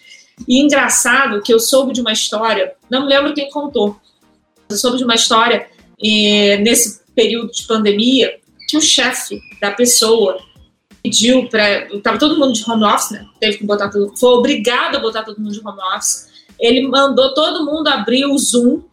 E 0.48 0.60
engraçado 0.60 1.44
que 1.44 1.54
eu 1.54 1.60
soube 1.60 1.94
de 1.94 2.02
uma 2.02 2.12
história, 2.12 2.74
não 2.90 3.06
lembro 3.06 3.36
quem 3.36 3.48
contou, 3.52 3.96
eu 4.68 4.76
soube 4.76 4.98
de 4.98 5.04
uma 5.04 5.14
história 5.14 5.68
e, 6.02 6.58
nesse 6.58 7.00
período 7.14 7.52
de 7.52 7.64
pandemia 7.68 8.40
que 8.68 8.76
o 8.76 8.82
chefe 8.82 9.40
da 9.62 9.70
pessoa 9.70 10.40
pediu 11.04 11.48
para. 11.48 11.94
Estava 11.94 12.18
todo 12.18 12.40
mundo 12.40 12.54
de 12.54 12.68
home 12.68 12.86
office, 12.86 13.12
né? 13.12 13.24
Teve 13.40 13.60
que 13.60 13.66
botar 13.66 13.90
tudo. 13.90 14.18
Foi 14.18 14.32
obrigado 14.32 14.96
a 14.96 15.00
botar 15.00 15.22
todo 15.22 15.40
mundo 15.40 15.54
de 15.54 15.60
home 15.60 15.80
office. 15.96 16.33
Ele 16.60 16.88
mandou 16.88 17.34
todo 17.34 17.66
mundo 17.66 17.88
abrir 17.88 18.26
o 18.26 18.38
Zoom 18.38 18.84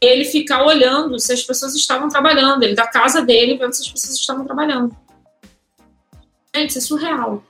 ele 0.00 0.24
ficar 0.24 0.64
olhando 0.64 1.18
se 1.18 1.32
as 1.32 1.42
pessoas 1.42 1.74
estavam 1.74 2.08
trabalhando, 2.08 2.62
ele 2.62 2.74
da 2.74 2.86
casa 2.86 3.22
dele 3.22 3.58
vendo 3.58 3.72
se 3.72 3.82
as 3.82 3.88
pessoas 3.88 4.18
estavam 4.18 4.44
trabalhando. 4.44 4.96
Gente, 6.54 6.70
isso 6.70 6.78
é 6.78 6.82
surreal. 6.82 7.44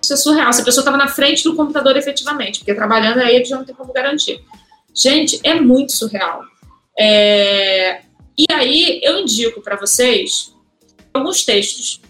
Isso 0.00 0.12
é 0.12 0.16
surreal. 0.16 0.52
Se 0.52 0.62
a 0.62 0.64
pessoa 0.64 0.82
estava 0.82 0.96
na 0.96 1.08
frente 1.08 1.42
do 1.42 1.56
computador 1.56 1.96
efetivamente, 1.96 2.60
porque 2.60 2.74
trabalhando 2.74 3.18
aí 3.18 3.34
ele 3.34 3.44
já 3.44 3.56
não 3.56 3.64
tem 3.64 3.74
como 3.74 3.92
garantir. 3.92 4.40
Gente, 4.94 5.40
é 5.42 5.60
muito 5.60 5.92
surreal. 5.92 6.42
É... 6.98 8.02
E 8.38 8.46
aí 8.52 9.00
eu 9.02 9.18
indico 9.18 9.60
para 9.60 9.76
vocês 9.76 10.54
alguns 11.12 11.44
textos 11.44 12.00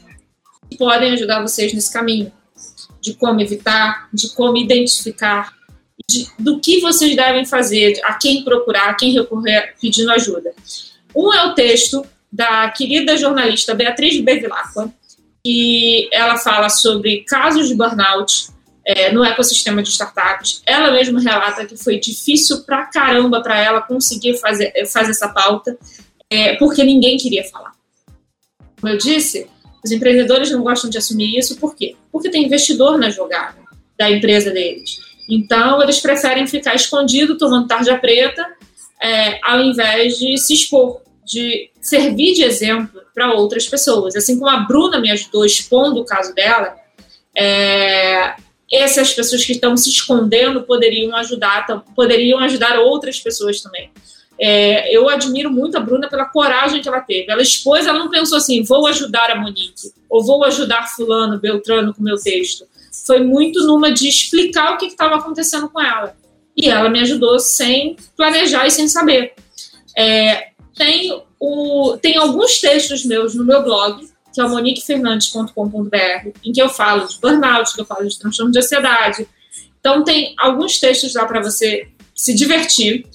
que 0.68 0.76
podem 0.76 1.12
ajudar 1.12 1.40
vocês 1.40 1.72
nesse 1.72 1.92
caminho 1.92 2.30
de 3.00 3.14
como 3.14 3.40
evitar, 3.40 4.08
de 4.12 4.30
como 4.34 4.56
identificar, 4.56 5.54
de, 6.08 6.26
do 6.38 6.60
que 6.60 6.80
vocês 6.80 7.14
devem 7.16 7.44
fazer, 7.44 8.00
a 8.04 8.14
quem 8.14 8.44
procurar, 8.44 8.90
a 8.90 8.94
quem 8.94 9.12
recorrer 9.12 9.74
pedindo 9.80 10.10
ajuda. 10.10 10.52
Um 11.14 11.32
é 11.32 11.44
o 11.46 11.54
texto 11.54 12.04
da 12.30 12.68
querida 12.70 13.16
jornalista 13.16 13.74
Beatriz 13.74 14.20
Bevilacqua, 14.20 14.92
que 15.44 16.08
ela 16.12 16.36
fala 16.36 16.68
sobre 16.68 17.24
casos 17.26 17.68
de 17.68 17.74
burnout 17.74 18.48
é, 18.84 19.10
no 19.12 19.24
ecossistema 19.24 19.82
de 19.82 19.90
startups. 19.90 20.62
Ela 20.66 20.90
mesma 20.90 21.20
relata 21.20 21.64
que 21.64 21.76
foi 21.76 21.98
difícil 21.98 22.62
pra 22.64 22.86
caramba 22.86 23.42
para 23.42 23.58
ela 23.58 23.80
conseguir 23.80 24.38
fazer, 24.38 24.72
fazer 24.86 25.12
essa 25.12 25.28
pauta, 25.28 25.78
é, 26.28 26.56
porque 26.56 26.84
ninguém 26.84 27.16
queria 27.16 27.44
falar. 27.44 27.72
Como 28.80 28.92
eu 28.92 28.98
disse, 28.98 29.48
os 29.84 29.90
empreendedores 29.90 30.50
não 30.50 30.62
gostam 30.62 30.90
de 30.90 30.98
assumir 30.98 31.38
isso, 31.38 31.56
por 31.56 31.74
quê? 31.74 31.96
Porque 32.12 32.28
tem 32.28 32.44
investidor 32.44 32.98
na 32.98 33.08
jogada 33.08 33.56
da 33.98 34.10
empresa 34.10 34.50
deles. 34.50 34.98
Então, 35.28 35.82
eles 35.82 36.00
preferem 36.00 36.46
ficar 36.46 36.74
escondido, 36.74 37.36
tomando 37.36 37.66
tarja 37.66 37.98
preta, 37.98 38.46
é, 39.02 39.38
ao 39.42 39.60
invés 39.60 40.18
de 40.18 40.38
se 40.38 40.54
expor, 40.54 41.00
de 41.24 41.70
servir 41.80 42.34
de 42.34 42.44
exemplo 42.44 43.00
para 43.14 43.32
outras 43.32 43.66
pessoas. 43.66 44.14
Assim 44.14 44.38
como 44.38 44.50
a 44.50 44.58
Bruna 44.58 45.00
me 45.00 45.10
ajudou 45.10 45.44
expondo 45.44 46.00
o 46.00 46.04
caso 46.04 46.34
dela, 46.34 46.76
é, 47.36 48.34
essas 48.72 49.12
pessoas 49.12 49.44
que 49.44 49.52
estão 49.52 49.76
se 49.76 49.90
escondendo 49.90 50.62
poderiam 50.62 51.14
ajudar, 51.16 51.66
poderiam 51.94 52.38
ajudar 52.40 52.78
outras 52.78 53.18
pessoas 53.20 53.60
também. 53.60 53.90
É, 54.38 54.94
eu 54.94 55.08
admiro 55.08 55.50
muito 55.50 55.76
a 55.76 55.80
Bruna 55.80 56.08
pela 56.08 56.26
coragem 56.26 56.82
que 56.82 56.88
ela 56.88 57.00
teve. 57.00 57.30
Ela 57.30 57.42
expôs, 57.42 57.86
ela 57.86 57.98
não 57.98 58.10
pensou 58.10 58.38
assim, 58.38 58.62
vou 58.62 58.86
ajudar 58.86 59.30
a 59.30 59.36
Monique, 59.36 59.92
ou 60.08 60.24
vou 60.24 60.44
ajudar 60.44 60.88
fulano, 60.94 61.38
Beltrano 61.38 61.94
com 61.94 62.02
meu 62.02 62.16
texto. 62.16 62.66
Foi 63.06 63.20
muito 63.20 63.64
numa 63.66 63.92
de 63.92 64.08
explicar 64.08 64.74
o 64.74 64.78
que 64.78 64.86
estava 64.86 65.16
acontecendo 65.16 65.68
com 65.68 65.80
ela. 65.80 66.16
E 66.56 66.68
ela 66.68 66.88
me 66.88 67.00
ajudou 67.00 67.38
sem 67.38 67.96
planejar 68.16 68.66
e 68.66 68.70
sem 68.70 68.88
saber. 68.88 69.34
É, 69.96 70.48
tem, 70.74 71.22
o, 71.38 71.96
tem 72.00 72.16
alguns 72.16 72.60
textos 72.60 73.04
meus 73.04 73.34
no 73.34 73.44
meu 73.44 73.62
blog, 73.62 74.08
que 74.32 74.40
é 74.40 74.48
moniquefernandes.com.br, 74.48 76.30
em 76.44 76.52
que 76.52 76.60
eu 76.60 76.68
falo 76.68 77.06
de 77.06 77.18
burnout, 77.18 77.74
que 77.74 77.80
eu 77.80 77.86
falo 77.86 78.06
de 78.06 78.18
transtorno 78.18 78.50
de 78.50 78.58
ansiedade. 78.58 79.28
Então, 79.78 80.02
tem 80.02 80.34
alguns 80.38 80.80
textos 80.80 81.14
lá 81.14 81.24
para 81.26 81.40
você 81.40 81.88
se 82.14 82.34
divertir 82.34 83.06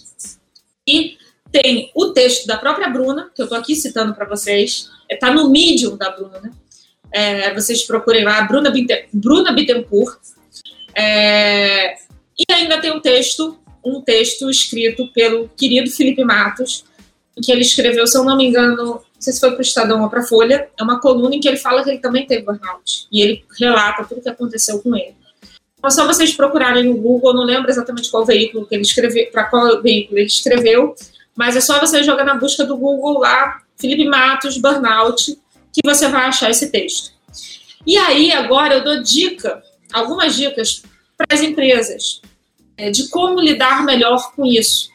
e 0.88 1.18
tem 1.52 1.92
o 1.94 2.14
texto 2.14 2.48
da 2.48 2.58
própria 2.58 2.90
Bruna, 2.90 3.30
que 3.36 3.42
eu 3.42 3.46
estou 3.46 3.58
aqui 3.58 3.76
citando 3.76 4.16
para 4.16 4.26
vocês. 4.26 4.90
Está 5.10 5.28
é, 5.28 5.34
no 5.34 5.50
Medium 5.50 5.98
da 5.98 6.10
Bruna, 6.10 6.40
né? 6.40 6.52
É, 7.12 7.54
vocês 7.54 7.84
procurem 7.84 8.24
lá, 8.24 8.42
Bruna, 8.44 8.72
Bruna 9.14 9.52
Bittencourt. 9.52 10.20
É, 10.96 11.96
E 12.38 12.54
ainda 12.54 12.80
tem 12.80 12.92
um 12.92 13.00
texto, 13.00 13.60
um 13.86 14.02
texto 14.02 14.50
escrito 14.50 15.12
pelo 15.14 15.50
querido 15.50 15.92
Felipe 15.92 16.24
Matos, 16.24 16.86
que 17.44 17.52
ele 17.52 17.62
escreveu, 17.62 18.08
se 18.08 18.18
eu 18.18 18.24
não 18.24 18.36
me 18.36 18.46
engano, 18.46 18.76
não 18.76 19.02
sei 19.20 19.34
se 19.34 19.40
foi 19.40 19.52
para 19.52 19.60
o 19.60 19.62
Estadão 19.62 20.02
ou 20.02 20.10
para 20.10 20.22
a 20.22 20.26
Folha, 20.26 20.70
é 20.78 20.84
uma 20.84 21.00
coluna 21.00 21.36
em 21.36 21.40
que 21.40 21.48
ele 21.48 21.58
fala 21.58 21.84
que 21.84 21.90
ele 21.90 22.00
também 22.00 22.26
teve 22.26 22.44
burnout. 22.44 23.08
E 23.12 23.22
ele 23.22 23.46
relata 23.60 24.04
tudo 24.04 24.20
o 24.20 24.22
que 24.22 24.30
aconteceu 24.30 24.80
com 24.80 24.96
ele. 24.96 25.16
Então, 25.78 25.90
só 25.90 26.06
vocês 26.06 26.34
procurarem 26.34 26.84
no 26.84 26.96
Google, 26.96 27.34
não 27.34 27.44
lembro 27.44 27.70
exatamente 27.70 28.10
qual 28.10 28.26
veículo 28.26 28.66
que 28.66 28.76
ele 28.76 28.84
escreveu, 28.84 29.32
para 29.32 29.46
qual 29.46 29.82
veículo 29.82 30.20
ele 30.20 30.28
escreveu, 30.28 30.96
mas 31.36 31.56
é 31.56 31.62
só 31.62 31.80
você 31.80 32.04
jogar 32.04 32.24
na 32.24 32.36
busca 32.36 32.64
do 32.64 32.78
Google 32.78 33.20
lá, 33.20 33.62
Felipe 33.78 34.06
Matos, 34.06 34.58
burnout, 34.58 35.38
que 35.74 35.82
você 35.84 36.08
vai 36.08 36.26
achar 36.26 36.50
esse 36.50 36.72
texto. 36.72 37.12
E 37.86 37.98
aí, 37.98 38.32
agora 38.32 38.76
eu 38.76 38.84
dou 38.84 39.02
dica, 39.02 39.64
algumas 39.92 40.36
dicas 40.36 40.84
para 41.18 41.36
as 41.36 41.42
empresas 41.42 42.22
é, 42.78 42.90
de 42.90 43.10
como 43.10 43.40
lidar 43.40 43.84
melhor 43.84 44.34
com 44.36 44.46
isso. 44.46 44.90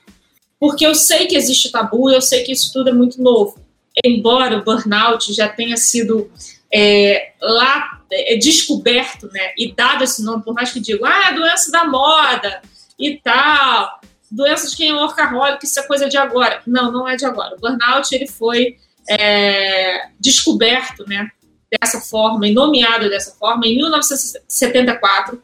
Porque 0.59 0.87
eu 0.87 0.95
sei 0.95 1.27
que 1.27 1.37
existe 1.37 1.71
tabu, 1.71 2.11
eu 2.11 2.21
sei 2.21 2.43
que 2.43 2.53
isso 2.53 2.73
tudo 2.73 2.91
é 2.91 2.93
muito 2.93 3.23
novo. 3.23 3.59
Embora 4.05 4.59
o 4.59 4.65
burnout 4.65 5.33
já 5.33 5.49
tenha 5.49 5.77
sido 5.77 6.31
é, 6.73 7.33
lá 7.41 8.03
é, 8.11 8.37
descoberto, 8.37 9.29
né, 9.33 9.53
e 9.57 9.73
dado 9.73 10.05
esse 10.05 10.23
nome, 10.23 10.43
por 10.43 10.55
mais 10.55 10.73
que 10.73 10.81
digam, 10.81 11.07
ah, 11.09 11.31
é 11.31 11.35
doença 11.35 11.71
da 11.71 11.85
moda 11.85 12.61
e 12.99 13.17
tal, 13.17 14.01
doença 14.31 14.69
de 14.69 14.77
quem 14.77 14.91
é 14.91 14.95
workaholic, 14.95 15.65
isso 15.65 15.79
é 15.81 15.83
coisa 15.83 16.09
de 16.09 16.17
agora. 16.17 16.63
Não, 16.67 16.91
não 16.91 17.09
é 17.09 17.17
de 17.17 17.25
agora. 17.25 17.55
O 17.55 17.61
burnout, 17.61 18.15
ele 18.15 18.27
foi 18.27 18.77
é, 19.09 20.09
descoberto, 20.19 21.05
né, 21.07 21.31
dessa 21.71 22.01
forma 22.01 22.47
e 22.47 22.53
nomeado 22.53 23.09
dessa 23.09 23.33
forma 23.33 23.67
em 23.67 23.77
1974 23.77 25.43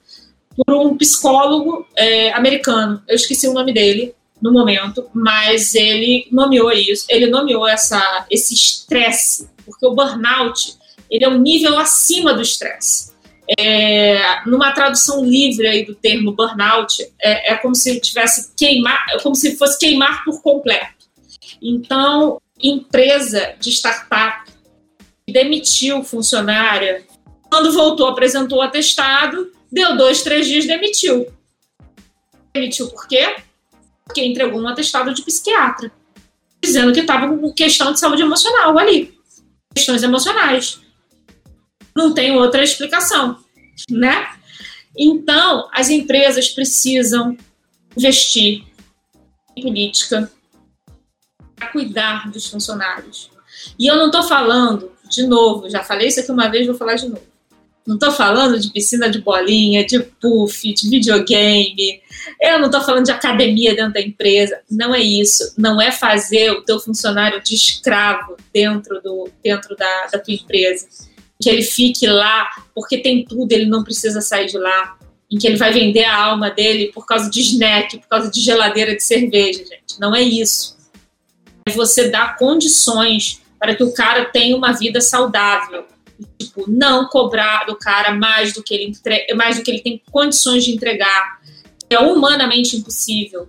por 0.57 0.75
um 0.75 0.97
psicólogo 0.97 1.87
é, 1.97 2.33
americano. 2.33 3.03
Eu 3.09 3.17
esqueci 3.17 3.49
o 3.49 3.53
nome 3.53 3.73
dele 3.73 4.15
no 4.41 4.53
momento, 4.53 5.09
mas 5.15 5.75
ele 5.75 6.27
nomeou 6.31 6.73
isso. 6.73 7.07
Ele 7.09 7.27
nomeou 7.27 7.67
essa, 7.67 8.27
esse 8.31 8.55
estresse, 8.55 9.49
porque 9.65 9.87
o 9.87 9.95
burnout 9.95 10.77
ele 11.11 11.25
é 11.25 11.29
um 11.29 11.39
nível 11.39 11.79
acima 11.79 12.33
do 12.33 12.43
estresse. 12.43 13.13
É, 13.59 14.41
numa 14.47 14.73
tradução 14.73 15.25
livre 15.25 15.67
aí 15.67 15.85
do 15.85 15.95
termo 15.95 16.33
burnout, 16.33 17.03
é, 17.21 17.53
é 17.53 17.57
como 17.57 17.75
se 17.75 18.01
tivesse 18.01 18.53
queimar, 18.57 19.05
é 19.11 19.19
como 19.19 19.35
se 19.35 19.57
fosse 19.57 19.79
queimar 19.79 20.25
por 20.25 20.41
completo. 20.43 21.03
Então, 21.61 22.41
empresa 22.63 23.55
de 23.59 23.71
startup 23.71 24.51
demitiu 25.29 26.03
funcionária, 26.05 27.05
quando 27.51 27.73
voltou, 27.73 28.07
apresentou 28.07 28.59
o 28.59 28.63
atestado, 28.63 29.53
deu 29.71 29.97
dois, 29.97 30.23
três 30.23 30.47
dias, 30.47 30.67
demitiu. 30.67 31.27
Demitiu 32.55 32.89
por 32.89 33.07
quê? 33.09 33.37
Porque 34.05 34.25
entregou 34.25 34.61
um 34.61 34.69
atestado 34.69 35.13
de 35.13 35.23
psiquiatra, 35.23 35.91
dizendo 36.63 36.93
que 36.93 37.01
estava 37.01 37.29
com 37.29 37.53
questão 37.53 37.93
de 37.93 37.99
saúde 37.99 38.23
emocional 38.23 38.79
ali, 38.79 39.15
questões 39.75 40.03
emocionais. 40.03 40.81
Não 41.97 42.15
tem 42.15 42.37
outra 42.37 42.63
explicação, 42.63 43.39
né? 43.91 44.29
Então, 44.97 45.69
as 45.73 45.89
empresas 45.89 46.49
precisam 46.49 47.37
investir 47.97 48.65
em 49.57 49.63
política 49.63 50.31
cuidar 51.71 52.31
dos 52.31 52.47
funcionários. 52.47 53.31
E 53.79 53.87
eu 53.87 53.97
não 53.97 54.07
estou 54.07 54.23
falando 54.23 54.91
de 55.09 55.27
novo, 55.27 55.69
já 55.69 55.83
falei 55.83 56.09
isso 56.09 56.21
aqui 56.21 56.31
uma 56.31 56.49
vez, 56.49 56.67
vou 56.67 56.77
falar 56.77 56.95
de 56.95 57.09
novo. 57.09 57.33
Não 57.87 57.97
estou 57.97 58.13
falando 58.13 58.61
de 58.61 58.71
piscina 58.71 59.11
de 59.11 59.21
bolinha, 59.21 59.85
de 59.85 59.99
puff, 59.99 60.73
de 60.73 60.89
videogame. 60.89 62.01
Eu 62.41 62.61
não 62.61 62.67
estou 62.67 62.81
falando 62.81 63.05
de 63.05 63.11
academia 63.11 63.75
dentro 63.75 63.95
da 63.95 64.01
empresa. 64.01 64.61
Não 64.71 64.95
é 64.95 65.01
isso. 65.01 65.53
Não 65.59 65.81
é 65.81 65.91
fazer 65.91 66.53
o 66.53 66.63
teu 66.63 66.79
funcionário 66.79 67.43
de 67.43 67.55
escravo 67.55 68.37
dentro, 68.55 69.01
do, 69.03 69.29
dentro 69.43 69.77
da, 69.77 70.07
da 70.13 70.19
tua 70.21 70.33
empresa. 70.33 70.87
Que 71.41 71.51
ele 71.51 71.63
fique 71.63 72.07
lá 72.07 72.49
porque 72.73 72.99
tem 72.99 73.25
tudo, 73.25 73.51
ele 73.51 73.67
não 73.67 73.83
precisa 73.83 74.21
sair 74.21 74.47
de 74.47 74.59
lá. 74.59 74.97
Em 75.29 75.37
que 75.37 75.47
ele 75.47 75.57
vai 75.57 75.73
vender 75.73 76.05
a 76.05 76.17
alma 76.17 76.51
dele 76.51 76.93
por 76.95 77.05
causa 77.05 77.29
de 77.29 77.41
snack, 77.41 77.99
por 77.99 78.07
causa 78.07 78.31
de 78.31 78.41
geladeira 78.41 78.95
de 78.95 79.03
cerveja, 79.03 79.59
gente. 79.59 79.99
Não 79.99 80.15
é 80.15 80.23
isso. 80.23 80.77
Você 81.71 82.11
dar 82.11 82.37
condições 82.37 83.41
para 83.59 83.75
que 83.75 83.85
o 83.85 83.95
cara 83.95 84.25
tenha 84.25 84.57
uma 84.57 84.73
vida 84.73 85.01
saudável. 85.01 85.85
Tipo, 86.39 86.65
não 86.69 87.07
cobrar 87.07 87.65
do 87.65 87.77
cara 87.77 88.13
mais 88.13 88.53
do 88.53 88.63
que 88.63 88.75
ele, 88.75 88.85
entre... 88.85 89.33
mais 89.35 89.57
do 89.57 89.63
que 89.63 89.71
ele 89.71 89.81
tem 89.81 90.03
condições 90.11 90.65
de 90.65 90.73
entregar. 90.73 91.41
É 91.89 91.99
humanamente 91.99 92.77
impossível. 92.77 93.49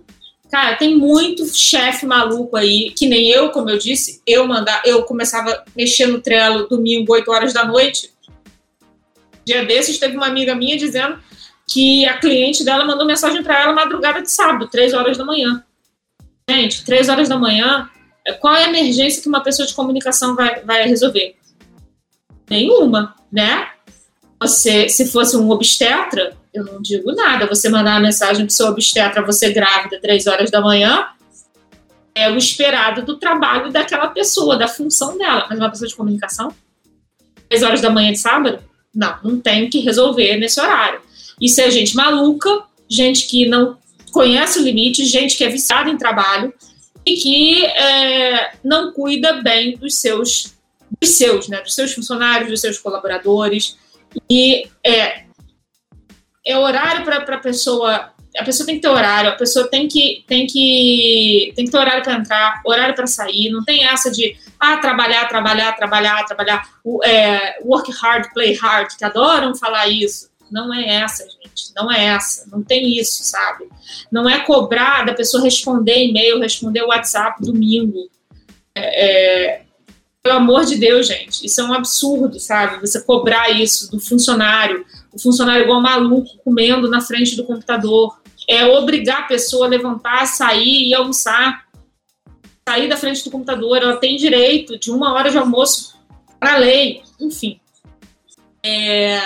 Cara, 0.50 0.76
tem 0.76 0.96
muito 0.96 1.44
chefe 1.52 2.06
maluco 2.06 2.56
aí, 2.56 2.90
que 2.90 3.08
nem 3.08 3.28
eu, 3.28 3.50
como 3.50 3.70
eu 3.70 3.76
disse, 3.76 4.22
eu 4.24 4.46
mandar, 4.46 4.82
eu 4.84 5.02
começava 5.02 5.50
a 5.50 5.64
mexer 5.74 6.06
no 6.06 6.20
Trello 6.20 6.68
domingo, 6.68 7.12
8 7.12 7.28
horas 7.28 7.52
da 7.52 7.64
noite. 7.64 8.12
Dia 9.44 9.64
desses 9.64 9.98
teve 9.98 10.16
uma 10.16 10.26
amiga 10.26 10.54
minha 10.54 10.78
dizendo 10.78 11.18
que 11.66 12.06
a 12.06 12.18
cliente 12.18 12.64
dela 12.64 12.84
mandou 12.84 13.04
mensagem 13.04 13.42
para 13.42 13.62
ela 13.62 13.72
madrugada 13.72 14.22
de 14.22 14.30
sábado, 14.30 14.68
3 14.68 14.94
horas 14.94 15.18
da 15.18 15.24
manhã. 15.24 15.64
Gente, 16.48 16.84
3 16.84 17.08
horas 17.08 17.28
da 17.28 17.36
manhã, 17.36 17.90
qual 18.32 18.54
é 18.54 18.64
a 18.64 18.68
emergência 18.68 19.22
que 19.22 19.28
uma 19.28 19.42
pessoa 19.42 19.66
de 19.66 19.74
comunicação 19.74 20.34
vai, 20.34 20.60
vai 20.62 20.88
resolver? 20.88 21.36
Nenhuma, 22.48 23.14
né? 23.30 23.68
Você, 24.40 24.88
se 24.88 25.06
fosse 25.06 25.36
um 25.36 25.50
obstetra, 25.50 26.36
eu 26.52 26.64
não 26.64 26.80
digo 26.80 27.12
nada. 27.12 27.46
Você 27.46 27.68
mandar 27.68 27.92
uma 27.92 28.00
mensagem 28.00 28.44
para 28.44 28.54
seu 28.54 28.66
obstetra, 28.66 29.24
você 29.24 29.52
grávida, 29.52 30.00
três 30.00 30.26
horas 30.26 30.50
da 30.50 30.60
manhã, 30.60 31.06
é 32.14 32.30
o 32.30 32.36
esperado 32.36 33.02
do 33.02 33.18
trabalho 33.18 33.72
daquela 33.72 34.08
pessoa, 34.08 34.56
da 34.56 34.68
função 34.68 35.18
dela. 35.18 35.46
Mas 35.48 35.58
uma 35.58 35.70
pessoa 35.70 35.88
de 35.88 35.96
comunicação, 35.96 36.54
três 37.48 37.62
horas 37.62 37.80
da 37.80 37.90
manhã 37.90 38.12
de 38.12 38.18
sábado, 38.18 38.60
não, 38.94 39.18
não 39.22 39.40
tem 39.40 39.68
que 39.68 39.80
resolver 39.80 40.36
nesse 40.36 40.60
horário. 40.60 41.00
Isso 41.40 41.60
é 41.60 41.70
gente 41.70 41.96
maluca, 41.96 42.62
gente 42.88 43.26
que 43.26 43.48
não 43.48 43.76
conhece 44.12 44.60
o 44.60 44.62
limite, 44.62 45.04
gente 45.04 45.36
que 45.36 45.42
é 45.42 45.48
viciada 45.48 45.90
em 45.90 45.98
trabalho, 45.98 46.54
e 47.06 47.16
que 47.16 47.64
é, 47.66 48.52
não 48.64 48.92
cuida 48.92 49.42
bem 49.42 49.76
dos 49.76 49.96
seus, 49.96 50.54
dos 51.00 51.10
seus, 51.16 51.48
né, 51.48 51.60
dos 51.60 51.74
seus 51.74 51.92
funcionários, 51.92 52.50
dos 52.50 52.60
seus 52.60 52.78
colaboradores. 52.78 53.76
E 54.30 54.68
é, 54.84 55.24
é 56.44 56.58
horário 56.58 57.04
para 57.04 57.36
a 57.36 57.38
pessoa. 57.38 58.12
A 58.36 58.42
pessoa 58.42 58.66
tem 58.66 58.76
que 58.76 58.80
ter 58.80 58.88
horário, 58.88 59.30
a 59.30 59.36
pessoa 59.36 59.68
tem 59.68 59.86
que, 59.86 60.24
tem 60.26 60.44
que, 60.44 61.52
tem 61.54 61.64
que 61.66 61.70
ter 61.70 61.78
horário 61.78 62.02
para 62.02 62.14
entrar, 62.14 62.60
horário 62.64 62.94
para 62.94 63.06
sair. 63.06 63.48
Não 63.50 63.64
tem 63.64 63.86
essa 63.86 64.10
de 64.10 64.36
ah, 64.58 64.76
trabalhar, 64.78 65.28
trabalhar, 65.28 65.72
trabalhar, 65.76 66.24
trabalhar. 66.24 66.68
É, 67.04 67.62
work 67.62 67.92
hard, 67.92 68.32
play 68.32 68.54
hard, 68.54 68.88
que 68.96 69.04
adoram 69.04 69.54
falar 69.54 69.86
isso. 69.86 70.33
Não 70.54 70.72
é 70.72 70.86
essa, 70.86 71.24
gente. 71.24 71.72
Não 71.74 71.90
é 71.90 72.04
essa. 72.04 72.46
Não 72.48 72.62
tem 72.62 72.96
isso, 72.96 73.24
sabe? 73.24 73.68
Não 74.10 74.30
é 74.30 74.38
cobrar 74.38 75.04
da 75.04 75.12
pessoa 75.12 75.42
responder 75.42 76.06
e-mail, 76.06 76.38
responder 76.38 76.84
WhatsApp 76.84 77.42
domingo. 77.42 78.08
É, 78.72 79.56
é, 79.56 79.62
pelo 80.22 80.36
amor 80.36 80.64
de 80.64 80.76
Deus, 80.76 81.08
gente. 81.08 81.44
Isso 81.44 81.60
é 81.60 81.64
um 81.64 81.74
absurdo, 81.74 82.38
sabe? 82.38 82.80
Você 82.80 83.02
cobrar 83.02 83.50
isso 83.50 83.90
do 83.90 83.98
funcionário. 83.98 84.86
O 85.12 85.20
funcionário 85.20 85.64
igual 85.64 85.82
maluco 85.82 86.38
comendo 86.44 86.88
na 86.88 87.00
frente 87.00 87.34
do 87.34 87.42
computador. 87.42 88.16
É 88.48 88.64
obrigar 88.64 89.22
a 89.22 89.26
pessoa 89.26 89.66
a 89.66 89.68
levantar, 89.68 90.24
sair 90.26 90.88
e 90.88 90.94
almoçar. 90.94 91.64
Sair 92.68 92.88
da 92.88 92.96
frente 92.96 93.24
do 93.24 93.30
computador. 93.32 93.78
Ela 93.78 93.96
tem 93.96 94.16
direito 94.16 94.78
de 94.78 94.92
uma 94.92 95.14
hora 95.14 95.32
de 95.32 95.36
almoço 95.36 95.98
para 96.38 96.58
lei. 96.58 97.02
Enfim. 97.20 97.58
É, 98.62 99.20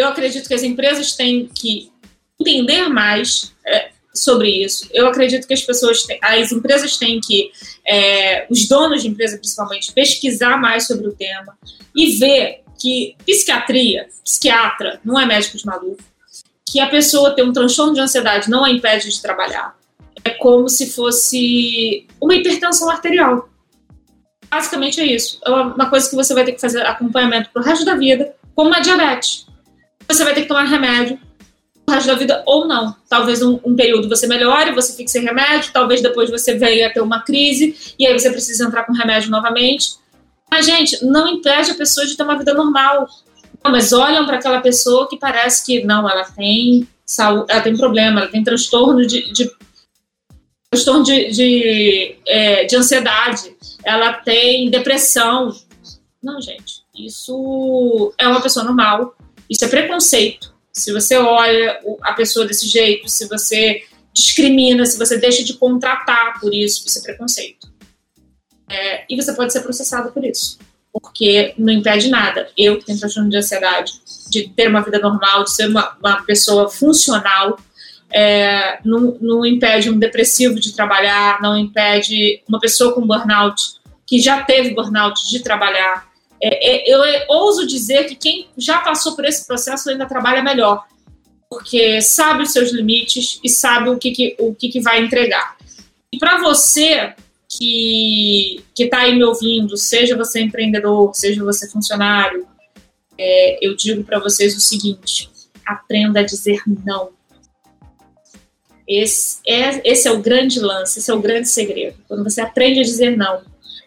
eu 0.00 0.08
acredito 0.08 0.48
que 0.48 0.54
as 0.54 0.62
empresas 0.62 1.12
têm 1.12 1.46
que 1.46 1.92
entender 2.40 2.88
mais 2.88 3.54
é, 3.66 3.90
sobre 4.14 4.48
isso. 4.48 4.88
Eu 4.92 5.06
acredito 5.06 5.46
que 5.46 5.52
as 5.52 5.60
pessoas, 5.60 6.04
têm, 6.04 6.18
as 6.22 6.50
empresas 6.50 6.96
têm 6.96 7.20
que, 7.20 7.50
é, 7.86 8.46
os 8.48 8.66
donos 8.66 9.02
de 9.02 9.08
empresa 9.08 9.36
principalmente, 9.36 9.92
pesquisar 9.92 10.56
mais 10.56 10.86
sobre 10.86 11.06
o 11.06 11.12
tema 11.12 11.56
e 11.94 12.16
ver 12.16 12.62
que 12.80 13.14
psiquiatria, 13.26 14.08
psiquiatra, 14.24 14.98
não 15.04 15.20
é 15.20 15.26
médico 15.26 15.58
de 15.58 15.66
maluco, 15.66 16.02
que 16.66 16.80
a 16.80 16.88
pessoa 16.88 17.34
ter 17.34 17.42
um 17.42 17.52
transtorno 17.52 17.92
de 17.92 18.00
ansiedade 18.00 18.48
não 18.48 18.64
a 18.64 18.70
impede 18.70 19.10
de 19.10 19.20
trabalhar. 19.20 19.76
É 20.24 20.30
como 20.30 20.66
se 20.70 20.90
fosse 20.92 22.06
uma 22.18 22.34
hipertensão 22.34 22.88
arterial. 22.88 23.50
Basicamente 24.48 24.98
é 24.98 25.04
isso. 25.04 25.38
É 25.44 25.50
uma 25.50 25.90
coisa 25.90 26.08
que 26.08 26.16
você 26.16 26.32
vai 26.32 26.44
ter 26.44 26.52
que 26.52 26.60
fazer 26.60 26.86
acompanhamento 26.86 27.50
pro 27.52 27.62
resto 27.62 27.84
da 27.84 27.94
vida, 27.94 28.34
como 28.54 28.74
a 28.74 28.80
diabetes 28.80 29.49
você 30.12 30.24
vai 30.24 30.34
ter 30.34 30.42
que 30.42 30.48
tomar 30.48 30.64
remédio 30.64 31.18
o 31.86 31.92
resto 31.92 32.06
da 32.06 32.14
vida 32.14 32.42
ou 32.46 32.66
não. 32.66 32.94
Talvez 33.08 33.42
um, 33.42 33.58
um, 33.64 33.74
período 33.74 34.08
você 34.08 34.26
melhore, 34.26 34.72
você 34.72 34.96
fique 34.96 35.10
sem 35.10 35.22
remédio, 35.22 35.72
talvez 35.72 36.00
depois 36.00 36.30
você 36.30 36.54
venha 36.54 36.92
ter 36.92 37.00
uma 37.00 37.20
crise 37.20 37.94
e 37.98 38.06
aí 38.06 38.18
você 38.18 38.30
precisa 38.30 38.64
entrar 38.66 38.84
com 38.84 38.92
remédio 38.92 39.30
novamente. 39.30 39.94
Mas, 40.50 40.66
gente, 40.66 41.04
não 41.04 41.28
impede 41.28 41.70
a 41.70 41.74
pessoa 41.74 42.06
de 42.06 42.16
ter 42.16 42.22
uma 42.22 42.36
vida 42.36 42.52
normal. 42.54 43.08
Não, 43.62 43.70
mas 43.70 43.92
olham 43.92 44.26
para 44.26 44.36
aquela 44.36 44.60
pessoa 44.60 45.08
que 45.08 45.18
parece 45.18 45.64
que 45.64 45.84
não, 45.84 46.08
ela 46.08 46.24
tem 46.24 46.88
saúde, 47.04 47.46
ela 47.48 47.60
tem 47.60 47.76
problema, 47.76 48.20
ela 48.20 48.30
tem 48.30 48.42
transtorno 48.42 49.06
de, 49.06 49.32
de 49.32 49.50
transtorno 50.70 51.04
de, 51.04 51.30
de, 51.30 52.16
é, 52.26 52.64
de 52.64 52.76
ansiedade, 52.76 53.54
ela 53.84 54.14
tem 54.14 54.70
depressão. 54.70 55.54
Não, 56.22 56.40
gente, 56.40 56.82
isso 56.96 58.12
é 58.18 58.26
uma 58.26 58.40
pessoa 58.40 58.64
normal, 58.64 59.14
isso 59.50 59.64
é 59.64 59.68
preconceito. 59.68 60.54
Se 60.72 60.92
você 60.92 61.16
olha 61.18 61.80
a 62.02 62.12
pessoa 62.12 62.46
desse 62.46 62.68
jeito, 62.68 63.08
se 63.08 63.28
você 63.28 63.82
discrimina, 64.12 64.86
se 64.86 64.96
você 64.96 65.18
deixa 65.18 65.44
de 65.44 65.54
contratar 65.54 66.38
por 66.40 66.54
isso, 66.54 66.86
isso 66.86 66.98
é 67.00 67.02
preconceito. 67.02 67.68
É, 68.68 69.04
e 69.10 69.16
você 69.16 69.32
pode 69.32 69.52
ser 69.52 69.60
processado 69.62 70.12
por 70.12 70.24
isso, 70.24 70.58
porque 70.92 71.54
não 71.58 71.72
impede 71.72 72.08
nada. 72.08 72.48
Eu 72.56 72.78
que 72.78 72.84
tenho 72.84 72.98
transtorno 72.98 73.28
de 73.28 73.36
ansiedade, 73.36 73.92
de 74.30 74.48
ter 74.48 74.68
uma 74.68 74.80
vida 74.80 75.00
normal, 75.00 75.42
de 75.42 75.52
ser 75.52 75.66
uma, 75.66 75.96
uma 76.00 76.22
pessoa 76.22 76.70
funcional, 76.70 77.58
é, 78.12 78.78
não, 78.84 79.18
não, 79.20 79.46
impede 79.46 79.90
um 79.90 79.98
depressivo 79.98 80.58
de 80.58 80.72
trabalhar, 80.72 81.40
não 81.40 81.56
impede 81.56 82.42
uma 82.48 82.58
pessoa 82.58 82.92
com 82.92 83.06
burnout, 83.06 83.80
que 84.06 84.20
já 84.20 84.42
teve 84.42 84.74
burnout, 84.74 85.28
de 85.28 85.40
trabalhar. 85.40 86.09
É, 86.42 86.90
é, 86.90 86.94
eu 86.94 87.00
ouso 87.28 87.66
dizer 87.66 88.04
que 88.04 88.14
quem 88.14 88.48
já 88.56 88.78
passou 88.78 89.14
por 89.14 89.24
esse 89.24 89.46
processo 89.46 89.90
ainda 89.90 90.06
trabalha 90.06 90.42
melhor, 90.42 90.86
porque 91.48 92.00
sabe 92.00 92.44
os 92.44 92.52
seus 92.52 92.72
limites 92.72 93.38
e 93.44 93.48
sabe 93.48 93.90
o 93.90 93.98
que, 93.98 94.10
que 94.12 94.36
o 94.38 94.54
que, 94.54 94.68
que 94.68 94.80
vai 94.80 95.02
entregar. 95.02 95.56
E 96.12 96.18
para 96.18 96.38
você 96.38 97.14
que 97.48 98.62
está 98.78 99.00
aí 99.00 99.14
me 99.14 99.24
ouvindo, 99.24 99.76
seja 99.76 100.16
você 100.16 100.40
empreendedor, 100.40 101.14
seja 101.14 101.44
você 101.44 101.68
funcionário, 101.68 102.46
é, 103.18 103.58
eu 103.60 103.76
digo 103.76 104.02
para 104.02 104.18
vocês 104.18 104.56
o 104.56 104.60
seguinte: 104.60 105.28
aprenda 105.66 106.20
a 106.20 106.24
dizer 106.24 106.62
não. 106.66 107.10
Esse 108.88 109.38
é, 109.46 109.80
esse 109.88 110.08
é 110.08 110.10
o 110.10 110.20
grande 110.20 110.58
lance, 110.58 110.98
esse 110.98 111.10
é 111.10 111.14
o 111.14 111.20
grande 111.20 111.48
segredo. 111.48 111.96
Quando 112.08 112.24
você 112.24 112.40
aprende 112.40 112.80
a 112.80 112.84
dizer 112.84 113.16
não, 113.16 113.42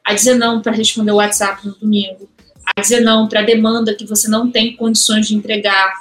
a 0.06 0.14
dizer 0.14 0.36
não 0.36 0.62
para 0.62 0.72
responder 0.72 1.12
o 1.12 1.16
WhatsApp 1.16 1.66
no 1.68 1.76
domingo, 1.76 2.30
a 2.66 2.82
dizer 2.82 3.02
não 3.02 3.28
para 3.28 3.42
a 3.42 3.44
demanda 3.44 3.94
que 3.94 4.06
você 4.06 4.28
não 4.28 4.50
tem 4.50 4.76
condições 4.76 5.28
de 5.28 5.36
entregar, 5.36 5.94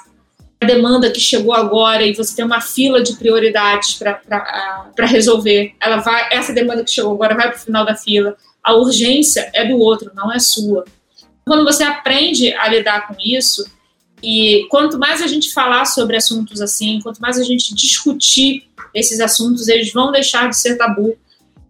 a 0.61 0.65
demanda 0.65 1.11
que 1.11 1.19
chegou 1.19 1.53
agora 1.53 2.03
e 2.03 2.13
você 2.13 2.35
tem 2.35 2.45
uma 2.45 2.61
fila 2.61 3.03
de 3.03 3.15
prioridades 3.15 3.95
para 3.95 5.05
resolver. 5.05 5.73
Ela 5.79 5.97
vai, 5.97 6.29
essa 6.31 6.53
demanda 6.53 6.83
que 6.83 6.91
chegou 6.91 7.13
agora 7.13 7.35
vai 7.35 7.49
para 7.49 7.57
o 7.57 7.61
final 7.61 7.85
da 7.85 7.95
fila. 7.95 8.35
A 8.63 8.73
urgência 8.73 9.51
é 9.53 9.65
do 9.65 9.77
outro, 9.77 10.11
não 10.15 10.31
é 10.31 10.39
sua. 10.39 10.85
Quando 11.45 11.65
você 11.65 11.83
aprende 11.83 12.53
a 12.53 12.69
lidar 12.69 13.07
com 13.07 13.15
isso, 13.19 13.65
e 14.21 14.65
quanto 14.69 14.97
mais 14.97 15.21
a 15.21 15.27
gente 15.27 15.51
falar 15.51 15.83
sobre 15.83 16.15
assuntos 16.15 16.61
assim, 16.61 17.01
quanto 17.03 17.19
mais 17.19 17.37
a 17.37 17.43
gente 17.43 17.75
discutir 17.75 18.65
esses 18.93 19.19
assuntos, 19.19 19.67
eles 19.67 19.91
vão 19.91 20.13
deixar 20.13 20.49
de 20.49 20.55
ser 20.55 20.77
tabu 20.77 21.17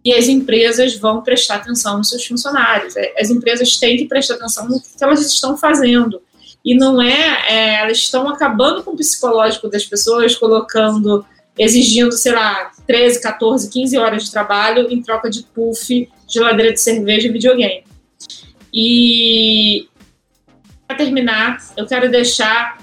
e 0.04 0.12
as 0.12 0.28
empresas 0.28 0.96
vão 0.96 1.22
prestar 1.22 1.56
atenção 1.56 1.96
nos 1.96 2.10
seus 2.10 2.26
funcionários. 2.26 2.94
É, 2.96 3.14
as 3.18 3.30
empresas 3.30 3.76
têm 3.78 3.96
que 3.96 4.06
prestar 4.06 4.34
atenção 4.34 4.68
no 4.68 4.80
que 4.80 5.02
elas 5.02 5.20
estão 5.20 5.56
fazendo. 5.56 6.20
E 6.62 6.74
não 6.74 7.00
é, 7.00 7.44
é 7.48 7.74
elas 7.80 7.98
estão 7.98 8.28
acabando 8.28 8.82
com 8.82 8.90
o 8.90 8.96
psicológico 8.96 9.68
das 9.68 9.84
pessoas, 9.86 10.36
colocando, 10.36 11.24
exigindo, 11.58 12.12
sei 12.12 12.32
lá, 12.32 12.70
13, 12.86 13.20
14, 13.22 13.70
15 13.70 13.96
horas 13.98 14.24
de 14.24 14.30
trabalho 14.30 14.90
em 14.90 15.02
troca 15.02 15.30
de 15.30 15.42
puff, 15.42 16.08
geladeira 16.28 16.72
de 16.72 16.80
cerveja 16.80 17.28
e 17.28 17.32
videogame. 17.32 17.84
E 18.72 19.88
para 20.86 20.96
terminar, 20.96 21.58
eu 21.76 21.86
quero 21.86 22.10
deixar 22.10 22.78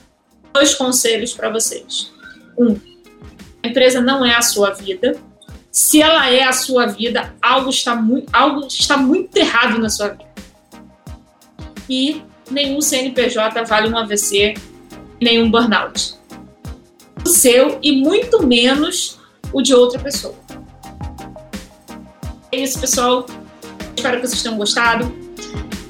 dois 0.52 0.74
conselhos 0.74 1.34
para 1.34 1.50
vocês. 1.50 2.12
Um, 2.58 2.80
a 3.64 3.68
empresa 3.68 4.02
não 4.02 4.26
é 4.26 4.36
a 4.36 4.42
sua 4.42 4.72
vida. 4.72 5.20
Se 5.72 6.02
ela 6.02 6.30
é 6.30 6.44
a 6.44 6.52
sua 6.52 6.88
vida, 6.88 7.34
algo 7.42 7.70
está 7.70 7.96
muito, 7.96 8.30
algo 8.34 8.68
está 8.68 8.98
muito 8.98 9.36
errado 9.38 9.80
na 9.80 9.90
sua 9.90 10.10
vida. 10.10 10.30
E 11.90 12.22
nenhum 12.50 12.82
CNPJ 12.82 13.64
vale 13.64 13.90
um 13.90 13.98
AVC, 13.98 14.56
nenhum 15.22 15.50
burnout. 15.50 16.16
O 17.26 17.30
seu 17.30 17.80
e 17.82 17.94
muito 17.94 18.46
menos 18.46 19.18
o 19.54 19.62
de 19.62 19.74
outra 19.74 19.98
pessoa. 20.00 20.36
É 22.52 22.58
isso, 22.58 22.80
pessoal. 22.80 23.26
Espero 23.96 24.20
que 24.20 24.28
vocês 24.28 24.44
tenham 24.44 24.58
gostado. 24.58 25.14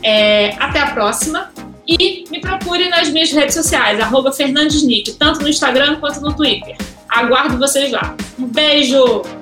É, 0.04 0.56
até 0.60 0.80
a 0.80 0.92
próxima. 0.92 1.52
E 1.88 2.26
me 2.30 2.40
procure 2.40 2.88
nas 2.90 3.10
minhas 3.10 3.32
redes 3.32 3.56
sociais, 3.56 4.00
arroba 4.00 4.32
Fernandesnick, 4.32 5.14
tanto 5.14 5.42
no 5.42 5.50
Instagram 5.50 6.00
quanto 6.00 6.22
no 6.22 6.34
Twitter. 6.34 6.78
Aguardo 7.10 7.58
vocês 7.58 7.92
lá. 7.92 8.16
Um 8.38 8.46
beijo! 8.46 9.41